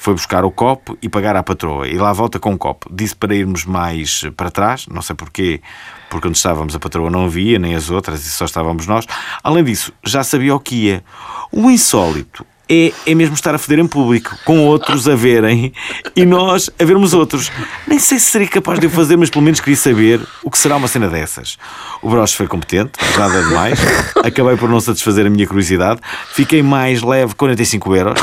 Foi 0.00 0.14
buscar 0.14 0.46
o 0.46 0.50
copo 0.50 0.96
e 1.02 1.10
pagar 1.10 1.36
à 1.36 1.42
patroa. 1.42 1.86
E 1.86 1.98
lá 1.98 2.10
volta 2.10 2.38
com 2.38 2.54
o 2.54 2.58
copo. 2.58 2.88
Disse 2.90 3.14
para 3.14 3.34
irmos 3.34 3.66
mais 3.66 4.22
para 4.34 4.50
trás, 4.50 4.86
não 4.86 5.02
sei 5.02 5.14
porquê, 5.14 5.60
porque 6.08 6.26
onde 6.26 6.38
estávamos 6.38 6.74
a 6.74 6.78
patroa 6.78 7.10
não 7.10 7.26
havia, 7.26 7.58
nem 7.58 7.74
as 7.74 7.90
outras, 7.90 8.24
e 8.24 8.30
só 8.30 8.46
estávamos 8.46 8.86
nós. 8.86 9.04
Além 9.44 9.62
disso, 9.62 9.92
já 10.02 10.24
sabia 10.24 10.54
o 10.54 10.58
que 10.58 10.86
ia. 10.86 11.04
O 11.52 11.70
insólito 11.70 12.46
é, 12.70 12.92
é 13.04 13.14
mesmo 13.14 13.34
estar 13.34 13.52
a 13.52 13.58
foder 13.58 13.80
em 13.80 13.86
público, 13.86 14.36
com 14.44 14.60
outros 14.60 15.08
a 15.08 15.16
verem 15.16 15.72
e 16.14 16.24
nós 16.24 16.70
a 16.78 16.84
vermos 16.84 17.12
outros. 17.12 17.50
Nem 17.86 17.98
sei 17.98 18.20
se 18.20 18.30
seria 18.30 18.46
capaz 18.46 18.78
de 18.78 18.86
o 18.86 18.90
fazer, 18.90 19.16
mas 19.16 19.28
pelo 19.28 19.44
menos 19.44 19.58
queria 19.58 19.76
saber 19.76 20.20
o 20.44 20.50
que 20.50 20.56
será 20.56 20.76
uma 20.76 20.86
cena 20.86 21.08
dessas. 21.08 21.58
O 22.00 22.08
broche 22.08 22.36
foi 22.36 22.46
competente, 22.46 22.92
nada 23.18 23.42
demais. 23.42 23.78
Acabei 24.22 24.56
por 24.56 24.68
não 24.68 24.80
satisfazer 24.80 25.26
a 25.26 25.30
minha 25.30 25.46
curiosidade. 25.46 26.00
Fiquei 26.32 26.62
mais 26.62 27.02
leve, 27.02 27.34
45 27.34 27.96
euros. 27.96 28.20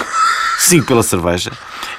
5 0.60 0.88
pela 0.88 1.03
cerveja. 1.03 1.51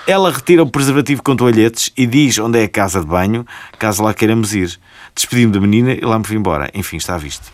Ela 0.06 0.32
retira 0.32 0.62
o 0.62 0.70
preservativo 0.70 1.22
com 1.22 1.36
toalhetes 1.36 1.92
e 1.96 2.06
diz 2.06 2.38
onde 2.38 2.58
é 2.58 2.64
a 2.64 2.68
casa 2.68 3.00
de 3.00 3.06
banho, 3.06 3.46
caso 3.78 4.02
lá 4.02 4.12
queiramos 4.12 4.52
ir. 4.52 4.78
Despedi-me 5.14 5.52
da 5.52 5.60
menina 5.60 5.92
e 5.92 6.00
lá 6.00 6.18
me 6.18 6.24
fui 6.24 6.36
embora. 6.36 6.68
Enfim, 6.74 6.96
está 6.96 7.14
à 7.14 7.18
vista. 7.18 7.46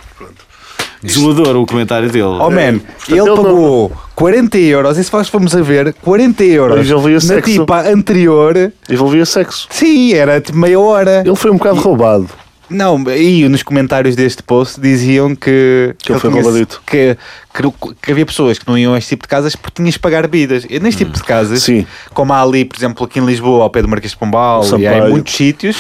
Desolador 1.05 1.57
o 1.57 1.67
comentário 1.67 2.09
dele. 2.11 2.25
Oh 2.25 2.51
man, 2.51 2.61
ele 2.61 2.81
ele 3.09 3.25
não- 3.25 3.37
pagou 3.37 3.93
40 4.15 4.59
euros, 4.59 4.97
e 4.99 5.05
se 5.05 5.13
nós 5.13 5.29
formos 5.29 5.55
a 5.55 5.61
ver, 5.63 5.93
40 6.03 6.43
euros 6.45 6.89
na 6.89 7.21
sexo. 7.21 7.51
tipa 7.53 7.81
anterior, 7.89 8.73
Envolvia 8.89 9.25
sexo. 9.27 9.67
sim, 9.71 10.13
era 10.15 10.41
tipo 10.41 10.57
meia 10.59 10.79
hora. 10.81 11.23
Ele 11.25 11.37
foi 11.37 11.51
um 11.51 11.57
bocado 11.57 11.81
roubado. 11.81 12.29
Não, 12.71 12.99
e 13.15 13.47
nos 13.47 13.63
comentários 13.63 14.17
deste 14.17 14.43
post 14.43 14.81
diziam 14.81 15.35
que, 15.37 15.95
Que 15.99 16.13
ele 16.13 16.19
foi 16.19 16.31
tinha- 16.31 16.43
roubadito. 16.43 16.81
que, 16.87 17.17
que, 17.53 17.63
que 18.03 18.11
havia 18.11 18.25
pessoas 18.25 18.59
que 18.59 18.67
não 18.67 18.77
iam 18.79 18.95
a 18.95 18.99
este 18.99 19.11
tipo 19.11 19.25
de 19.25 19.29
casas 19.29 19.55
porque 19.55 19.75
tinhas 19.83 19.93
de 19.95 20.01
pagar 20.01 20.23
bebidas. 20.23 20.67
E 20.71 20.81
neste 20.81 21.05
tipo 21.05 21.13
de 21.17 21.23
casas, 21.23 21.63
Sim. 21.63 21.87
como 22.15 22.33
há 22.33 22.41
ali, 22.43 22.65
por 22.65 22.77
exemplo, 22.79 23.05
aqui 23.05 23.19
em 23.21 23.27
Lisboa, 23.27 23.65
ao 23.65 23.71
pé 23.71 23.83
do 23.83 23.89
Marquês 23.89 24.13
de 24.13 24.19
Pombal, 24.19 24.63
e 24.79 24.87
há 24.87 24.99
em 25.07 25.11
muitos 25.11 25.35
sítios, 25.35 25.77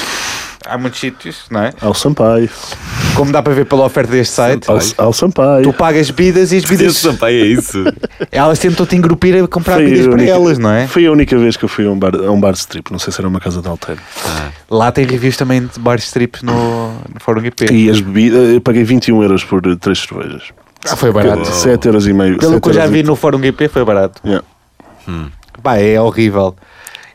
há 0.66 0.78
muitos 0.78 1.00
sítios, 1.00 1.44
não 1.50 1.60
é? 1.60 1.72
Ao 1.80 1.94
Sampaio. 1.94 2.48
Como 3.14 3.30
dá 3.30 3.42
para 3.42 3.54
ver 3.54 3.66
pela 3.66 3.84
oferta 3.84 4.12
deste 4.12 4.34
site, 4.34 4.66
Ao, 4.98 5.12
Sampaio. 5.12 5.62
tu 5.62 5.72
pagas 5.72 6.10
bebidas 6.10 6.52
e 6.52 6.56
as 6.56 6.64
Esse 6.64 6.72
bebidas, 6.72 6.96
Sampaio 6.96 7.44
é 7.44 7.46
isso. 7.46 7.84
elas 8.32 8.58
tentam-te 8.58 8.96
engrupir 8.96 9.42
a 9.42 9.46
comprar 9.46 9.74
Foi 9.74 9.84
bebidas 9.84 10.06
a 10.06 10.10
para 10.10 10.24
elas, 10.24 10.58
não 10.58 10.70
é? 10.70 10.86
Foi 10.86 11.06
a 11.06 11.12
única 11.12 11.36
vez 11.38 11.56
que 11.56 11.64
eu 11.64 11.68
fui 11.68 11.86
a 11.86 11.90
um 11.90 11.98
bar, 11.98 12.14
a 12.14 12.30
um 12.30 12.40
bar 12.40 12.54
strip. 12.54 12.90
Não 12.90 12.98
sei 12.98 13.12
se 13.12 13.20
era 13.20 13.28
uma 13.28 13.40
casa 13.40 13.62
de 13.62 13.68
alteiro. 13.68 14.00
Lá 14.70 14.90
tem 14.90 15.04
reviews 15.04 15.36
também 15.36 15.66
de 15.66 15.78
bares 15.78 16.04
strips 16.04 16.42
no, 16.42 16.88
no 17.12 17.20
Fórum 17.20 17.40
GP. 17.40 17.72
E 17.72 17.90
as 17.90 18.00
bebidas, 18.00 18.54
eu 18.54 18.60
paguei 18.60 18.84
21 18.84 19.22
euros 19.22 19.44
por 19.44 19.60
três 19.76 20.00
cervejas. 20.00 20.44
Ah, 20.86 20.96
foi 20.96 21.12
barato. 21.12 21.46
7 21.46 21.86
euros 21.86 22.06
e 22.06 22.12
meio. 22.12 22.38
Pelo 22.38 22.60
que 22.60 22.68
eu 22.68 22.72
já 22.72 22.86
vi 22.86 23.02
no 23.02 23.16
Fórum 23.16 23.38
GP 23.40 23.68
foi 23.68 23.84
barato. 23.84 24.20
Yeah. 24.24 24.44
Pá, 25.62 25.78
é 25.78 26.00
horrível. 26.00 26.54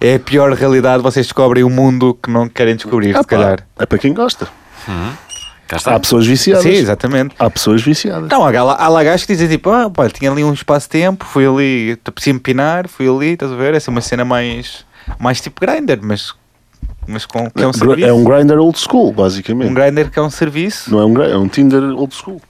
É 0.02 0.16
a 0.16 0.20
pior 0.20 0.52
realidade. 0.54 1.04
Vocês 1.04 1.26
descobrem 1.26 1.64
um 1.64 1.70
mundo 1.70 2.18
que 2.22 2.30
não 2.32 2.48
querem 2.48 2.76
descobrir, 2.76 3.16
Ah, 3.16 3.22
se 3.22 3.28
pá, 3.28 3.38
calhar. 3.38 3.68
É 3.78 3.86
para 3.86 3.98
quem 3.98 4.14
gosta. 4.14 4.48
Está. 5.72 5.96
Há 5.96 6.00
pessoas 6.00 6.26
viciadas. 6.26 6.64
Sim, 6.64 6.70
exatamente. 6.72 7.36
Há 7.38 7.48
pessoas 7.50 7.82
viciadas. 7.84 8.28
Não, 8.30 8.44
há, 8.44 8.64
lá- 8.64 8.76
há 9.00 9.04
gajos 9.04 9.26
que 9.26 9.34
dizem 9.34 9.48
tipo, 9.48 9.70
ah, 9.70 9.88
pá, 9.90 10.10
tinha 10.10 10.32
ali 10.32 10.44
um 10.44 10.52
espaço-tempo, 10.54 11.24
fui 11.26 11.46
ali, 11.46 11.92
apetecia-me 12.06 12.40
pinar, 12.40 12.88
fui 12.88 13.08
ali, 13.08 13.34
estás 13.34 13.52
a 13.52 13.56
ver? 13.56 13.76
Essa 13.76 13.90
é 13.90 13.92
uma 13.92 14.02
cena 14.02 14.26
mais, 14.26 14.84
mais 15.20 15.40
tipo 15.40 15.62
grinder, 15.62 16.00
mas, 16.02 16.34
mas 17.06 17.24
com, 17.28 17.48
que 17.52 17.62
é 17.62 17.68
um 17.68 17.72
Gr- 17.72 17.78
serviço. 17.78 18.08
é 18.08 18.14
um 18.14 18.24
grinder 18.24 18.58
old 18.58 18.80
school, 18.80 19.12
basicamente. 19.14 19.70
Um 19.70 19.74
grinder 19.76 20.10
que 20.10 20.18
é 20.18 20.22
um 20.24 20.30
serviço. 20.32 20.90
Não 20.90 21.02
é 21.02 21.06
um 21.06 21.14
grinder, 21.14 21.34
é 21.36 21.38
um 21.38 21.48
Tinder 21.48 21.84
old 21.84 22.16
school. 22.16 22.42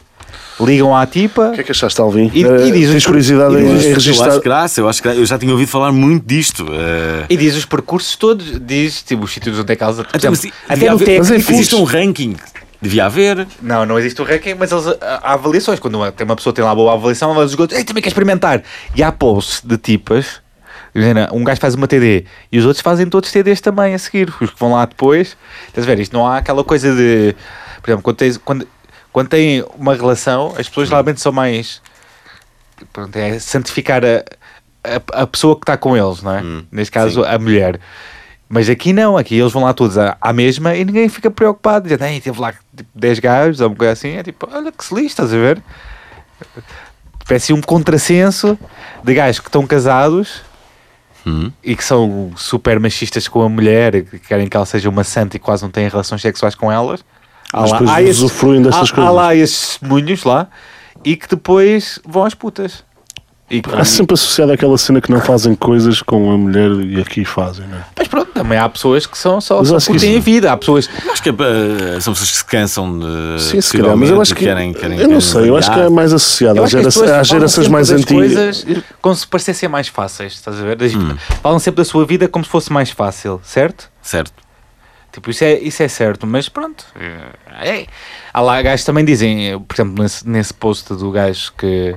Ligam 0.60 0.96
à 0.96 1.06
tipa. 1.06 1.50
O 1.50 1.54
que 1.54 1.62
é 1.62 1.64
que 1.64 1.72
achaste, 1.72 2.00
Alvin? 2.02 2.30
E- 2.34 2.42
e 2.44 2.72
diz- 2.72 2.92
tens 2.92 3.06
curiosidade 3.06 3.56
e 3.56 3.60
em, 3.60 3.76
diz- 3.76 3.86
em 3.86 3.90
Eu 3.90 3.94
registrar? 3.96 4.28
acho 4.30 4.42
graça, 4.42 4.82
eu 4.82 4.90
acho 4.90 5.02
que 5.02 5.08
eu 5.08 5.26
já 5.26 5.38
tinha 5.38 5.52
ouvido 5.52 5.70
falar 5.70 5.92
muito 5.92 6.26
disto. 6.28 6.66
eh. 6.72 7.26
E 7.30 7.38
diz 7.38 7.56
os 7.56 7.66
percursos 7.66 8.16
todos, 8.16 8.60
diz 8.60 9.02
tipo 9.02 9.24
os 9.24 9.32
sítios 9.34 9.58
onde 9.60 9.72
é 9.72 9.76
casa. 9.76 10.04
por 10.04 10.16
Então, 10.16 10.32
exemplo, 10.34 10.58
mas 10.68 10.78
até 10.80 10.92
no 10.92 10.98
técnico. 11.00 11.20
mas 11.34 11.50
Existe 11.50 11.76
um 11.76 11.84
ranking. 11.84 12.36
Devia 12.82 13.06
haver. 13.06 13.46
Não, 13.62 13.86
não 13.86 14.00
existe 14.00 14.22
o 14.22 14.26
ranking, 14.26 14.56
mas 14.58 14.72
eles, 14.72 14.88
há 15.02 15.20
há 15.22 15.34
avaliações. 15.34 15.80
Quando 15.80 15.96
uma, 15.96 16.12
tem 16.12 16.24
uma 16.26 16.36
pessoa 16.36 16.54
tem 16.54 16.64
lá 16.64 16.74
boa 16.74 16.94
avaliação, 16.94 17.32
ela 17.34 17.44
esgotos, 17.46 17.78
ei, 17.78 17.84
também 17.84 18.02
quer 18.02 18.08
experimentar. 18.10 18.64
E 18.96 19.04
há 19.04 19.12
posts 19.12 19.62
de 19.64 19.78
tipas. 19.78 20.42
Imagina, 20.96 21.30
um 21.34 21.44
gajo 21.44 21.60
faz 21.62 21.76
uma 21.76 21.88
TD 21.88 22.26
e 22.52 22.58
os 22.58 22.66
outros 22.66 22.82
fazem 22.82 23.06
todos 23.08 23.32
TDs 23.32 23.62
também 23.62 23.94
a 23.94 24.00
seguir. 24.00 24.34
Os 24.42 24.50
que 24.50 24.60
vão 24.60 24.72
lá 24.74 24.86
depois. 24.86 25.36
Estás 25.68 25.86
a 25.86 25.90
ver? 25.94 26.00
Isto 26.02 26.14
não 26.14 26.26
há 26.26 26.38
aquela 26.38 26.64
coisa 26.64 26.96
de. 26.96 27.36
Por 27.82 27.90
exemplo, 27.92 28.04
quando, 28.04 28.16
tens, 28.16 28.38
quando, 28.38 28.68
quando 29.12 29.30
tem 29.30 29.64
uma 29.76 29.96
relação, 29.96 30.54
as 30.58 30.68
pessoas 30.68 30.90
geralmente 30.90 31.20
são 31.22 31.32
mais. 31.32 31.82
Pronto, 32.94 33.16
é 33.16 33.40
santificar 33.40 34.04
a, 34.06 34.24
a, 34.84 35.22
a 35.24 35.28
pessoa 35.28 35.56
que 35.56 35.64
está 35.64 35.76
com 35.78 35.96
eles, 35.98 36.22
não 36.22 36.32
é? 36.32 36.42
Neste 36.72 36.92
caso, 36.92 37.24
a 37.24 37.38
mulher. 37.38 37.80
Mas 38.48 38.68
aqui 38.70 38.94
não, 38.94 39.16
aqui 39.18 39.38
eles 39.38 39.52
vão 39.52 39.64
lá 39.64 39.74
todos 39.74 39.98
à, 39.98 40.18
à 40.20 40.34
mesma 40.34 40.76
e 40.76 40.84
ninguém 40.84 41.08
fica 41.10 41.30
preocupado. 41.30 41.84
Dizendo, 41.84 42.06
"Ei, 42.06 42.20
teve 42.20 42.40
lá 42.40 42.54
tipo, 42.76 42.90
10 42.96 43.20
gajos 43.20 43.62
ou 43.62 43.68
uma 43.68 43.76
coisa 43.76 43.94
assim. 43.94 44.16
É 44.16 44.24
tipo, 44.24 44.48
olha 44.52 44.72
que 44.72 44.84
se 44.84 45.06
estás 45.06 45.32
a 45.34 45.38
ver? 45.38 45.62
Parece 47.28 47.54
um 47.54 47.62
contrassenso 47.62 48.58
de 49.04 49.14
gajos 49.14 49.40
que 49.40 49.48
estão 49.50 49.66
casados 49.68 50.42
Hum. 51.28 51.52
e 51.62 51.76
que 51.76 51.84
são 51.84 52.32
super 52.38 52.80
machistas 52.80 53.28
com 53.28 53.42
a 53.42 53.50
mulher 53.50 53.94
e 53.94 54.04
que 54.04 54.20
querem 54.20 54.48
que 54.48 54.56
ela 54.56 54.66
seja 54.66 54.90
uma 54.90 55.04
santa 55.04 55.36
e 55.36 55.40
quase 55.40 55.62
não 55.62 55.70
têm 55.70 55.88
relações 55.90 56.22
sexuais 56.22 56.56
com 56.56 56.72
elas. 56.72 57.04
Há 57.52 57.62
Mas 57.62 57.72
lá, 57.72 57.78
depois 57.80 57.96
há 57.98 58.02
esses- 58.04 58.18
usufruem 58.18 58.62
destas 58.62 58.90
há- 58.92 58.94
coisas. 58.94 59.10
Há 59.10 59.14
lá 59.14 59.36
esses 59.36 59.68
testemunhos 59.70 60.24
lá 60.24 60.48
e 61.04 61.16
que 61.16 61.28
depois 61.28 62.00
vão 62.08 62.24
às 62.26 62.34
putas. 62.34 62.88
E 63.52 63.64
que- 63.64 63.76
Há 63.76 63.84
sempre 63.84 64.14
associado 64.14 64.52
àquela 64.52 64.78
cena 64.78 65.02
que 65.02 65.10
não 65.12 65.20
fazem 65.20 65.56
coisas 65.56 66.04
com 66.04 66.32
a 66.32 66.38
mulher 66.38 66.70
e 66.86 67.02
aqui 67.02 67.26
fazem, 67.26 67.66
não 67.68 67.78
é? 67.80 67.82
Mas 67.98 68.08
pronto, 68.08 68.32
também 68.32 68.60
há 68.60 68.70
pessoas 68.70 69.08
que 69.08 69.18
são 69.18 69.42
só, 69.42 69.58
Mas 69.58 69.70
só 69.70 69.80
que 69.80 69.86
curtem 69.88 70.10
isso- 70.12 70.20
a 70.20 70.22
vida. 70.22 70.52
Há 70.52 70.58
pessoas. 70.58 70.88
Acho 71.12 71.24
que 71.24 71.30
eh, 71.30 71.34
são 72.00 72.14
pessoas 72.14 72.30
que 72.30 72.38
se 72.38 72.46
cansam 72.46 73.00
de. 73.00 73.42
Sim, 73.42 73.60
se 73.60 73.76
calhar, 73.76 73.98
mas 73.98 74.10
eu 74.12 74.22
acho 74.22 74.36
que. 74.36 74.44
Querem, 74.46 74.72
querem, 74.72 74.98
eu 75.00 75.04
não 75.06 75.08
querem 75.08 75.22
sei, 75.22 75.50
eu 75.50 75.58
acho 75.58 75.74
que 75.74 75.80
é 75.80 75.90
mais 75.90 76.14
associado 76.14 76.60
às, 76.60 76.66
as 76.66 76.70
gerações, 76.70 77.10
às 77.58 77.68
mais 77.70 77.90
antigas. 77.90 78.64
coisas 78.64 78.84
como 79.02 79.16
se 79.16 79.26
parecessem 79.26 79.68
mais 79.68 79.88
fáceis, 79.88 80.34
estás 80.34 80.60
a 80.60 80.64
ver? 80.64 80.78
Hum. 80.96 81.16
Falam 81.42 81.58
sempre 81.58 81.78
da 81.78 81.86
sua 81.86 82.06
vida 82.06 82.28
como 82.28 82.46
se 82.46 82.52
fosse 82.52 82.72
mais 82.72 82.92
fácil, 82.92 83.42
certo? 83.44 83.90
Certo. 84.00 84.32
Tipo, 85.12 85.32
isso 85.32 85.44
é, 85.44 85.54
isso 85.60 85.82
é 85.82 85.88
certo, 85.88 86.28
mas 86.28 86.48
pronto. 86.50 86.86
É. 87.62 87.86
Há 88.34 88.42
lá 88.42 88.62
gajos 88.62 88.82
que 88.82 88.86
também 88.86 89.04
dizem, 89.04 89.60
por 89.68 89.74
exemplo, 89.76 90.04
nesse, 90.04 90.28
nesse 90.30 90.54
post 90.54 90.94
do 90.94 91.12
gajo 91.12 91.52
que, 91.58 91.96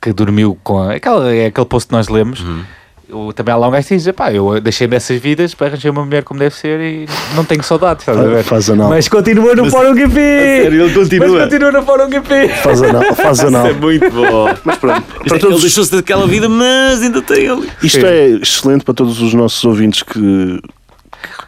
que 0.00 0.12
dormiu 0.12 0.58
com. 0.62 0.78
a- 0.80 0.94
Aquela, 0.94 1.32
é 1.32 1.46
aquele 1.46 1.66
post 1.66 1.88
que 1.88 1.92
nós 1.94 2.08
lemos. 2.08 2.40
Uhum. 2.40 2.64
o- 3.10 3.32
também 3.32 3.54
há 3.54 3.56
lá 3.56 3.68
um 3.68 3.70
gajo 3.70 3.86
que 3.88 3.96
diz: 3.96 4.10
pá, 4.12 4.32
eu 4.32 4.60
deixei 4.60 4.86
dessas 4.86 5.18
vidas 5.20 5.54
para 5.54 5.68
arranjar 5.68 5.90
uma 5.90 6.04
mulher 6.04 6.24
como 6.24 6.38
deve 6.40 6.54
ser 6.54 6.78
e 6.80 7.06
não 7.34 7.44
tenho 7.44 7.62
saudades, 7.62 8.02
estás 8.02 8.18
a 8.18 8.22
ver? 8.24 8.42
Faz 8.44 8.68
anal. 8.68 8.88
Mas 8.90 9.08
continua 9.08 9.54
no 9.54 9.62
Mas- 9.62 9.72
Fórum 9.72 9.94
GP! 9.96 10.14
sério, 10.14 10.84
ele 10.84 10.94
continua? 10.94 11.28
Mas 11.28 11.42
continua 11.44 11.72
no 11.72 11.82
Fórum 11.84 12.10
GP! 12.10 12.48
Faz 12.62 12.82
anal. 12.82 13.14
Faz 13.14 13.40
anal. 13.40 13.66
Isso 13.66 13.76
é 13.76 13.80
muito 13.80 14.10
bom. 14.10 14.54
Mas 14.64 14.76
pronto, 14.78 14.98
Isto 15.00 15.24
para 15.24 15.34
é- 15.36 15.36
Ele 15.36 15.40
todos, 15.40 15.60
deixou-se 15.62 15.92
daquela 15.94 16.26
vida, 16.26 16.48
mas 16.48 17.00
ainda 17.02 17.22
tem 17.22 17.48
ali. 17.48 17.70
isto 17.82 18.00
Sim. 18.00 18.06
é 18.06 18.28
excelente 18.42 18.84
para 18.84 18.94
todos 18.94 19.22
os 19.22 19.32
nossos 19.32 19.64
ouvintes 19.64 20.02
que, 20.02 20.60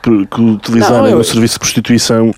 que, 0.03 0.27
que 0.27 0.41
utilizarem 0.41 0.99
Não, 1.03 1.09
eu- 1.11 1.19
o 1.19 1.25
serviço 1.25 1.55
de 1.55 1.59
prostituição. 1.61 2.35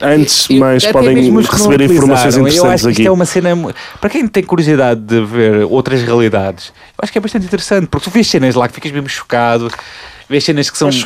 Antes, 0.00 0.48
Eu- 0.50 0.58
mais 0.58 0.84
podem 0.86 1.16
receber 1.40 1.80
informações 1.82 2.36
Eu 2.36 2.42
interessantes 2.42 2.72
acho 2.74 2.84
que 2.84 2.90
isto 2.90 3.00
aqui. 3.00 3.06
é 3.08 3.10
uma 3.10 3.24
cena. 3.24 3.74
Para 4.00 4.10
quem 4.10 4.26
tem 4.28 4.42
curiosidade 4.42 5.00
de 5.00 5.20
ver 5.24 5.64
outras 5.70 6.02
realidades, 6.02 6.68
eu 6.68 7.02
acho 7.02 7.12
que 7.12 7.18
é 7.18 7.20
bastante 7.20 7.46
interessante, 7.46 7.86
porque 7.86 8.04
tu 8.08 8.12
vês 8.12 8.26
cenas 8.26 8.54
lá 8.54 8.68
que 8.68 8.74
ficas 8.74 8.92
mesmo 8.92 9.08
chocado, 9.08 9.70
vês 10.28 10.44
cenas 10.44 10.68
que 10.70 10.76
são. 10.76 10.88
Mas 10.88 11.04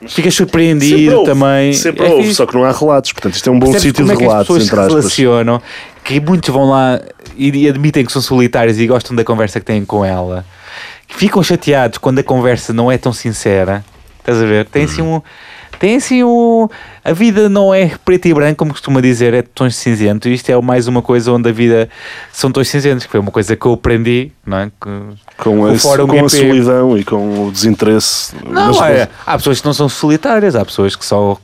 mas 0.00 0.12
Ficas 0.12 0.12
Sempre 0.12 0.30
surpreendido 0.32 1.16
houve, 1.18 1.30
também. 1.30 1.72
Sempre 1.74 2.06
É 2.06 2.10
houve, 2.10 2.34
só 2.34 2.46
que 2.46 2.54
não 2.54 2.64
há 2.64 2.72
relatos. 2.72 3.12
Portanto, 3.12 3.34
isto 3.34 3.48
é 3.48 3.52
um 3.52 3.58
bom 3.58 3.70
Percebes 3.70 3.82
sítio 3.82 4.04
como 4.04 4.08
de 4.08 4.12
é 4.14 4.16
que 4.16 4.24
as 4.24 4.28
relatos, 4.30 4.46
pessoas 4.46 4.62
entre 4.66 4.76
se 4.94 4.96
relacionam, 5.22 5.62
que 6.04 6.20
muitos 6.20 6.48
vão 6.48 6.70
lá 6.70 7.00
e, 7.36 7.50
e 7.64 7.68
admitem 7.68 8.04
que 8.04 8.12
são 8.12 8.22
solitários 8.22 8.78
e 8.78 8.86
gostam 8.86 9.14
da 9.14 9.24
conversa 9.24 9.60
que 9.60 9.66
têm 9.66 9.84
com 9.84 10.04
ela, 10.04 10.44
que 11.06 11.14
ficam 11.16 11.42
chateados 11.42 11.98
quando 11.98 12.20
a 12.20 12.22
conversa 12.22 12.72
não 12.72 12.90
é 12.90 12.96
tão 12.96 13.12
sincera. 13.12 13.84
Estás 14.20 14.40
a 14.40 14.46
ver? 14.46 14.66
Tem 14.66 14.84
assim 14.84 15.02
um. 15.02 15.20
Tem 15.78 15.96
assim 15.96 16.22
o. 16.22 16.70
A 17.02 17.12
vida 17.12 17.48
não 17.48 17.72
é 17.72 17.90
preto 18.04 18.26
e 18.28 18.34
branco, 18.34 18.56
como 18.58 18.70
costuma 18.72 19.00
dizer, 19.00 19.32
é 19.32 19.40
tons 19.42 19.76
cinzento. 19.76 20.28
E 20.28 20.34
isto 20.34 20.50
é 20.50 20.60
mais 20.60 20.86
uma 20.86 21.00
coisa 21.00 21.32
onde 21.32 21.48
a 21.48 21.52
vida 21.52 21.88
são 22.30 22.52
tons 22.52 22.68
cinzentos, 22.68 23.06
que 23.06 23.10
foi 23.10 23.18
uma 23.20 23.30
coisa 23.30 23.56
que 23.56 23.64
eu 23.66 23.72
aprendi, 23.72 24.30
não 24.44 24.58
é? 24.58 24.66
Que, 24.66 25.42
Com, 25.42 25.78
Fórum 25.78 26.06
com 26.06 26.24
a 26.24 26.28
solidão 26.28 26.98
e 26.98 27.02
com 27.04 27.46
o 27.46 27.50
desinteresse. 27.50 28.34
Não, 28.46 28.84
é, 28.84 29.08
há 29.26 29.38
pessoas 29.38 29.60
que 29.60 29.66
não 29.66 29.72
são 29.72 29.88
solitárias, 29.88 30.54
há 30.54 30.64
pessoas 30.64 30.94
que 30.94 31.04
só 31.04 31.38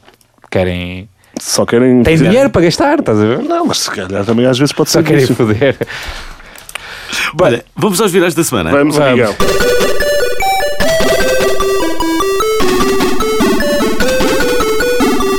querem. 0.50 1.08
Só 1.40 1.64
querem. 1.64 2.02
têm 2.02 2.16
dinheiro 2.16 2.50
para 2.50 2.62
gastar, 2.62 2.98
estás 2.98 3.18
a 3.18 3.24
ver? 3.24 3.38
Não, 3.42 3.64
mas 3.66 3.78
se 3.80 3.90
calhar 3.90 4.24
também 4.24 4.44
às 4.46 4.58
vezes 4.58 4.72
pode 4.72 4.90
Só 4.90 4.98
ser 4.98 5.04
querem 5.04 5.22
isso. 5.24 5.34
foder. 5.34 5.76
Olha, 7.40 7.64
vamos 7.74 8.00
aos 8.00 8.10
virais 8.12 8.34
da 8.34 8.44
semana. 8.44 8.70
Vamos, 8.70 8.96
Vamos. 8.96 9.12
Miguel. 9.12 9.34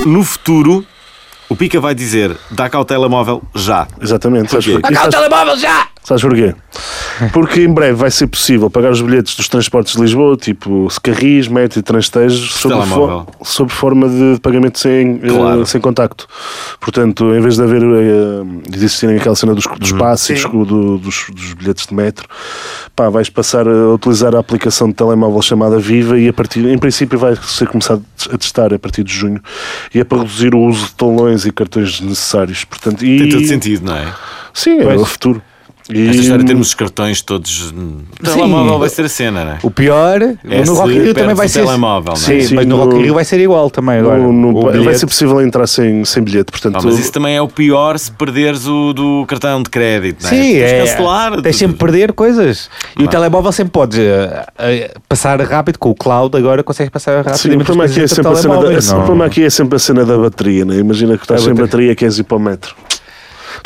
No 0.08 0.24
futuro, 0.24 0.86
o 1.50 1.56
Pica 1.56 1.82
vai 1.82 1.94
dizer: 1.94 2.36
dá 2.50 2.70
cá 2.70 2.80
o 2.80 2.86
telemóvel 2.86 3.44
já. 3.54 3.86
Exatamente. 4.02 4.50
Porquê? 4.50 4.76
Acá 4.82 4.90
o 4.90 4.96
Sabes- 4.96 5.16
telemóvel 5.16 5.58
já! 5.58 5.88
Sabes 6.08 6.22
porquê? 6.24 6.56
Porque 7.34 7.62
em 7.64 7.74
breve 7.74 7.94
vai 7.94 8.12
ser 8.12 8.28
possível 8.28 8.70
pagar 8.70 8.92
os 8.92 9.02
bilhetes 9.02 9.36
dos 9.36 9.48
transportes 9.48 9.96
de 9.96 10.02
Lisboa, 10.02 10.38
tipo 10.38 10.88
Carris, 11.02 11.48
Metro 11.48 11.80
e 11.80 11.82
Transtejo, 11.82 12.38
sob, 12.54 12.76
fo 12.86 13.26
sob 13.44 13.72
forma 13.72 14.08
de 14.08 14.40
pagamento 14.40 14.78
sem, 14.78 15.20
eh, 15.24 15.28
Claro. 15.28 15.66
sem 15.66 15.82
contacto. 15.82 16.28
Portanto, 16.80 17.34
em 17.34 17.42
vez 17.42 17.56
de 17.56 17.64
haver 17.64 17.82
eh, 17.82 18.70
de 18.70 18.78
existirem 18.78 19.18
aquela 19.18 19.36
cena 19.36 19.56
dos, 19.56 19.66
dos 19.80 19.92
Uhum. 19.92 19.98
passes 19.98 20.40
e 20.40 20.48
dos, 20.48 20.68
do- 20.68 20.98
dos, 21.00 21.26
dos 21.34 21.54
bilhetes 21.54 21.88
de 21.88 21.94
metro, 21.96 22.28
pá, 22.96 23.10
vais 23.10 23.30
passar 23.32 23.68
a 23.68 23.90
utilizar 23.94 24.36
a 24.36 24.40
aplicação 24.40 24.88
de 24.90 24.94
telemóvel 24.94 25.42
chamada 25.42 25.80
Viva 25.80 26.20
e 26.20 26.28
a 26.30 26.34
partir, 26.34 26.64
em 26.68 26.78
princípio 26.78 27.18
vai 27.18 27.36
ser 27.36 27.68
começado 27.68 28.06
a 28.32 28.38
testar 28.38 28.72
a 28.74 28.78
partir 28.78 29.04
de 29.04 29.12
junho 29.12 29.42
e 29.94 30.00
é 30.00 30.04
para 30.04 30.20
reduzir 30.20 30.54
o 30.54 30.60
uso 30.60 30.86
de 30.86 30.94
talões 30.94 31.46
e 31.48 31.52
cartões 31.52 32.00
necessários. 32.00 32.64
Portanto, 32.64 33.04
e, 33.04 33.18
Tem 33.22 33.30
todo 33.30 33.48
sentido, 33.48 33.86
não 33.86 33.96
é? 33.96 34.06
Sim, 34.54 34.80
é 34.80 34.84
Pois. 34.84 35.02
o 35.02 35.06
futuro. 35.06 35.42
E, 35.90 36.10
Esta 36.10 36.22
história 36.22 36.44
de 36.44 36.48
termos 36.48 36.68
os 36.68 36.74
cartões 36.74 37.22
todos. 37.22 37.72
O 37.72 38.04
telemóvel 38.24 38.78
vai 38.80 38.90
ser 38.90 39.06
a 39.06 39.10
cena, 39.10 39.46
não 39.46 39.52
é? 39.54 39.60
O 39.64 39.72
pior, 39.72 40.22
É 40.22 40.66
no 40.66 40.74
Rock 40.74 40.94
in 40.94 41.00
Rio 41.02 41.14
também 41.14 41.34
vai 41.36 41.48
ser. 41.48 41.64
telemóvel, 41.64 42.14
não 42.14 42.14
é? 42.14 42.16
Sim, 42.18 42.42
Sim, 42.42 42.56
mas 42.56 42.66
no 42.66 42.76
no- 42.78 42.84
Rock 42.84 42.98
in 42.98 43.04
Rio 43.04 43.14
vai 43.14 43.24
ser 43.24 43.40
igual 43.40 43.70
também 43.70 44.00
agora. 44.00 44.18
no- 44.18 44.34
no- 44.34 44.58
O 44.58 44.84
vai 44.84 44.94
ser 44.96 45.06
possível 45.08 45.42
entrar 45.42 45.66
sem, 45.68 46.04
sem 46.04 46.22
bilhete, 46.24 46.52
portanto, 46.52 46.76
Ah, 46.78 46.82
mas 46.84 47.00
isso 47.00 47.12
também 47.12 47.36
é 47.38 47.42
o 47.42 47.48
pior 47.48 47.98
se 47.98 48.12
perderes 48.12 48.68
o 48.68 48.92
do 48.94 49.26
cartão 49.28 49.64
de 49.64 49.70
crédito, 49.70 50.24
não 50.24 50.30
é? 50.30 50.34
Sim, 50.34 50.58
é. 50.58 50.80
cancelar. 50.86 51.42
Tens 51.42 51.56
sempre 51.56 51.78
perder 51.78 52.12
coisas. 52.14 52.70
E 52.98 53.02
o 53.02 53.04
Não. 53.06 53.10
telemóvel 53.10 53.52
sempre 53.54 53.72
podes 53.72 53.98
eh, 53.98 54.46
eh, 54.60 54.94
passar 55.08 55.40
rápido 55.42 55.80
com 55.80 55.90
o 55.90 55.96
cloud, 55.96 56.36
agora 56.36 56.64
consegues 56.64 56.92
passar 56.92 57.24
Sim, 57.38 57.56
o 57.56 57.64
problema, 57.64 57.86
aqui 57.86 58.02
é 58.02 58.08
sempre 58.08 58.28
a 58.32 58.36
cena 58.36 58.56
da, 58.58 58.70
não. 58.70 58.96
problema 58.98 59.26
aqui 59.26 59.44
é 59.44 59.50
sempre 59.50 59.76
a 59.78 59.80
cena 59.80 60.06
da 60.06 60.18
bateria, 60.18 60.66
né? 60.66 60.76
imagina 60.78 61.16
que 61.18 61.24
estás 61.24 61.42
sem 61.42 61.50
bateria. 61.54 61.66
bateria 61.68 61.92
e 61.92 61.96
queres 61.96 62.18
ir 62.20 62.24
para 62.24 62.38
o 62.38 62.40
metro. 62.40 62.76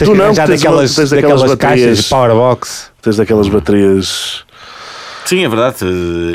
Tens 0.02 0.10
Tu 0.10 0.16
não, 0.16 0.26
arranjar 0.26 0.48
tens 0.48 0.62
daquelas, 0.62 0.96
tens 0.96 1.10
daquelas 1.12 1.42
daquelas 1.42 1.60
caixas 1.60 1.80
baterias. 1.80 2.04
de 2.04 2.10
Powerbox. 2.10 2.92
Tens 3.04 3.18
daquelas 3.18 3.48
baterias. 3.48 4.44
Sim, 5.26 5.46
é 5.46 5.48
verdade, 5.48 5.78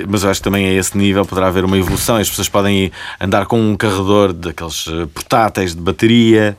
mas 0.09 0.22
eu 0.22 0.31
acho 0.31 0.40
que 0.40 0.44
também 0.44 0.68
a 0.68 0.72
esse 0.72 0.96
nível 0.96 1.26
poderá 1.26 1.48
haver 1.48 1.64
uma 1.64 1.76
evolução. 1.76 2.16
As 2.16 2.31
pessoas 2.31 2.48
podem 2.48 2.92
andar 3.20 3.44
com 3.46 3.61
um 3.61 3.76
carregador 3.76 4.33
daqueles 4.33 4.87
eh, 4.88 5.07
portáteis 5.12 5.74
de 5.74 5.81
bateria 5.83 6.57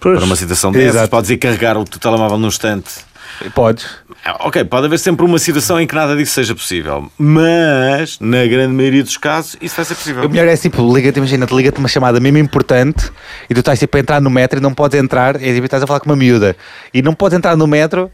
Pois. 0.00 0.16
para 0.18 0.26
uma 0.26 0.34
situação 0.34 0.72
dessas. 0.72 0.96
Exato. 0.96 1.08
Podes 1.08 1.30
ir 1.30 1.36
carregar 1.38 1.78
o 1.78 1.84
teu 1.84 2.00
telemóvel 2.00 2.36
num 2.36 2.48
instante. 2.48 2.90
Podes. 3.54 3.86
Ah, 4.24 4.36
Ok, 4.46 4.64
pode 4.64 4.86
haver 4.86 4.98
sempre 4.98 5.24
uma 5.24 5.38
situação 5.38 5.80
em 5.80 5.86
que 5.86 5.94
nada 5.94 6.16
disso 6.16 6.32
seja 6.32 6.54
possível, 6.54 7.10
mas 7.16 8.18
na 8.20 8.44
grande 8.46 8.74
maioria 8.74 9.02
dos 9.02 9.16
casos 9.16 9.56
isso 9.60 9.76
vai 9.76 9.84
ser 9.84 9.94
possível. 9.94 10.24
O 10.24 10.28
melhor 10.28 10.48
é 10.48 10.56
tipo, 10.56 10.82
liga-te, 10.94 11.18
imagina-te, 11.18 11.54
liga-te 11.54 11.78
uma 11.78 11.88
chamada 11.88 12.18
mesmo 12.20 12.38
importante 12.38 13.10
e 13.48 13.54
tu 13.54 13.60
estás 13.60 13.78
tipo 13.78 13.96
a 13.96 14.00
entrar 14.00 14.20
no 14.20 14.28
metro 14.30 14.58
e 14.58 14.62
não 14.62 14.74
podes 14.74 14.98
entrar, 15.00 15.40
e 15.40 15.52
tipo, 15.54 15.64
estás 15.64 15.82
a 15.82 15.86
falar 15.86 16.00
com 16.00 16.10
uma 16.10 16.16
miúda 16.16 16.56
e 16.92 17.00
não 17.02 17.14
podes 17.14 17.36
entrar 17.38 17.56
no 17.56 17.66
metro 17.66 18.10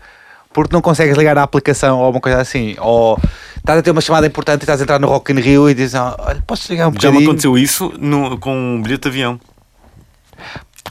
porque 0.52 0.72
não 0.74 0.80
consegues 0.82 1.16
ligar 1.16 1.36
a 1.38 1.42
aplicação 1.42 1.98
ou 1.98 2.04
alguma 2.04 2.20
coisa 2.20 2.40
assim. 2.40 2.76
Ou 2.78 3.18
estás 3.56 3.78
a 3.78 3.82
ter 3.82 3.90
uma 3.90 4.00
chamada 4.00 4.26
importante 4.26 4.60
e 4.60 4.64
estás 4.64 4.80
a 4.80 4.84
entrar 4.84 5.00
no 5.00 5.08
Rock 5.08 5.32
in 5.32 5.40
Rio 5.40 5.68
e 5.68 5.74
dizes, 5.74 5.94
"Ah, 5.96 6.14
olha, 6.18 6.42
posso 6.46 6.70
ligar 6.70 6.86
um 6.86 6.92
Já 6.92 6.96
bocadinho? 7.08 7.20
me 7.20 7.24
aconteceu 7.26 7.58
isso 7.58 7.92
no- 7.98 8.38
com 8.38 8.54
um 8.76 8.80
bilhete 8.82 9.02
de 9.02 9.08
avião. 9.08 9.40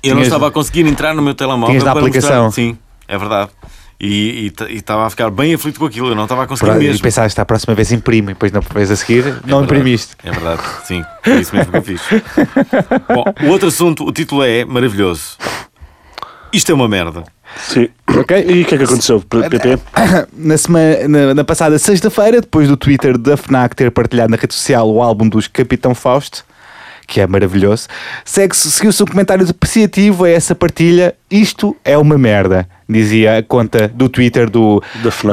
Eu 0.01 0.09
não 0.09 0.15
Tinhas- 0.17 0.27
estava 0.27 0.47
a 0.47 0.51
conseguir 0.51 0.85
entrar 0.85 1.13
no 1.15 1.21
meu 1.21 1.33
telemóvel. 1.33 1.67
Tinhas 1.67 1.83
na 1.83 1.91
aplicação? 1.91 2.45
mostrar- 2.45 2.51
Sim, 2.51 2.77
é 3.07 3.17
verdade. 3.17 3.51
E, 4.05 4.51
e 4.67 4.73
e 4.73 4.75
estava 4.75 5.05
a 5.05 5.09
ficar 5.09 5.29
bem 5.29 5.53
aflito 5.53 5.79
com 5.79 5.85
aquilo, 5.85 6.09
eu 6.09 6.15
não 6.15 6.23
estava 6.23 6.43
a 6.43 6.47
conseguir 6.47 6.71
E 6.71 6.79
mesmo. 6.79 7.01
pensaste, 7.01 7.39
a 7.39 7.45
próxima 7.45 7.73
vez 7.73 7.89
imprime, 7.93 8.31
e 8.31 8.33
depois 8.33 8.51
na 8.51 8.59
vez 8.59 8.91
a 8.91 8.95
seguir 8.97 9.23
não 9.23 9.31
verdade. 9.59 9.63
imprimiste. 9.63 10.15
É 10.25 10.31
verdade, 10.31 10.61
sim. 10.85 11.05
Foi 11.23 11.39
isso 11.39 11.55
mesmo 11.55 11.71
que 11.71 11.77
eu 11.77 11.83
fiz. 11.83 12.01
Bom, 13.07 13.23
o 13.45 13.47
outro 13.49 13.69
assunto, 13.69 14.03
o 14.05 14.11
título 14.11 14.43
é 14.43 14.65
maravilhoso. 14.65 15.37
Isto 16.51 16.71
é 16.71 16.75
uma 16.75 16.87
merda. 16.87 17.23
Sim. 17.57 17.87
Ok. 18.07 18.45
E 18.47 18.63
o 18.63 18.65
que 18.65 18.75
é 18.75 18.77
que 18.77 18.83
aconteceu, 18.83 19.21
PP? 19.21 19.79
Na, 20.35 20.57
semana, 20.57 21.07
na, 21.07 21.33
na 21.35 21.43
passada 21.43 21.79
sexta-feira, 21.79 22.41
depois 22.41 22.67
do 22.67 22.75
Twitter 22.75 23.17
da 23.17 23.37
FNAC 23.37 23.75
ter 23.75 23.89
partilhado 23.91 24.31
na 24.31 24.37
rede 24.37 24.53
social 24.53 24.89
o 24.91 25.01
álbum 25.01 25.29
dos 25.29 25.47
Capitão 25.47 25.95
Fausto, 25.95 26.43
que 27.07 27.19
é 27.21 27.27
maravilhoso, 27.27 27.87
segue-se- 28.25 28.69
seguiu-se 28.71 29.01
um 29.03 29.05
comentário 29.05 29.45
depreciativo 29.45 30.25
a 30.25 30.29
essa 30.29 30.53
partilha. 30.55 31.15
Isto 31.29 31.75
é 31.83 31.97
uma 31.97 32.17
merda, 32.17 32.67
dizia 32.93 33.37
a 33.37 33.43
conta 33.43 33.87
do 33.87 34.07
Twitter 34.07 34.49
do, 34.49 34.81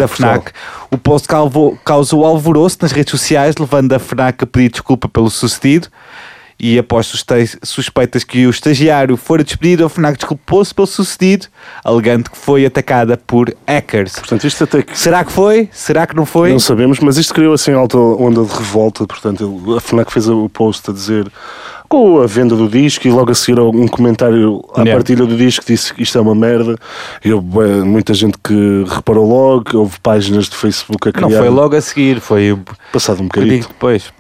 Da 0.01 0.09
FNAC, 0.09 0.53
O 0.90 0.99
post 0.99 1.29
causou 1.85 2.25
alvoroço 2.25 2.79
nas 2.83 2.92
redes 2.92 3.11
sociais, 3.12 3.55
levando 3.57 3.92
a 3.92 3.99
FNAC 3.99 4.42
a 4.42 4.46
pedir 4.46 4.70
desculpa 4.70 5.09
pelo 5.09 5.31
sucedido. 5.31 5.88
E 6.62 6.79
após 6.79 7.07
suspe- 7.07 7.49
suspeitas 7.62 8.23
que 8.23 8.46
o 8.46 8.51
estagiário 8.51 9.16
fora 9.16 9.42
despedido, 9.42 9.85
a 9.85 9.88
FNAC 9.88 10.18
desculpou-se 10.18 10.75
pelo 10.75 10.87
sucedido, 10.87 11.46
alegando 11.83 12.31
que 12.31 12.37
foi 12.37 12.66
atacada 12.66 13.16
por 13.16 13.53
hackers. 13.66 14.12
Portanto, 14.18 14.46
isto 14.46 14.64
até 14.64 14.83
que 14.83 14.99
Será 14.99 15.25
que 15.25 15.33
foi? 15.33 15.68
Será 15.73 16.07
que 16.07 16.14
não 16.14 16.27
foi? 16.27 16.51
não 16.53 16.59
sabemos, 16.61 17.01
mas 17.01 17.16
isto 17.16 17.33
criou 17.33 17.55
assim 17.55 17.73
alta 17.73 17.96
onda 17.96 18.44
de 18.44 18.53
revolta. 18.55 19.07
Portanto, 19.07 19.75
a 19.77 19.81
FNAC 19.81 20.12
fez 20.12 20.29
o 20.29 20.49
post 20.51 20.90
a 20.90 20.92
dizer 20.92 21.27
com 21.88 22.20
a 22.20 22.27
venda 22.27 22.55
do 22.55 22.68
disco 22.68 23.09
e 23.09 23.11
logo 23.11 23.33
a 23.33 23.35
seguir 23.35 23.59
um 23.59 23.88
comentário 23.88 24.62
à 24.75 24.83
Yeah. 24.83 24.92
partilha 24.92 25.27
do 25.27 25.37
disco 25.37 25.64
que 25.64 25.73
disse 25.73 25.92
que 25.92 26.03
isto 26.03 26.16
é 26.16 26.20
uma 26.20 26.35
merda. 26.35 26.77
E 27.25 27.33
houve 27.33 27.46
eh, 27.61 27.83
muita 27.85 28.14
gente 28.14 28.37
que 28.44 28.85
reparou 28.87 29.27
logo, 29.29 29.77
houve 29.79 29.99
páginas 30.01 30.44
de 30.49 30.55
Facebook 30.57 31.09
a 31.09 31.12
criar. 31.12 31.29
Não 31.29 31.37
foi 31.38 31.49
logo 31.49 31.75
a 31.75 31.81
seguir, 31.81 32.20
foi 32.20 32.57
Passado 32.92 33.20
um 33.23 33.25
bocadinho. 33.25 33.62
depois. 33.66 34.12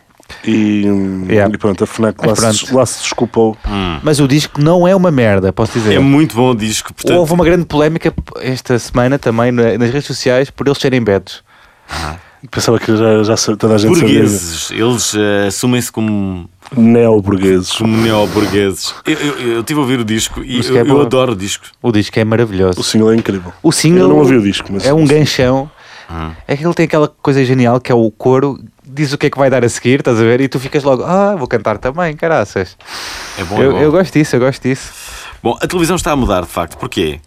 E, 0.44 0.84
hum, 0.88 1.24
Yeah. 1.28 1.54
e 1.54 1.58
pronto, 1.58 1.84
a 1.84 1.86
FNAC 1.86 2.26
lá 2.26 2.34
se, 2.52 2.74
lá 2.74 2.86
se 2.86 3.02
desculpou. 3.02 3.56
Mas 4.02 4.20
o 4.20 4.26
disco 4.28 4.60
não 4.60 4.86
é 4.86 4.94
uma 4.96 5.10
merda, 5.10 5.52
posso 5.52 5.78
dizer. 5.78 5.94
É 5.94 5.98
muito 5.98 6.34
bom 6.34 6.50
o 6.50 6.54
disco, 6.54 6.92
portanto. 6.94 7.16
Houve 7.16 7.32
uma 7.32 7.44
grande 7.44 7.64
polémica 7.64 8.12
esta 8.40 8.78
semana 8.78 9.18
também 9.18 9.52
na- 9.52 9.76
nas 9.78 9.90
redes 9.90 10.06
sociais 10.06 10.50
por 10.50 10.66
eles 10.66 10.78
serem 10.78 11.02
betos. 11.02 11.42
Pensava 12.50 12.78
que 12.78 12.96
já, 12.96 13.22
já 13.22 13.36
toda 13.56 13.74
a 13.74 13.78
gente 13.78 14.00
Burgueses, 14.00 14.70
eles 14.70 15.14
eh, 15.14 15.48
assumem-se 15.48 15.92
como, 15.92 16.48
sabia. 16.70 16.84
Neo-burgueses. 16.84 17.72
como 17.72 17.94
neo-burgueses. 17.98 18.94
Eu, 19.04 19.12
eu, 19.18 19.38
eu 19.56 19.62
tive 19.62 19.78
a 19.78 19.82
ouvir 19.82 20.00
o 20.00 20.04
disco 20.04 20.42
e 20.42 20.64
eu, 20.66 20.78
é 20.78 20.80
eu 20.80 21.00
adoro 21.02 21.32
o 21.32 21.36
disco. 21.36 21.66
O 21.82 21.92
disco 21.92 22.18
é 22.18 22.22
O 22.22 22.26
maravilhoso. 22.26 22.82
single 22.82 23.12
é 23.12 23.16
incrível. 23.16 23.52
O 23.62 23.70
single 23.70 24.04
Eu 24.04 24.08
não 24.08 24.16
ouvi 24.16 24.36
o 24.36 24.42
disco, 24.42 24.68
mas 24.72 24.86
é 24.86 24.94
um 24.94 25.04
ganchão. 25.06 25.70
É 26.48 26.56
que 26.56 26.64
ele 26.64 26.72
tem 26.74 26.86
aquela 26.86 27.06
coisa 27.08 27.44
genial 27.44 27.78
que 27.78 27.92
é 27.92 27.94
o 27.94 28.10
coro, 28.10 28.58
diz 28.92 29.12
o 29.12 29.18
que 29.18 29.26
é 29.26 29.30
que 29.30 29.38
vai 29.38 29.48
dar 29.50 29.64
a 29.64 29.68
seguir, 29.68 30.00
estás 30.00 30.18
a 30.18 30.22
ver? 30.22 30.40
E 30.40 30.48
tu 30.48 30.58
ficas 30.60 30.82
logo, 30.82 31.02
ah, 31.04 31.34
vou 31.36 31.46
cantar 31.48 31.78
também, 31.78 32.14
caraças. 32.16 32.76
É 33.38 33.44
bom, 33.44 33.60
é 33.60 33.64
Eu, 33.66 33.72
bom. 33.72 33.78
eu 33.78 33.90
gosto 33.92 34.12
disso, 34.12 34.36
eu 34.36 34.40
gosto 34.40 34.62
disso. 34.62 34.92
Bom, 35.42 35.56
a 35.60 35.66
televisão 35.66 35.96
está 35.96 36.12
a 36.12 36.16
mudar, 36.16 36.42
de 36.42 36.48
facto. 36.48 36.76
Porquê? 36.76 37.20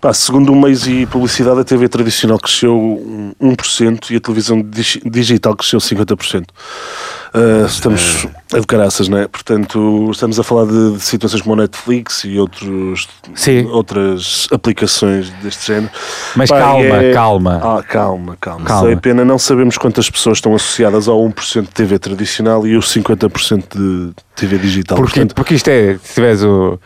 Pá, 0.00 0.14
segundo 0.14 0.52
o 0.52 0.56
meios 0.60 0.86
e 0.86 1.04
publicidade, 1.06 1.60
a 1.60 1.64
TV 1.64 1.88
tradicional 1.88 2.38
cresceu 2.38 2.74
um 2.74 3.32
1% 3.42 4.10
e 4.10 4.16
a 4.16 4.20
televisão 4.20 4.62
dig- 4.62 5.02
digital 5.04 5.54
cresceu 5.54 5.78
50%. 5.78 6.44
Ah, 7.32 7.66
estamos 7.66 8.26
a 8.52 8.58
de 8.58 8.66
caraças, 8.66 9.08
não 9.08 9.18
é? 9.18 9.28
Portanto, 9.28 10.08
estamos 10.10 10.40
a 10.40 10.42
falar 10.42 10.64
de, 10.66 10.92
de 10.96 11.00
situações 11.02 11.42
como 11.42 11.54
a 11.54 11.58
Netflix 11.58 12.24
e 12.24 12.38
outros, 12.38 13.08
Sim. 13.34 13.66
outras 13.66 14.48
aplicações 14.50 15.30
deste 15.42 15.66
género. 15.68 15.92
Mas 16.34 16.48
Pá, 16.50 16.58
calma, 16.58 16.84
é- 16.96 17.12
calma. 17.12 17.60
Ah, 17.62 17.82
calma, 17.82 18.36
calma. 18.40 18.64
Calma. 18.64 18.86
Sei 18.88 18.96
pena, 18.96 19.24
não 19.24 19.38
sabemos 19.38 19.76
quantas 19.78 20.08
pessoas 20.10 20.38
estão 20.38 20.54
associadas 20.54 21.08
ao 21.08 21.20
1% 21.22 21.62
de 21.62 21.68
TV 21.68 21.98
tradicional 21.98 22.66
e 22.66 22.76
os 22.76 22.86
50% 22.92 23.64
de 23.76 24.12
TV 24.34 24.58
digital. 24.58 24.96
Porque, 24.96 25.12
Portanto, 25.20 25.34
porque 25.34 25.54
isto 25.54 25.68
é, 25.68 25.98
se 26.02 26.14
tiveres, 26.14 26.42
o, 26.42 26.80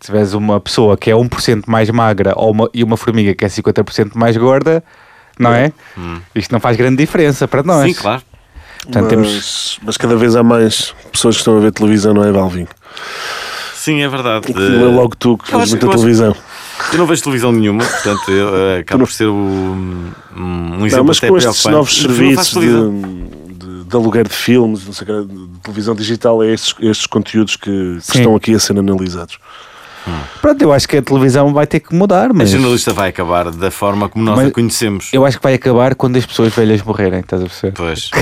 se 0.00 0.06
tiveres 0.06 0.32
uma 0.34 0.60
pessoa 0.60 0.96
que 0.96 1.10
é 1.10 1.14
1% 1.14 1.64
mais 1.66 1.88
magra 1.90 2.32
ou 2.36 2.50
uma, 2.50 2.68
e 2.74 2.82
uma 2.84 2.96
formiga 2.96 3.34
que 3.34 3.44
é 3.44 3.48
50% 3.48 4.12
mais 4.14 4.36
gorda, 4.36 4.82
não 5.38 5.52
é? 5.52 5.72
Isto 6.34 6.52
não 6.52 6.60
faz 6.60 6.76
grande 6.76 6.96
diferença 6.96 7.46
para 7.48 7.62
nós. 7.62 7.86
Sim, 7.86 7.94
claro. 7.94 8.22
Portanto, 8.82 9.02
mas, 9.02 9.10
temos, 9.10 9.78
mas 9.84 9.96
cada 9.96 10.16
vez 10.16 10.34
há 10.34 10.42
mais 10.42 10.94
pessoas 11.12 11.36
que 11.36 11.40
estão 11.40 11.56
a 11.56 11.60
ver 11.60 11.72
televisão, 11.72 12.12
não 12.12 12.24
é, 12.24 12.32
Valvin? 12.32 12.66
Sim, 13.74 14.02
é 14.02 14.08
verdade. 14.08 14.52
É 14.52 14.84
logo 14.84 15.14
tu 15.16 15.36
que 15.38 15.54
acho- 15.54 15.70
muita 15.70 15.88
televisão. 15.88 16.34
Eu 16.92 16.98
não 16.98 17.06
vejo 17.06 17.22
televisão 17.22 17.52
nenhuma, 17.52 17.84
portanto, 17.84 18.30
eu, 18.30 18.56
eh, 18.56 18.78
acaba 18.80 19.04
por 19.04 19.12
ser 19.12 19.26
o- 19.26 19.32
um, 19.34 20.12
um 20.36 20.78
Não, 20.78 20.86
exemplo 20.86 21.04
mas 21.06 21.18
até 21.18 21.28
com 21.28 21.36
estes 21.36 21.64
novos 21.66 22.02
não 22.02 22.14
serviços 22.14 22.48
de, 22.60 22.66
de, 23.92 23.96
de 23.96 23.96
aluguer 23.96 24.26
de 24.26 24.34
filmes, 24.34 24.84
não 24.86 24.92
sei 24.92 25.06
o 25.08 25.26
que, 25.26 25.34
de 25.34 25.46
televisão 25.62 25.94
digital, 25.94 26.42
é 26.42 26.48
estes, 26.52 26.74
estes 26.80 27.06
conteúdos 27.06 27.56
que, 27.56 27.98
que 28.10 28.16
estão 28.18 28.34
aqui 28.34 28.54
a 28.54 28.58
ser 28.58 28.78
analisados. 28.78 29.38
Pronto, 30.40 30.60
eu 30.62 30.72
acho 30.72 30.88
que 30.88 30.96
a 30.96 31.02
televisão 31.02 31.52
vai 31.52 31.64
ter 31.64 31.78
que 31.78 31.94
mudar, 31.94 32.30
A 32.30 32.34
mas 32.34 32.50
jornalista 32.50 32.92
vai 32.92 33.10
acabar 33.10 33.50
da 33.52 33.70
forma 33.70 34.08
como 34.08 34.24
nós 34.24 34.36
Mas- 34.36 34.48
a 34.48 34.50
conhecemos. 34.50 35.08
eu 35.12 35.24
acho 35.24 35.36
que 35.36 35.42
vai 35.44 35.54
acabar 35.54 35.94
quando 35.94 36.16
as 36.16 36.26
pessoas 36.26 36.52
velhas 36.52 36.82
morrerem, 36.82 37.20
estás 37.20 37.40
a 37.40 37.46
perceber? 37.46 37.72
Pois. 37.76 38.10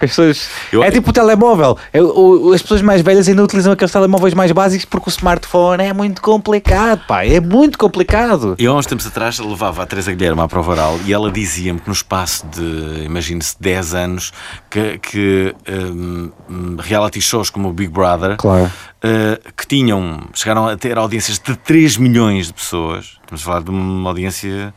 As 0.00 0.10
pessoas... 0.10 0.48
Eu- 0.70 0.84
É 0.84 0.90
tipo 0.90 1.10
o 1.10 1.12
telemóvel. 1.12 1.76
O- 1.94 2.52
as 2.52 2.60
pessoas 2.62 2.82
mais 2.82 3.00
velhas 3.00 3.28
ainda 3.28 3.42
utilizam 3.42 3.72
aqueles 3.72 3.90
telemóveis 3.92 4.34
mais 4.34 4.52
básicos 4.52 4.84
porque 4.84 5.08
o 5.08 5.10
smartphone 5.10 5.82
é 5.82 5.92
muito 5.92 6.20
complicado, 6.22 7.00
pá. 7.06 7.24
É 7.24 7.40
muito 7.40 7.78
complicado. 7.78 8.54
Eu 8.58 8.72
há 8.72 8.76
uns 8.78 8.86
tempos 8.86 9.06
atrás 9.06 9.38
levava 9.38 9.82
a 9.82 9.86
Teresa 9.86 10.12
Guilherme 10.12 10.40
à 10.42 10.48
prova 10.48 10.72
oral 10.72 10.98
e 11.06 11.12
ela 11.12 11.30
dizia-me 11.30 11.80
que 11.80 11.86
no 11.88 11.94
espaço 11.94 12.46
de, 12.46 13.04
imagine-se, 13.04 13.56
10 13.60 13.94
anos, 13.94 14.32
que, 14.70 14.98
que 14.98 15.54
hum, 15.68 16.30
reality 16.78 17.20
shows 17.20 17.50
como 17.50 17.68
o 17.68 17.72
Big 17.72 17.90
Brother, 17.90 18.36
Claro. 18.36 18.70
eh, 19.02 19.40
que 19.56 19.66
tinham, 19.66 20.20
chegaram 20.34 20.66
a 20.68 20.76
ter 20.76 20.98
audiências 20.98 21.38
de 21.38 21.56
3 21.56 21.96
milhões 21.96 22.48
de 22.48 22.52
pessoas. 22.54 23.16
Estamos 23.22 23.42
a 23.42 23.44
falar 23.44 23.62
de 23.62 23.70
uma 23.70 24.10
audiência. 24.10 24.72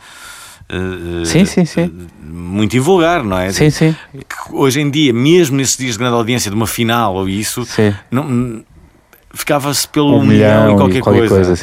Eh, 0.70 1.26
Sim, 1.26 1.46
sim, 1.46 1.66
sim. 1.66 1.82
eh, 1.82 1.90
Muito 2.32 2.78
invulgar, 2.78 3.24
não 3.24 3.38
é? 3.38 3.52
Sim, 3.52 3.70
sim. 3.70 3.96
Que 4.14 4.54
hoje 4.54 4.80
em 4.82 4.90
dia, 4.90 5.12
mesmo 5.14 5.58
nesses 5.58 5.76
dias 5.78 5.94
de 5.94 6.00
grande 6.00 6.16
audiência 6.16 6.50
de 6.52 6.56
uma 6.56 6.68
final 6.68 7.16
ou 7.16 7.28
isso, 7.28 7.68
não, 8.12 8.64
ficava-se 9.34 9.88
pelo 9.88 10.14
Um 10.16 10.20
um 10.22 10.26
milhão, 10.26 10.64
milhão 10.64 10.70
e 10.70 10.74
e 10.74 10.78
qualquer, 10.78 11.02
qualquer 11.02 11.28
coisa. 11.28 11.36
coisa, 11.36 11.56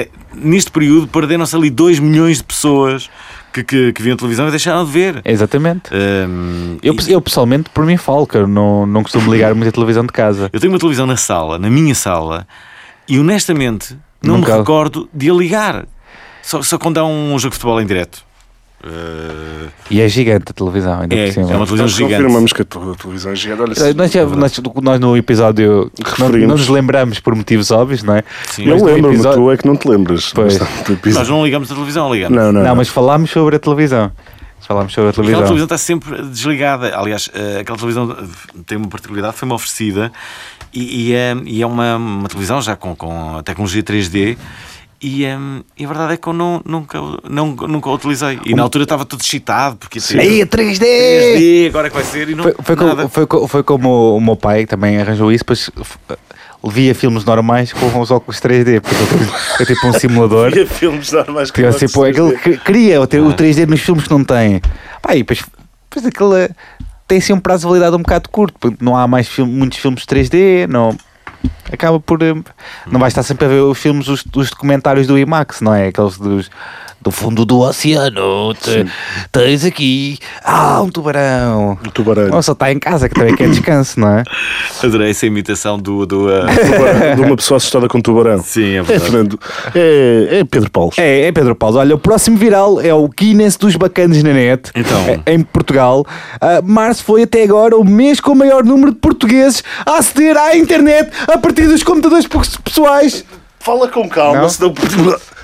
é, 0.00 0.08
neste 0.34 0.70
período 0.70 1.06
perderam-se 1.08 1.54
ali 1.56 1.70
2 1.70 1.98
milhões 1.98 2.38
de 2.38 2.44
pessoas 2.44 3.08
que, 3.52 3.62
que, 3.62 3.92
que 3.92 4.02
viam 4.02 4.16
televisão 4.16 4.46
e 4.48 4.50
deixaram 4.50 4.84
de 4.84 4.90
ver. 4.90 5.22
Exatamente. 5.24 5.90
Hum, 5.94 6.76
Eu, 6.82 6.94
e- 6.94 7.12
eu 7.12 7.20
pessoalmente, 7.20 7.70
por 7.70 7.86
mim, 7.86 7.96
falo 7.96 8.26
não, 8.48 8.84
não 8.86 9.02
costumo 9.02 9.32
ligar 9.32 9.54
muito 9.54 9.68
a 9.68 9.72
televisão 9.72 10.04
de 10.04 10.12
casa. 10.12 10.50
eu 10.52 10.60
tenho 10.60 10.72
uma 10.72 10.78
televisão 10.78 11.06
na 11.06 11.16
sala, 11.16 11.58
na 11.58 11.70
minha 11.70 11.94
sala, 11.94 12.46
e 13.08 13.18
honestamente 13.18 13.96
não 14.22 14.38
Nunca- 14.38 14.52
me 14.52 14.58
recordo 14.58 15.08
de 15.12 15.30
a 15.30 15.34
ligar. 15.34 15.86
Só, 16.42 16.62
só 16.62 16.76
quando 16.78 16.98
há 16.98 17.06
um 17.06 17.38
jogo 17.38 17.52
de 17.54 17.58
futebol 17.58 17.80
em 17.80 17.86
direto. 17.86 18.22
Uh, 18.86 19.68
E 19.90 20.00
é 20.00 20.08
gigante 20.08 20.44
a 20.50 20.52
televisão, 20.52 21.00
ainda 21.00 21.14
é, 21.14 21.26
por 21.26 21.32
cima. 21.32 21.50
é 21.52 21.56
uma 21.56 21.64
televisão 21.66 21.84
Nós 21.86 21.92
gigante. 21.92 22.14
confirmamos 22.16 22.52
que 22.52 22.62
a 22.62 22.64
tel- 22.66 22.94
televisão 22.96 23.32
é 23.32 23.34
gigante. 23.36 23.62
Olha, 23.62 23.94
Nós, 23.94 24.12
já- 24.12 24.26
nós, 24.26 24.60
nós 24.82 25.00
no 25.00 25.16
episódio 25.16 25.90
não, 26.18 26.28
não 26.28 26.48
nos 26.48 26.68
lembramos 26.68 27.18
por 27.18 27.34
motivos 27.34 27.70
óbvios, 27.70 28.02
não 28.02 28.14
é? 28.16 28.22
Sim, 28.50 28.64
eu 28.66 28.76
lembro-me, 28.84 29.14
episódio- 29.14 29.38
tu 29.42 29.50
é 29.50 29.56
que 29.56 29.66
não 29.66 29.76
te 29.76 29.88
lembras. 29.88 30.32
Pois. 30.34 30.58
Nós 31.14 31.28
não 31.28 31.42
ligamos 31.44 31.70
a 31.70 31.74
televisão, 31.74 32.12
ligamos. 32.12 32.36
Não, 32.36 32.52
não, 32.52 32.60
Não, 32.60 32.68
não. 32.68 32.76
mas 32.76 32.88
falámos 32.88 33.30
sobre 33.30 33.56
a 33.56 33.58
televisão. 33.58 34.12
Falámos 34.60 34.92
sobre 34.94 35.08
a 35.08 35.10
Aquela 35.10 35.24
televisão. 35.26 35.46
televisão 35.46 35.64
está 35.64 35.78
sempre 35.78 36.22
desligada. 36.22 36.96
Aliás, 36.98 37.30
eh, 37.34 37.60
aquela 37.60 37.76
televisão 37.78 38.10
eh, 38.18 38.58
tem 38.66 38.78
uma 38.78 38.88
particularidade, 38.88 39.36
foi-me 39.36 39.52
oferecida 39.54 40.10
e, 40.72 41.10
e, 41.10 41.14
eh, 41.14 41.36
e 41.44 41.62
é 41.62 41.66
uma, 41.66 41.96
uma 41.96 42.28
televisão 42.28 42.62
já 42.62 42.74
com, 42.74 42.96
com 42.96 43.36
a 43.36 43.42
tecnologia 43.42 43.82
3D. 43.82 44.38
E, 45.00 45.24
eh, 45.24 45.36
e 45.78 45.84
a 45.84 45.88
verdade 45.88 46.14
é 46.14 46.16
que 46.16 46.26
eu 46.26 46.32
não, 46.32 46.62
nunca, 46.64 46.98
não, 47.28 47.48
nunca 47.54 47.88
a 47.90 47.92
utilizei. 47.92 48.38
E 48.44 48.54
na 48.54 48.62
altura 48.62 48.84
estava 48.84 49.04
todo 49.04 49.20
excitado 49.20 49.76
porque 49.76 50.00
ter 50.00 50.18
Aí, 50.18 50.40
a 50.40 50.46
3D! 50.46 50.78
3D, 50.80 51.68
agora 51.68 51.86
é 51.86 51.90
que 51.90 51.96
vai 51.96 52.04
ser. 52.04 52.28
E 52.30 52.34
não, 52.34 52.44
Foi, 52.44 52.54
foi, 52.62 52.76
nada. 52.76 52.96
como, 52.96 53.08
foi, 53.08 53.48
foi 53.48 53.62
como 53.62 54.16
o 54.16 54.20
meu 54.20 54.36
pai 54.36 54.60
que 54.62 54.66
também 54.68 54.98
arranjou 55.00 55.30
isso, 55.30 55.44
depois 55.44 55.70
f- 55.78 55.98
via 56.66 56.94
filmes 56.94 57.24
normais 57.26 57.72
com 57.74 58.00
os 58.00 58.10
óculos 58.10 58.40
3D, 58.40 58.80
porque 58.80 59.62
eu 59.62 59.66
tipo 59.66 59.86
um 59.88 59.92
simulador. 59.98 60.46
Havia 60.48 60.66
filmes 60.66 61.12
normais 61.12 61.50
que 61.50 61.60
Que, 61.60 61.66
não 61.68 61.76
tipo, 61.78 62.02
se 62.04 62.10
aquele 62.10 62.30
vê. 62.30 62.36
que 62.38 62.56
queria 62.64 63.00
o, 63.02 63.06
ter- 63.06 63.18
Ah. 63.18 63.24
o 63.24 63.34
3D 63.34 63.66
nos 63.66 63.80
filmes 63.80 64.04
que 64.04 64.10
não 64.10 64.24
tem. 64.24 64.62
Pá, 65.02 65.14
e 65.14 65.18
depois, 65.18 65.44
depois 65.90 66.06
aquele 66.06 66.48
tem 67.06 67.18
assim 67.18 67.34
um 67.34 67.40
prazo 67.40 67.62
de 67.62 67.68
validade 67.68 67.94
um 67.94 67.98
bocado 67.98 68.30
curto, 68.30 68.54
porque 68.58 68.82
não 68.82 68.96
há 68.96 69.06
mais 69.06 69.28
filme- 69.28 69.52
muitos 69.52 69.78
filmes 69.78 70.06
3D, 70.06 70.66
não. 70.66 70.96
Acaba 71.72 71.98
por. 72.00 72.22
eh, 72.22 72.34
Não 72.90 73.00
vais 73.00 73.10
estar 73.12 73.22
sempre 73.22 73.46
a 73.46 73.48
ver 73.48 73.60
os 73.60 73.78
filmes, 73.78 74.08
os, 74.08 74.24
os 74.34 74.50
documentários 74.50 75.06
do 75.06 75.18
IMAX, 75.18 75.60
não 75.60 75.74
é? 75.74 75.88
Aqueles 75.88 76.18
dos, 76.18 76.50
do 77.00 77.10
fundo 77.10 77.44
do 77.44 77.60
oceano. 77.60 78.54
Te- 78.54 78.86
tens 79.32 79.64
aqui. 79.64 80.18
Ah, 80.44 80.80
um 80.82 80.88
tubarão. 80.90 81.78
O 81.86 81.90
tubarão. 81.90 82.34
Ou 82.34 82.42
só 82.42 82.52
está 82.52 82.70
em 82.72 82.78
casa, 82.78 83.08
que 83.08 83.14
também 83.14 83.34
quer 83.34 83.48
descanso, 83.50 83.98
não 84.00 84.08
é? 84.18 84.22
Adorei 84.82 85.10
essa 85.10 85.26
imitação 85.26 85.78
do. 85.78 86.04
do 86.06 86.26
Tubarão, 86.28 87.16
de 87.16 87.20
uma 87.22 87.36
pessoa 87.36 87.56
assustada 87.56 87.88
com 87.88 88.00
tubarão. 88.00 88.42
Sim, 88.42 88.74
é 88.74 88.76
É, 88.76 88.82
verdade. 88.82 89.04
Fernando. 89.10 89.40
É, 89.74 90.28
é 90.40 90.44
Pedro 90.44 90.70
Paulo. 90.70 90.92
É, 90.96 91.26
é 91.26 91.32
Pedro 91.32 91.54
Paulo. 91.54 91.78
Olha, 91.78 91.94
o 91.94 91.98
próximo 91.98 92.36
viral 92.36 92.80
é 92.80 92.92
o 92.94 93.08
Guinness 93.08 93.56
dos 93.56 93.76
bacanas 93.76 94.22
na 94.22 94.32
net. 94.32 94.70
Então. 94.74 94.98
é- 95.26 95.32
em 95.32 95.42
Portugal. 95.42 96.04
Ah, 96.40 96.60
março 96.62 97.02
foi 97.04 97.22
até 97.22 97.42
agora 97.42 97.76
o 97.76 97.84
mês 97.84 98.20
com 98.20 98.32
o 98.32 98.36
maior 98.36 98.64
número 98.64 98.92
de 98.92 98.98
portugueses 98.98 99.62
a 99.86 99.98
aceder 99.98 100.36
à 100.36 100.56
internet 100.56 101.10
a 101.28 101.38
partir 101.38 101.53
dos 101.54 101.82
computadores 101.82 102.26
pe- 102.26 102.38
pessoais. 102.62 103.24
Fala 103.60 103.88
com 103.88 104.06
calma, 104.08 104.42
Não? 104.42 104.48
senão. 104.48 104.74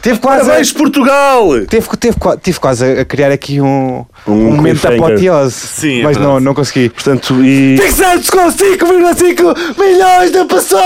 Teve 0.03 0.19
quase. 0.19 0.45
Parabéns, 0.45 0.73
Portugal! 0.73 1.49
Teve, 1.69 1.87
teve, 1.99 2.17
tive 2.43 2.59
quase 2.61 2.85
a, 2.85 3.01
a 3.03 3.05
criar 3.05 3.31
aqui 3.33 3.61
um, 3.61 4.05
Um 4.27 4.33
um 4.33 4.57
momento 4.57 4.87
apoteose. 4.87 5.55
Sim, 5.55 6.01
é 6.01 6.05
mas 6.05 6.17
não, 6.17 6.25
verdade. 6.25 6.45
não 6.45 6.55
consegui. 6.55 6.89
Portanto, 6.91 7.35
e. 7.45 7.79
Fixados 7.81 8.29
com 8.31 8.39
5,5 8.51 9.79
milhões 9.79 10.33
de 10.33 10.45
pessoas! 10.45 10.81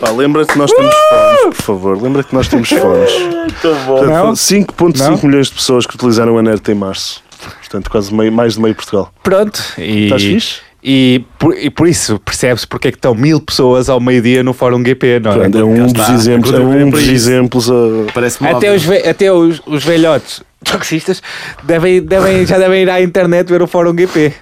Pá, 0.00 0.10
lembra-te 0.10 0.52
que 0.52 0.58
nós 0.58 0.70
temos 0.72 0.94
fones, 0.94 1.40
por 1.56 1.62
favor. 1.62 2.02
Lembra 2.02 2.22
que 2.22 2.34
nós 2.34 2.48
temos 2.48 2.68
fones. 2.70 3.12
Portanto, 3.60 4.06
Não? 4.06 4.32
5,5 4.32 4.98
Não? 4.98 5.18
milhões 5.28 5.48
de 5.48 5.54
pessoas 5.54 5.86
que 5.86 5.94
utilizaram 5.94 6.38
a 6.38 6.42
net 6.42 6.70
em 6.70 6.74
março. 6.74 7.22
Portanto, 7.60 7.90
quase 7.90 8.12
meio, 8.14 8.32
mais 8.32 8.54
de 8.54 8.60
meio 8.60 8.74
Portugal. 8.74 9.12
Pronto. 9.22 9.62
E, 9.78 10.04
Estás 10.04 10.22
fixe? 10.22 10.60
E 10.82 11.24
por, 11.38 11.54
e 11.58 11.68
por 11.68 11.86
isso 11.86 12.18
percebe-se 12.20 12.66
porque 12.66 12.88
é 12.88 12.90
que 12.90 12.96
estão 12.96 13.14
mil 13.14 13.38
pessoas 13.40 13.88
ao 13.90 14.00
meio-dia 14.00 14.42
no 14.42 14.54
Fórum 14.54 14.82
GP, 14.82 15.20
não 15.20 15.32
é? 15.32 15.34
É 15.44 15.64
um 15.64 15.86
dos 15.86 16.08
exemplos, 16.08 16.52
é 16.52 16.56
É 16.56 16.60
um 16.60 16.90
para 16.90 17.00
dos 17.00 17.08
exemplos 17.08 17.70
a. 17.70 17.74
Parece-me 18.14 18.48
Até, 18.50 18.74
os, 18.74 18.82
ve- 18.82 19.08
até 19.08 19.30
os, 19.32 19.60
os 19.66 19.84
velhotes 19.84 20.42
taxistas 20.64 21.22
devem, 21.62 22.00
devem, 22.00 22.46
já 22.46 22.58
devem 22.58 22.82
ir 22.82 22.90
à 22.90 23.00
internet 23.02 23.48
ver 23.48 23.60
o 23.62 23.66
Fórum 23.66 23.94
GP. 23.96 24.32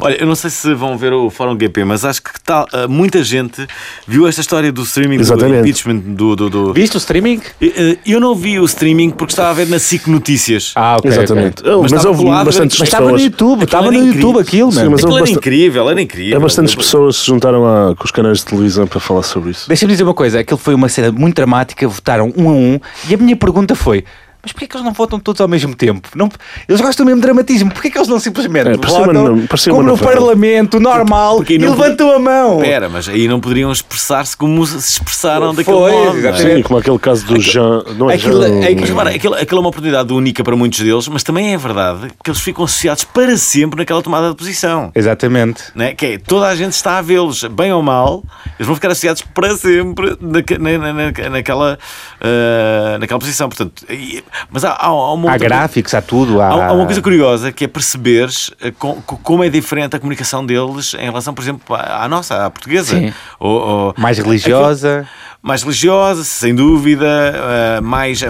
Olha, 0.00 0.16
eu 0.20 0.26
não 0.26 0.34
sei 0.34 0.50
se 0.50 0.72
vão 0.74 0.96
ver 0.96 1.12
o 1.12 1.28
Fórum 1.30 1.56
GP, 1.58 1.84
mas 1.84 2.04
acho 2.04 2.22
que 2.22 2.30
tal, 2.44 2.66
ah, 2.72 2.86
muita 2.86 3.22
gente 3.24 3.66
viu 4.06 4.26
esta 4.26 4.40
história 4.40 4.70
do 4.70 4.82
streaming 4.82 5.16
do 5.16 5.22
Exatamente. 5.22 5.60
impeachment 5.60 5.98
do. 6.14 6.36
do, 6.36 6.50
do- 6.50 6.72
Viste 6.72 6.96
o 6.96 6.98
streaming? 6.98 7.40
Eh, 7.60 7.98
Eu 8.06 8.20
não 8.20 8.34
vi 8.34 8.58
o 8.60 8.64
streaming 8.64 9.10
porque 9.10 9.32
estava 9.32 9.50
a 9.50 9.52
ver 9.52 9.66
na 9.68 9.78
SIC 9.78 10.06
Notícias. 10.08 10.72
Ah, 10.76 10.96
ok. 10.98 11.10
Exatamente. 11.10 11.60
ok. 11.62 11.72
Oh, 11.72 11.82
Mas 11.82 11.90
mas 11.92 12.00
estava 12.00 12.08
houve 12.14 12.22
colado, 12.24 12.46
bastantes 12.46 12.78
Mas 12.78 12.88
estava 12.88 13.04
no 13.04 13.10
pessoas. 13.12 13.22
YouTube, 13.32 13.52
Aquilo 13.52 13.64
estava 13.64 13.86
no 13.86 13.92
incrível. 13.94 14.14
YouTube 14.20 14.40
aquilo, 14.40 14.70
Sim, 14.72 14.78
mano. 14.78 14.90
mas 14.92 15.00
Aquilo 15.00 15.12
era 15.16 15.20
bastante- 15.22 15.38
incrível, 15.38 15.90
era 15.90 16.02
incrível. 16.02 16.36
É 16.36 16.40
bastantes 16.40 16.74
pessoas 16.74 17.16
se 17.16 17.26
juntaram 17.26 17.66
a, 17.66 17.96
com 17.96 18.04
os 18.04 18.10
canais 18.10 18.38
de 18.38 18.44
televisão 18.46 18.86
para 18.86 19.00
falar 19.00 19.22
sobre 19.22 19.50
isso. 19.50 19.66
Deixa-me 19.68 19.92
dizer 19.92 20.04
uma 20.04 20.14
coisa, 20.14 20.40
aquilo 20.40 20.58
foi 20.58 20.74
uma 20.74 20.88
cena 20.88 21.10
muito 21.10 21.34
dramática, 21.36 21.86
votaram 21.88 22.32
um 22.36 22.48
a 22.48 22.52
um, 22.52 22.80
e 23.08 23.14
a 23.14 23.16
minha 23.16 23.36
pergunta 23.36 23.74
foi. 23.74 24.04
Mas 24.44 24.52
porquê 24.52 24.66
que 24.66 24.76
eles 24.76 24.84
não 24.84 24.92
votam 24.92 25.18
todos 25.18 25.40
ao 25.40 25.48
mesmo 25.48 25.74
tempo? 25.74 26.08
Não, 26.14 26.28
eles 26.68 26.80
gostam 26.80 27.04
mesmo 27.06 27.20
de 27.20 27.26
dramatismo. 27.26 27.72
Porquê 27.72 27.90
que 27.90 27.96
eles 27.98 28.08
não 28.08 28.20
simplesmente 28.20 28.68
É, 28.68 28.76
votam 28.76 29.02
uma 29.24 29.48
como 29.70 29.82
no. 29.82 29.96
Parlamento, 29.98 30.78
normal, 30.78 31.36
porque 31.36 31.54
e 31.54 31.58
não- 31.58 31.70
levantam 31.70 32.12
a 32.12 32.18
mão? 32.18 32.58
Espera, 32.62 32.88
mas 32.88 33.08
aí 33.08 33.26
não 33.26 33.40
poderiam 33.40 33.72
expressar-se 33.72 34.36
como 34.36 34.64
se 34.66 34.76
expressaram 34.76 35.54
daquele 35.54 35.76
Foi, 35.76 35.90
modo. 35.92 36.04
não 36.06 36.14
é? 36.14 36.18
exatamente. 36.18 36.56
Sim, 36.56 36.62
como 36.62 36.78
aquele 36.78 36.98
caso 36.98 37.26
do 37.26 37.40
Jean. 37.40 37.82
Não 37.96 38.10
é 38.10 38.14
aquilo- 38.14 38.42
Jean. 38.42 38.64
é- 38.64 38.74
Mas 38.74 38.88
repara, 38.90 39.10
aquilo, 39.10 39.34
aquilo 39.34 39.58
é 39.58 39.60
uma 39.60 39.68
oportunidade 39.70 40.12
única 40.12 40.44
para 40.44 40.54
muitos 40.56 40.78
deles, 40.80 41.08
mas 41.08 41.22
também 41.22 41.54
é 41.54 41.56
verdade 41.56 42.08
que 42.22 42.30
eles 42.30 42.40
ficam 42.40 42.64
associados 42.64 43.04
para 43.04 43.36
sempre 43.38 43.78
naquela 43.78 44.02
tomada 44.02 44.28
de 44.30 44.36
posição. 44.36 44.92
Exatamente. 44.94 45.62
né? 45.74 45.94
Que 45.94 46.06
é, 46.06 46.18
toda 46.18 46.46
a 46.48 46.54
gente 46.54 46.72
está 46.72 46.98
a 46.98 47.02
vê-los, 47.02 47.44
bem 47.44 47.72
ou 47.72 47.82
mal, 47.82 48.22
eles 48.58 48.66
vão 48.66 48.74
ficar 48.74 48.88
associados 48.90 49.22
para 49.22 49.56
sempre 49.56 50.16
na, 50.20 50.78
na- 50.78 50.92
na- 50.92 51.30
naquela, 51.30 51.78
ah, 52.20 52.98
naquela 52.98 53.18
posição. 53.20 53.48
Portanto, 53.48 53.84
e- 53.88 54.22
mas 54.50 54.64
há, 54.64 54.70
há, 54.72 54.86
há 54.86 55.12
uma 55.12 55.30
Há 55.30 55.32
outra- 55.34 55.48
gráficos, 55.48 55.94
há 55.94 56.02
tudo. 56.02 56.40
Há, 56.40 56.48
Há, 56.48 56.66
há 56.68 56.72
uma 56.72 56.86
coisa 56.86 57.00
curiosa 57.02 57.52
que 57.52 57.64
é 57.64 57.68
perceberes 57.68 58.50
eh, 58.60 58.70
com- 58.70 59.00
co- 59.02 59.16
como 59.22 59.44
é 59.44 59.48
diferente 59.48 59.96
a 59.96 59.98
comunicação 59.98 60.44
deles 60.44 60.94
em 60.94 61.04
relação, 61.04 61.32
por 61.34 61.42
exemplo, 61.42 61.74
à 61.74 62.04
à 62.04 62.08
nossa, 62.08 62.44
à 62.46 62.50
portuguesa. 62.50 62.96
Sim. 62.98 63.12
Ou, 63.38 63.50
ou- 63.60 63.94
mais 63.96 64.18
religiosa. 64.18 65.06
Mais 65.46 65.62
religiosa, 65.62 66.24
sem 66.24 66.54
dúvida, 66.54 67.06
eh, 67.06 67.80
mais 67.82 68.22
eh, 68.22 68.28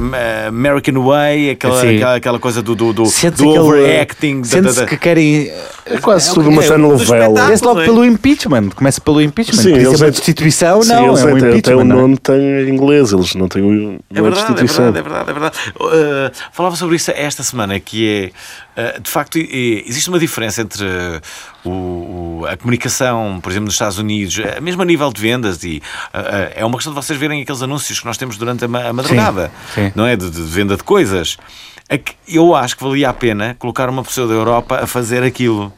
American 0.48 1.00
Way, 1.00 1.50
aquela, 1.50 1.80
aquela, 1.80 2.14
aquela 2.16 2.38
coisa 2.40 2.60
do, 2.60 2.74
do, 2.74 2.92
do, 2.92 3.06
Sente-se 3.06 3.40
do 3.44 3.50
overacting. 3.50 4.42
Sente-se 4.42 4.80
da- 4.80 4.86
que 4.86 4.96
querem. 4.96 5.48
É 5.86 5.98
quase 5.98 6.30
É, 6.30 6.34
tudo 6.34 6.48
uma 6.50 6.60
é, 6.64 6.66
telenovela. 6.66 7.02
espetáculo. 7.04 7.38
Começa 7.38 7.64
logo 7.64 7.74
não 7.76 7.82
é? 7.82 7.86
pelo 7.86 8.04
impeachment. 8.04 8.68
Começa 8.70 9.00
pelo 9.00 9.22
impeachment. 9.22 9.62
Sim, 9.62 9.68
isso 9.76 9.78
eles 9.90 10.00
é 10.00 10.04
uma 10.04 10.08
é- 10.08 10.10
destituição, 10.10 10.82
Sim, 10.82 10.88
não. 10.88 11.06
eles 11.06 11.20
É 11.20 11.24
um 11.24 11.28
até, 11.28 11.38
até 11.38 11.48
impeachment. 11.58 11.80
o 11.80 11.84
não 11.84 11.96
é? 11.96 12.00
nome 12.02 12.16
tem 12.18 12.36
em 12.40 12.68
inglês, 12.68 13.12
eles 13.12 13.34
não 13.36 13.46
têm 13.48 13.62
o- 13.62 13.68
É 13.70 13.74
não 13.74 13.92
é 13.92 14.22
verdade, 14.22 14.30
é 14.50 14.54
destituição. 14.54 14.92
verdade, 14.92 14.98
é 14.98 15.02
verdade, 15.08 15.30
é 15.30 15.32
verdade. 15.32 15.58
Uh, 15.76 16.32
falava 16.52 16.74
sobre 16.74 16.96
isso 16.96 17.12
esta 17.14 17.44
semana, 17.44 17.78
que 17.78 18.08
é, 18.08 18.26
uh, 18.26 18.32
de 19.02 19.10
facto, 19.10 19.36
existe 19.38 20.08
uma 20.08 20.18
diferença 20.18 20.62
entre 20.62 20.84
uh, 20.84 21.68
o, 21.68 22.44
a 22.46 22.56
comunicação, 22.56 23.38
por 23.42 23.50
exemplo, 23.50 23.66
nos 23.66 23.74
Estados 23.74 23.98
Unidos, 23.98 24.36
uh, 24.38 24.60
mesmo 24.62 24.82
a 24.82 24.84
nível 24.84 25.12
de 25.12 25.20
vendas, 25.20 25.62
e 25.64 25.80
é 26.54 26.64
uma 26.64 26.76
questão 26.76 26.92
de 26.92 27.00
vocês 27.00 27.18
verem 27.18 27.42
aqueles 27.42 27.62
anúncios 27.62 28.00
que 28.00 28.06
nós 28.06 28.16
temos 28.16 28.36
durante 28.36 28.64
a, 28.64 28.68
ma- 28.68 28.84
a 28.88 28.92
madrugada, 28.92 29.50
sim. 29.74 29.92
não 29.94 30.06
é? 30.06 30.16
De, 30.16 30.30
de 30.30 30.42
venda 30.42 30.76
de 30.76 30.82
coisas. 30.82 31.36
é 31.88 32.00
eu 32.26 32.54
acho 32.54 32.76
que 32.76 32.82
valia 32.84 33.10
a 33.10 33.12
pena 33.12 33.54
colocar 33.58 33.88
uma 33.88 34.02
pessoa 34.02 34.26
da 34.26 34.34
Europa 34.34 34.80
a 34.82 34.86
fazer 34.86 35.22
aquilo. 35.22 35.72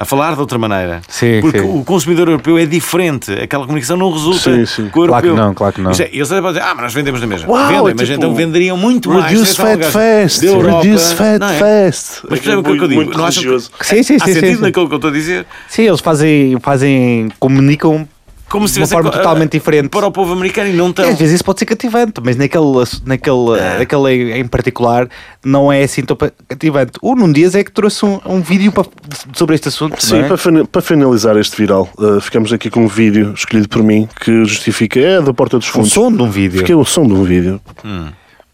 A 0.00 0.04
falar 0.04 0.34
de 0.34 0.40
outra 0.40 0.56
maneira. 0.58 1.00
Sim, 1.08 1.40
Porque 1.40 1.58
sim. 1.58 1.64
o 1.80 1.82
consumidor 1.84 2.28
europeu 2.28 2.56
é 2.56 2.64
diferente. 2.64 3.32
Aquela 3.32 3.64
comunicação 3.64 3.96
não 3.96 4.12
resulta 4.12 4.38
Sim, 4.54 4.64
sim. 4.64 4.88
com 4.90 5.00
o 5.00 5.06
Claro 5.08 5.22
que 5.22 5.28
europeu. 5.30 5.46
não, 5.48 5.54
claro 5.54 5.72
que 5.74 5.80
não. 5.80 5.90
É, 5.90 6.08
Eles 6.12 6.30
até 6.30 6.40
podem 6.40 6.52
dizer, 6.60 6.62
ah, 6.70 6.74
mas 6.76 6.82
nós 6.84 6.94
vendemos 6.94 7.20
na 7.20 7.26
mesma. 7.26 7.48
Uau, 7.50 7.66
Vendem, 7.66 7.78
é 7.90 7.94
mas 7.94 8.08
tipo, 8.08 8.12
então 8.12 8.32
venderiam 8.32 8.76
muito 8.76 9.10
mais. 9.10 9.32
Reduce 9.32 9.54
São 9.54 9.66
fat 9.66 10.42
Europa, 10.44 10.82
Reduce 10.84 11.14
fat 11.16 11.40
não 11.40 11.48
é? 11.48 11.58
fast. 11.58 12.20
Mas 12.30 12.38
percebem 12.38 12.58
o 12.60 12.62
que 12.62 12.70
é 12.70 12.72
eu 12.74 12.88
digo? 12.88 12.94
Muito 13.02 13.18
Não 13.18 13.24
acham 13.24 13.42
que- 13.42 13.48
religioso. 13.48 13.70
Sim, 13.80 14.02
sim, 14.04 14.16
Há 14.20 14.24
sim, 14.26 14.32
sentido 14.34 14.56
sim. 14.58 14.62
naquilo 14.62 14.86
que 14.86 14.94
eu 14.94 14.98
estou 14.98 15.10
a 15.10 15.12
dizer? 15.12 15.46
Sim, 15.68 15.82
eles 15.82 16.00
fazem, 16.00 16.56
fazem 16.62 17.28
comunicam 17.40 18.06
Como 18.48 18.66
se 18.66 18.74
de 18.74 18.80
uma 18.80 18.86
forma 18.86 19.10
a- 19.10 19.12
totalmente 19.12 19.52
diferente. 19.52 19.88
Para 19.90 20.06
o 20.06 20.10
povo 20.12 20.32
americano 20.32 20.70
e 20.70 20.72
não 20.72 20.88
E 20.90 20.92
tão. 20.94 21.08
às 21.08 21.18
vezes 21.18 21.34
isso 21.36 21.44
pode 21.44 21.58
ser 21.58 21.66
cativante, 21.66 22.14
mas 22.24 22.36
naquele, 22.36 22.64
naquele, 23.04 23.58
É. 23.58 23.78
naquele 23.78 24.38
em 24.38 24.46
particular 24.46 25.08
não 25.44 25.70
é 25.72 25.82
assim 25.82 26.02
tão 26.02 26.16
cativante. 26.16 26.92
O 27.02 27.14
Num 27.14 27.30
Dias 27.30 27.54
é 27.54 27.62
que 27.62 27.70
trouxe 27.70 28.04
um, 28.06 28.18
um 28.24 28.40
vídeo 28.40 28.72
pa- 28.72 28.86
sobre 29.34 29.54
este 29.54 29.68
assunto. 29.68 30.02
Sim, 30.02 30.16
não 30.18 30.24
é? 30.24 30.28
para, 30.28 30.36
fina- 30.38 30.64
para 30.64 30.80
finalizar 30.82 31.36
este 31.36 31.56
viral, 31.56 31.88
uh, 31.98 32.20
ficamos 32.20 32.52
aqui 32.52 32.70
com 32.70 32.84
um 32.84 32.88
vídeo 32.88 33.32
escolhido 33.34 33.68
por 33.68 33.82
mim 33.82 34.08
que 34.20 34.44
justifica, 34.44 34.98
é 34.98 35.20
da 35.20 35.34
Porta 35.34 35.58
dos 35.58 35.66
Fundos. 35.68 35.92
som 35.92 36.10
de 36.10 36.22
um 36.22 36.30
vídeo. 36.30 36.64
Que 36.64 36.72
é 36.72 36.76
o 36.76 36.84
som 36.84 37.06
de 37.06 37.12
um 37.12 37.24
vídeo. 37.24 37.60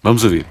Vamos 0.02 0.24
ouvir. 0.24 0.44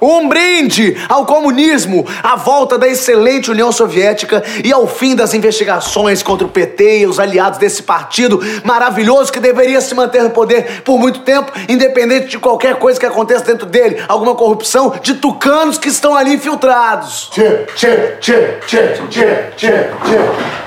Um 0.00 0.28
brinde 0.28 0.96
ao 1.08 1.26
comunismo, 1.26 2.06
à 2.22 2.36
volta 2.36 2.78
da 2.78 2.88
excelente 2.88 3.50
União 3.50 3.72
Soviética 3.72 4.42
e 4.64 4.72
ao 4.72 4.86
fim 4.86 5.16
das 5.16 5.34
investigações 5.34 6.22
contra 6.22 6.46
o 6.46 6.50
PT 6.50 7.00
e 7.00 7.06
os 7.06 7.18
aliados 7.18 7.58
desse 7.58 7.82
partido 7.82 8.40
maravilhoso 8.64 9.32
que 9.32 9.40
deveria 9.40 9.80
se 9.80 9.94
manter 9.94 10.22
no 10.22 10.30
poder 10.30 10.82
por 10.82 10.98
muito 10.98 11.20
tempo, 11.20 11.52
independente 11.68 12.28
de 12.28 12.38
qualquer 12.38 12.76
coisa 12.76 12.98
que 12.98 13.06
aconteça 13.06 13.44
dentro 13.44 13.66
dele, 13.66 14.02
alguma 14.08 14.34
corrupção, 14.34 14.94
de 15.02 15.14
tucanos 15.14 15.78
que 15.78 15.88
estão 15.88 16.14
ali 16.14 16.34
infiltrados. 16.34 17.28
Tchê, 17.32 17.66
tchê, 17.74 18.16
tchê, 18.20 18.58
tchê, 18.66 18.82
tchê, 19.08 19.34
tchê, 19.56 19.72
tchê. 20.04 20.57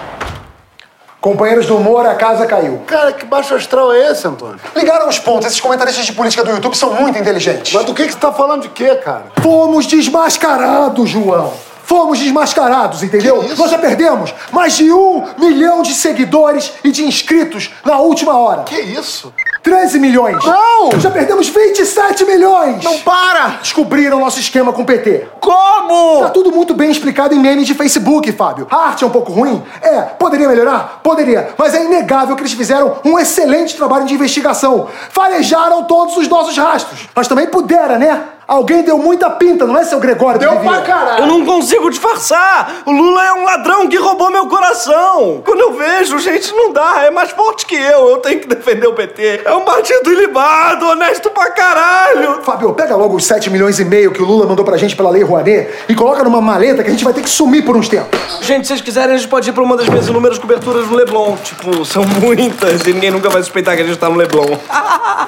Companheiros 1.22 1.68
do 1.68 1.78
humor, 1.78 2.04
a 2.08 2.16
casa 2.16 2.48
caiu. 2.48 2.82
Cara, 2.88 3.14
que 3.14 3.26
baixo 3.26 3.54
astral 3.54 3.94
é 3.94 4.12
esse, 4.12 4.28
Antônio? 4.28 4.60
Ligaram 4.76 5.08
os 5.08 5.20
pontos. 5.20 5.46
Esses 5.46 5.62
comentaristas 5.62 6.04
de 6.04 6.14
política 6.14 6.44
do 6.44 6.50
YouTube 6.50 6.76
são 6.76 6.96
muito 6.96 7.16
inteligentes. 7.20 7.72
Mas 7.72 7.86
do 7.86 7.94
que, 7.94 8.08
que 8.08 8.14
você 8.14 8.18
tá 8.18 8.32
falando 8.32 8.64
de 8.64 8.70
quê, 8.70 8.96
cara? 8.96 9.26
Fomos 9.40 9.86
desmascarados, 9.86 11.08
João. 11.08 11.54
Fomos 11.84 12.18
desmascarados, 12.18 13.04
entendeu? 13.04 13.44
Nós 13.56 13.70
já 13.70 13.78
perdemos 13.78 14.34
mais 14.52 14.78
de 14.78 14.92
um 14.92 15.24
milhão 15.38 15.84
de 15.84 15.94
seguidores 15.94 16.74
e 16.84 16.92
de 16.92 17.04
inscritos 17.04 17.72
na 17.86 18.00
última 18.00 18.40
hora. 18.40 18.64
Que 18.64 18.80
isso? 18.80 19.32
13 19.64 20.00
milhões. 20.00 20.44
Não! 20.44 21.00
Já 21.00 21.12
perdemos 21.12 21.48
27 21.50 22.26
milhões. 22.26 22.84
Não 22.84 22.98
para! 23.00 23.60
Descobriram 23.62 24.20
nosso 24.20 24.40
esquema 24.40 24.74
com 24.74 24.82
o 24.82 24.86
PT. 24.86 25.28
Como? 25.40 26.22
Tá 26.22 26.30
tudo 26.30 26.52
muito 26.52 26.74
bem 26.74 26.90
explicado 26.92 27.36
em 27.36 27.40
memes 27.40 27.68
de 27.68 27.74
Facebook, 27.74 28.32
Fábio. 28.32 28.68
A 28.72 28.88
arte 28.88 29.04
é 29.04 29.08
um 29.08 29.12
pouco 29.12 29.32
ruim? 29.32 29.62
É. 29.82 30.02
Poderia 30.02 30.48
melhorar? 30.48 31.00
Poderia. 31.04 31.54
Mas 31.58 31.74
é 31.74 31.84
inegável 31.84 32.36
que 32.36 32.42
eles 32.42 32.54
fizeram 32.54 32.98
um 33.06 33.20
excelente 33.20 33.76
trabalho 33.76 34.06
de 34.06 34.14
investigação. 34.14 34.88
Farejaram 35.10 35.84
todos 35.84 36.18
os 36.18 36.28
nossos 36.28 36.58
rastros. 36.58 37.08
Mas 37.14 37.28
também 37.28 37.48
pudera, 37.48 37.98
né? 37.98 38.24
Alguém 38.48 38.84
deu 38.84 38.98
muita 38.98 39.30
pinta, 39.30 39.66
não 39.66 39.78
é, 39.78 39.84
seu 39.86 40.00
Gregório? 40.00 40.40
Deu 40.40 40.58
pra 40.58 40.82
caralho! 40.82 41.24
Eu 41.24 41.28
não 41.28 41.46
consigo 41.46 41.90
disfarçar! 41.90 42.82
O 42.86 42.92
Lula 42.92 43.24
é 43.24 43.34
um 43.34 43.44
ladrão 43.46 43.88
que 43.88 43.98
roubou 43.98 44.30
meu 44.30 44.48
coração! 44.48 45.42
Quando 45.46 45.60
eu 45.60 45.74
vejo, 45.74 46.20
gente, 46.20 46.54
não 46.54 46.74
dá, 46.74 47.04
é 47.06 47.12
mais 47.12 47.32
forte 47.32 47.66
que 47.66 47.76
eu, 47.76 48.10
eu 48.10 48.18
tenho 48.18 48.40
que 48.40 48.48
defender 48.48 48.88
o 48.88 48.94
PT. 48.94 49.42
É 49.46 49.54
um 49.54 49.62
partido 49.62 50.12
ilibado, 50.12 50.86
honesto 50.88 51.30
pra 51.30 51.50
caralho! 51.52 52.42
Fábio, 52.44 52.74
pega 52.74 52.96
logo 52.96 53.16
os 53.16 53.26
7 53.26 53.50
milhões 53.50 53.80
e 53.80 53.86
meio 53.86 54.12
que 54.12 54.22
o 54.22 54.26
Lula 54.26 54.46
mandou 54.46 54.66
pra 54.66 54.76
gente 54.76 54.96
pela 54.96 55.10
Lei 55.10 55.24
Rouanet 55.24 55.70
e 55.88 55.96
coloca 55.96 56.24
numa 56.24 56.42
maleta 56.42 56.84
que 56.84 56.90
a 56.90 56.92
gente 56.92 57.04
vai 57.04 57.14
ter 57.14 57.22
que 57.22 57.30
sumir 57.30 57.64
por 57.64 57.78
uns 57.78 57.88
tempos. 57.88 58.20
Gente, 58.42 58.64
se 58.64 58.70
vocês 58.70 58.82
quiserem, 58.82 59.16
a 59.16 59.18
gente 59.18 59.30
pode 59.30 59.50
ir 59.50 59.54
pra 59.54 59.64
uma 59.64 59.78
das 59.78 59.88
minhas 59.88 60.08
inúmeras 60.08 60.38
coberturas 60.38 60.88
no 60.88 60.96
Leblon. 60.96 61.38
Tipo, 61.38 61.86
são 61.86 62.04
muitas 62.04 62.82
e 62.82 62.94
ninguém 62.94 63.12
nunca 63.12 63.30
vai 63.30 63.42
suspeitar 63.42 63.76
que 63.76 63.82
a 63.84 63.86
gente 63.86 63.98
tá 63.98 64.10
no 64.10 64.16
Leblon. 64.16 64.58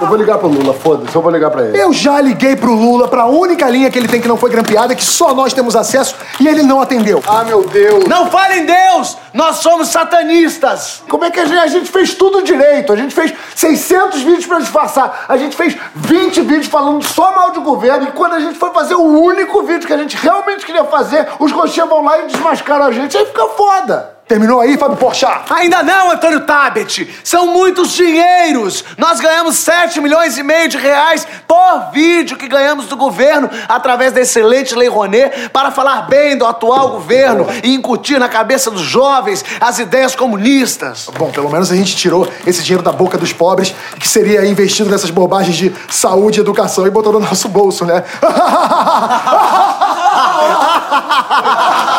Eu 0.01 0.07
vou 0.07 0.17
ligar 0.17 0.37
pro 0.37 0.47
Lula, 0.47 0.73
foda-se, 0.73 1.15
eu 1.15 1.21
vou 1.21 1.31
ligar 1.31 1.49
pra 1.49 1.63
ele. 1.65 1.79
Eu 1.79 1.93
já 1.93 2.19
liguei 2.19 2.55
pro 2.55 2.73
Lula 2.73 3.02
pra 3.07 3.25
única 3.25 3.69
linha 3.69 3.89
que 3.89 3.97
ele 3.97 4.07
tem 4.07 4.21
que 4.21 4.27
não 4.27 4.37
foi 4.37 4.49
grampeada, 4.49 4.95
que 4.95 5.03
só 5.03 5.33
nós 5.33 5.53
temos 5.53 5.75
acesso, 5.75 6.15
e 6.39 6.47
ele 6.47 6.63
não 6.63 6.81
atendeu. 6.81 7.21
Ah, 7.27 7.43
meu 7.43 7.63
Deus! 7.67 8.05
Não 8.05 8.29
fale 8.29 8.59
em 8.59 8.65
Deus! 8.65 9.17
Nós 9.33 9.57
somos 9.57 9.89
satanistas! 9.89 11.03
Como 11.09 11.25
é 11.25 11.31
que 11.31 11.39
a 11.39 11.45
gente, 11.45 11.59
a 11.59 11.67
gente 11.67 11.91
fez 11.91 12.13
tudo 12.13 12.41
direito? 12.41 12.93
A 12.93 12.95
gente 12.95 13.13
fez 13.13 13.33
600 13.55 14.21
vídeos 14.21 14.45
pra 14.45 14.59
disfarçar. 14.59 15.25
A 15.27 15.37
gente 15.37 15.55
fez 15.55 15.75
20 15.95 16.41
vídeos 16.41 16.67
falando 16.67 17.03
só 17.03 17.35
mal 17.35 17.51
de 17.51 17.59
governo. 17.59 18.07
E 18.07 18.11
quando 18.11 18.33
a 18.33 18.39
gente 18.39 18.57
foi 18.57 18.71
fazer 18.71 18.95
o 18.95 19.03
único 19.03 19.63
vídeo 19.63 19.87
que 19.87 19.93
a 19.93 19.97
gente 19.97 20.15
realmente 20.17 20.65
queria 20.65 20.83
fazer, 20.85 21.27
os 21.39 21.51
roxinhas 21.51 21.89
vão 21.89 22.03
lá 22.03 22.19
e 22.19 22.27
desmascaram 22.27 22.85
a 22.85 22.91
gente. 22.91 23.17
Aí 23.17 23.25
fica 23.25 23.47
foda. 23.47 24.13
Terminou 24.27 24.61
aí, 24.61 24.77
Fábio 24.77 24.95
Porchat? 24.95 25.51
Ainda 25.51 25.83
não, 25.83 26.11
Antônio 26.11 26.41
Tabet! 26.41 27.13
São 27.25 27.47
muitos 27.47 27.91
dinheiros! 27.91 28.83
Nós 28.97 29.19
ganhamos 29.19 29.57
7 29.57 29.99
milhões 29.99 30.37
e 30.37 30.43
meio 30.43 30.69
de 30.69 30.77
reais 30.77 31.27
por 31.45 31.91
vídeo 31.91 32.37
que 32.37 32.47
ganhamos 32.47 32.87
do 32.87 32.95
governo 32.95 33.49
através 33.67 34.13
da 34.13 34.21
excelente 34.21 34.75
Lei 34.75 34.87
Rouanet 34.87 35.49
para 35.49 35.71
falar 35.71 36.03
bem 36.03 36.37
do 36.37 36.45
atual 36.45 36.91
governo 36.91 37.45
e 37.61 37.73
incutir 37.73 38.17
na 38.17 38.29
cabeça 38.29 38.71
dos 38.71 38.81
jovens 38.81 39.43
as 39.59 39.79
ideias 39.79 40.15
comunistas. 40.15 41.09
Bom, 41.17 41.29
pelo 41.29 41.49
menos 41.49 41.69
a 41.69 41.75
gente 41.75 41.95
tirou 41.95 42.27
esse 42.47 42.63
dinheiro 42.63 42.83
da 42.83 42.93
boca 42.93 43.17
dos 43.17 43.33
pobres, 43.33 43.75
que 43.99 44.07
seria 44.07 44.45
investido 44.45 44.89
nessas 44.89 45.09
bobagens 45.09 45.57
de 45.57 45.75
saúde 45.89 46.39
e 46.39 46.41
educação, 46.41 46.87
e 46.87 46.89
botou 46.89 47.11
no 47.11 47.19
nosso 47.19 47.49
bolso, 47.49 47.85
né? 47.85 48.03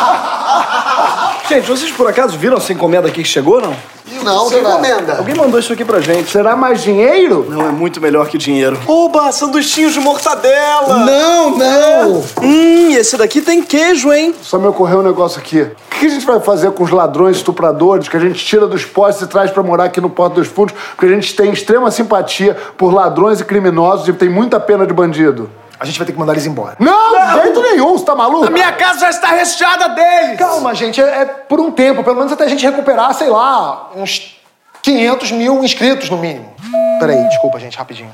Gente, 1.47 1.67
vocês 1.67 1.91
por 1.91 2.07
acaso 2.07 2.37
viram 2.37 2.57
essa 2.57 2.73
encomenda 2.73 3.07
aqui 3.07 3.21
que 3.21 3.27
chegou, 3.29 3.61
não? 3.61 3.75
Não, 4.23 4.49
Sem 4.49 4.57
será? 4.57 4.71
encomenda. 4.71 5.17
Alguém 5.17 5.35
mandou 5.35 5.59
isso 5.59 5.71
aqui 5.71 5.85
pra 5.85 5.99
gente. 5.99 6.31
Será 6.31 6.55
mais 6.55 6.81
dinheiro? 6.81 7.45
Não, 7.47 7.67
é 7.67 7.71
muito 7.71 8.01
melhor 8.01 8.27
que 8.27 8.37
dinheiro. 8.37 8.79
Oba, 8.87 9.31
sanduichinhos 9.31 9.93
de 9.93 9.99
mortadela! 9.99 11.05
Não, 11.05 11.55
não! 11.57 12.23
Hum, 12.41 12.91
esse 12.91 13.15
daqui 13.17 13.41
tem 13.41 13.61
queijo, 13.61 14.11
hein? 14.11 14.33
Só 14.41 14.57
me 14.57 14.67
ocorreu 14.67 14.99
um 14.99 15.03
negócio 15.03 15.39
aqui. 15.39 15.61
O 15.61 15.99
que 15.99 16.07
a 16.07 16.09
gente 16.09 16.25
vai 16.25 16.39
fazer 16.39 16.71
com 16.71 16.83
os 16.83 16.89
ladrões 16.89 17.37
estupradores 17.37 18.07
que 18.09 18.17
a 18.17 18.19
gente 18.19 18.43
tira 18.43 18.65
dos 18.67 18.83
postes 18.83 19.23
e 19.23 19.27
traz 19.27 19.51
pra 19.51 19.61
morar 19.61 19.85
aqui 19.85 20.01
no 20.01 20.09
Porto 20.09 20.33
dos 20.35 20.47
Fundos? 20.47 20.73
Porque 20.95 21.05
a 21.05 21.15
gente 21.15 21.35
tem 21.35 21.51
extrema 21.51 21.91
simpatia 21.91 22.57
por 22.77 22.91
ladrões 22.91 23.39
e 23.39 23.45
criminosos 23.45 24.07
e 24.07 24.13
tem 24.13 24.29
muita 24.29 24.59
pena 24.59 24.85
de 24.87 24.93
bandido. 24.93 25.49
A 25.85 25.87
gente 25.87 25.99
vai 25.99 26.05
ter 26.07 26.13
que 26.13 26.19
mandar 26.19 26.33
eles 26.33 26.47
embora. 26.47 26.75
Não, 26.79 27.35
de 27.35 27.43
jeito 27.43 27.61
nenhum, 27.61 27.95
você 27.95 28.03
tá 28.03 28.15
maluco? 28.15 28.47
A 28.47 28.49
minha 28.49 28.71
casa 28.71 29.01
já 29.01 29.09
está 29.11 29.27
recheada 29.27 29.89
deles! 29.89 30.39
Calma, 30.39 30.73
gente, 30.73 30.99
é, 30.99 31.21
é 31.21 31.25
por 31.25 31.59
um 31.59 31.69
tempo, 31.69 32.03
pelo 32.03 32.15
menos 32.15 32.31
até 32.31 32.45
a 32.45 32.47
gente 32.47 32.65
recuperar, 32.65 33.13
sei 33.13 33.29
lá, 33.29 33.91
uns 33.95 34.41
500 34.81 35.31
mil 35.33 35.63
inscritos 35.63 36.09
no 36.09 36.17
mínimo. 36.17 36.51
Peraí, 36.99 37.23
desculpa, 37.29 37.59
gente, 37.59 37.77
rapidinho. 37.77 38.11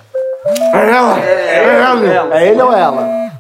É 0.74 0.92
ela? 0.92 1.20
É, 1.20 1.82
ela? 2.14 2.40
É 2.40 2.48
ele 2.50 2.62
ou 2.62 2.74
ela? 2.74 3.32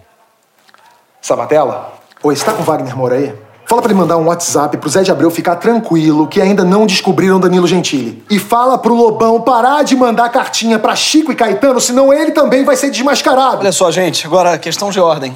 Sabatella? 1.21 1.91
Oi, 2.23 2.33
você 2.33 2.45
tá 2.45 2.53
com 2.53 2.61
o 2.61 2.65
Wagner 2.65 2.95
Moura 2.95 3.15
aí? 3.15 3.35
Fala 3.71 3.83
pra 3.83 3.91
ele 3.91 3.99
mandar 4.01 4.17
um 4.17 4.25
WhatsApp 4.25 4.75
pro 4.75 4.89
Zé 4.89 5.01
de 5.01 5.11
Abreu 5.11 5.31
ficar 5.31 5.55
tranquilo 5.55 6.27
que 6.27 6.41
ainda 6.41 6.61
não 6.61 6.85
descobriram 6.85 7.39
Danilo 7.39 7.65
Gentili. 7.65 8.21
E 8.29 8.37
fala 8.37 8.77
pro 8.77 8.93
Lobão 8.93 9.39
parar 9.39 9.81
de 9.83 9.95
mandar 9.95 10.27
cartinha 10.27 10.77
pra 10.77 10.93
Chico 10.93 11.31
e 11.31 11.35
Caetano, 11.35 11.79
senão 11.79 12.13
ele 12.13 12.31
também 12.31 12.65
vai 12.65 12.75
ser 12.75 12.89
desmascarado. 12.91 13.59
Olha 13.59 13.71
só, 13.71 13.89
gente, 13.89 14.27
agora 14.27 14.57
questão 14.57 14.89
de 14.89 14.99
ordem. 14.99 15.31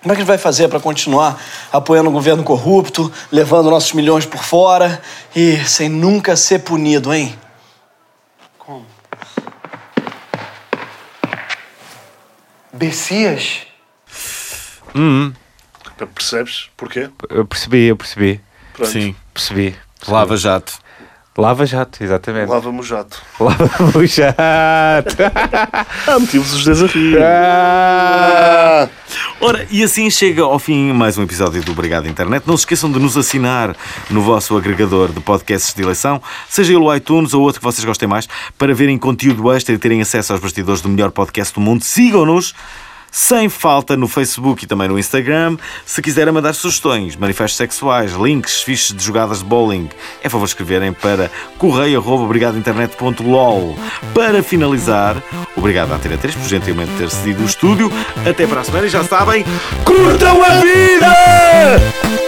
Como 0.00 0.10
é 0.10 0.16
que 0.16 0.22
a 0.22 0.24
gente 0.24 0.26
vai 0.26 0.38
fazer 0.38 0.68
para 0.68 0.80
continuar 0.80 1.38
apoiando 1.70 2.08
o 2.08 2.12
governo 2.12 2.42
corrupto, 2.42 3.12
levando 3.30 3.68
nossos 3.68 3.92
milhões 3.92 4.24
por 4.24 4.42
fora 4.42 4.98
e 5.36 5.58
sem 5.66 5.90
nunca 5.90 6.34
ser 6.34 6.60
punido, 6.60 7.12
hein? 7.12 7.38
Bessias? 12.72 13.66
Percebes? 16.06 16.68
Porquê? 16.76 17.10
Eu 17.28 17.44
percebi, 17.44 17.84
eu 17.86 17.96
percebi. 17.96 18.40
Sim. 18.84 19.14
Percebi. 19.34 19.74
Lava 20.06 20.36
jato. 20.36 20.72
Lava 21.38 21.64
jato, 21.64 22.02
exatamente. 22.02 22.48
Lava-me 22.48 22.80
o 22.80 22.82
jato. 22.82 23.22
Lava 23.38 23.70
o 23.96 24.04
jato. 24.04 25.16
Ah, 26.08 26.18
motivos 26.18 26.52
os 26.52 26.82
a 26.82 26.86
rir. 26.88 27.16
Ah. 27.22 28.88
Ora, 29.40 29.64
e 29.70 29.84
assim 29.84 30.10
chega 30.10 30.42
ao 30.42 30.58
fim 30.58 30.92
mais 30.92 31.16
um 31.16 31.22
episódio 31.22 31.62
do 31.62 31.70
Obrigado 31.70 32.08
Internet. 32.08 32.42
Não 32.44 32.56
se 32.56 32.62
esqueçam 32.62 32.90
de 32.90 32.98
nos 32.98 33.16
assinar 33.16 33.76
no 34.10 34.20
vosso 34.20 34.56
agregador 34.56 35.12
de 35.12 35.20
podcasts 35.20 35.72
de 35.72 35.80
eleição, 35.80 36.20
seja 36.48 36.72
ele 36.72 36.82
o 36.82 36.92
iTunes 36.92 37.32
ou 37.32 37.42
outro 37.42 37.60
que 37.60 37.64
vocês 37.64 37.84
gostem 37.84 38.08
mais, 38.08 38.28
para 38.58 38.74
verem 38.74 38.98
conteúdo 38.98 39.52
extra 39.52 39.72
e 39.72 39.78
terem 39.78 40.00
acesso 40.00 40.32
aos 40.32 40.42
bastidores 40.42 40.80
do 40.80 40.88
melhor 40.88 41.12
podcast 41.12 41.54
do 41.54 41.60
mundo. 41.60 41.84
Sigam-nos 41.84 42.52
sem 43.18 43.48
falta 43.48 43.96
no 43.96 44.06
Facebook 44.06 44.62
e 44.62 44.66
também 44.66 44.86
no 44.86 44.96
Instagram. 44.96 45.56
Se 45.84 46.00
quiserem 46.00 46.32
mandar 46.32 46.54
sugestões, 46.54 47.16
manifestos 47.16 47.56
sexuais, 47.56 48.12
links, 48.12 48.62
fiches 48.62 48.94
de 48.94 49.02
jogadas 49.02 49.40
de 49.40 49.44
bowling, 49.44 49.88
é 50.22 50.28
favor 50.28 50.44
escreverem 50.44 50.92
para 50.92 51.28
correio.obrigadointernet.lol. 51.58 53.76
Para 54.14 54.40
finalizar, 54.40 55.20
obrigado 55.56 55.90
à 55.92 55.96
Antena 55.96 56.16
3 56.16 56.36
por 56.36 56.48
gentilmente 56.48 56.92
ter 56.92 57.10
cedido 57.10 57.42
o 57.42 57.46
estúdio. 57.46 57.90
Até 58.24 58.46
para 58.46 58.60
a 58.60 58.64
semana 58.64 58.86
e 58.86 58.90
já 58.90 59.02
sabem, 59.02 59.44
curtam 59.84 60.40
a 60.40 60.50
vida! 60.60 62.27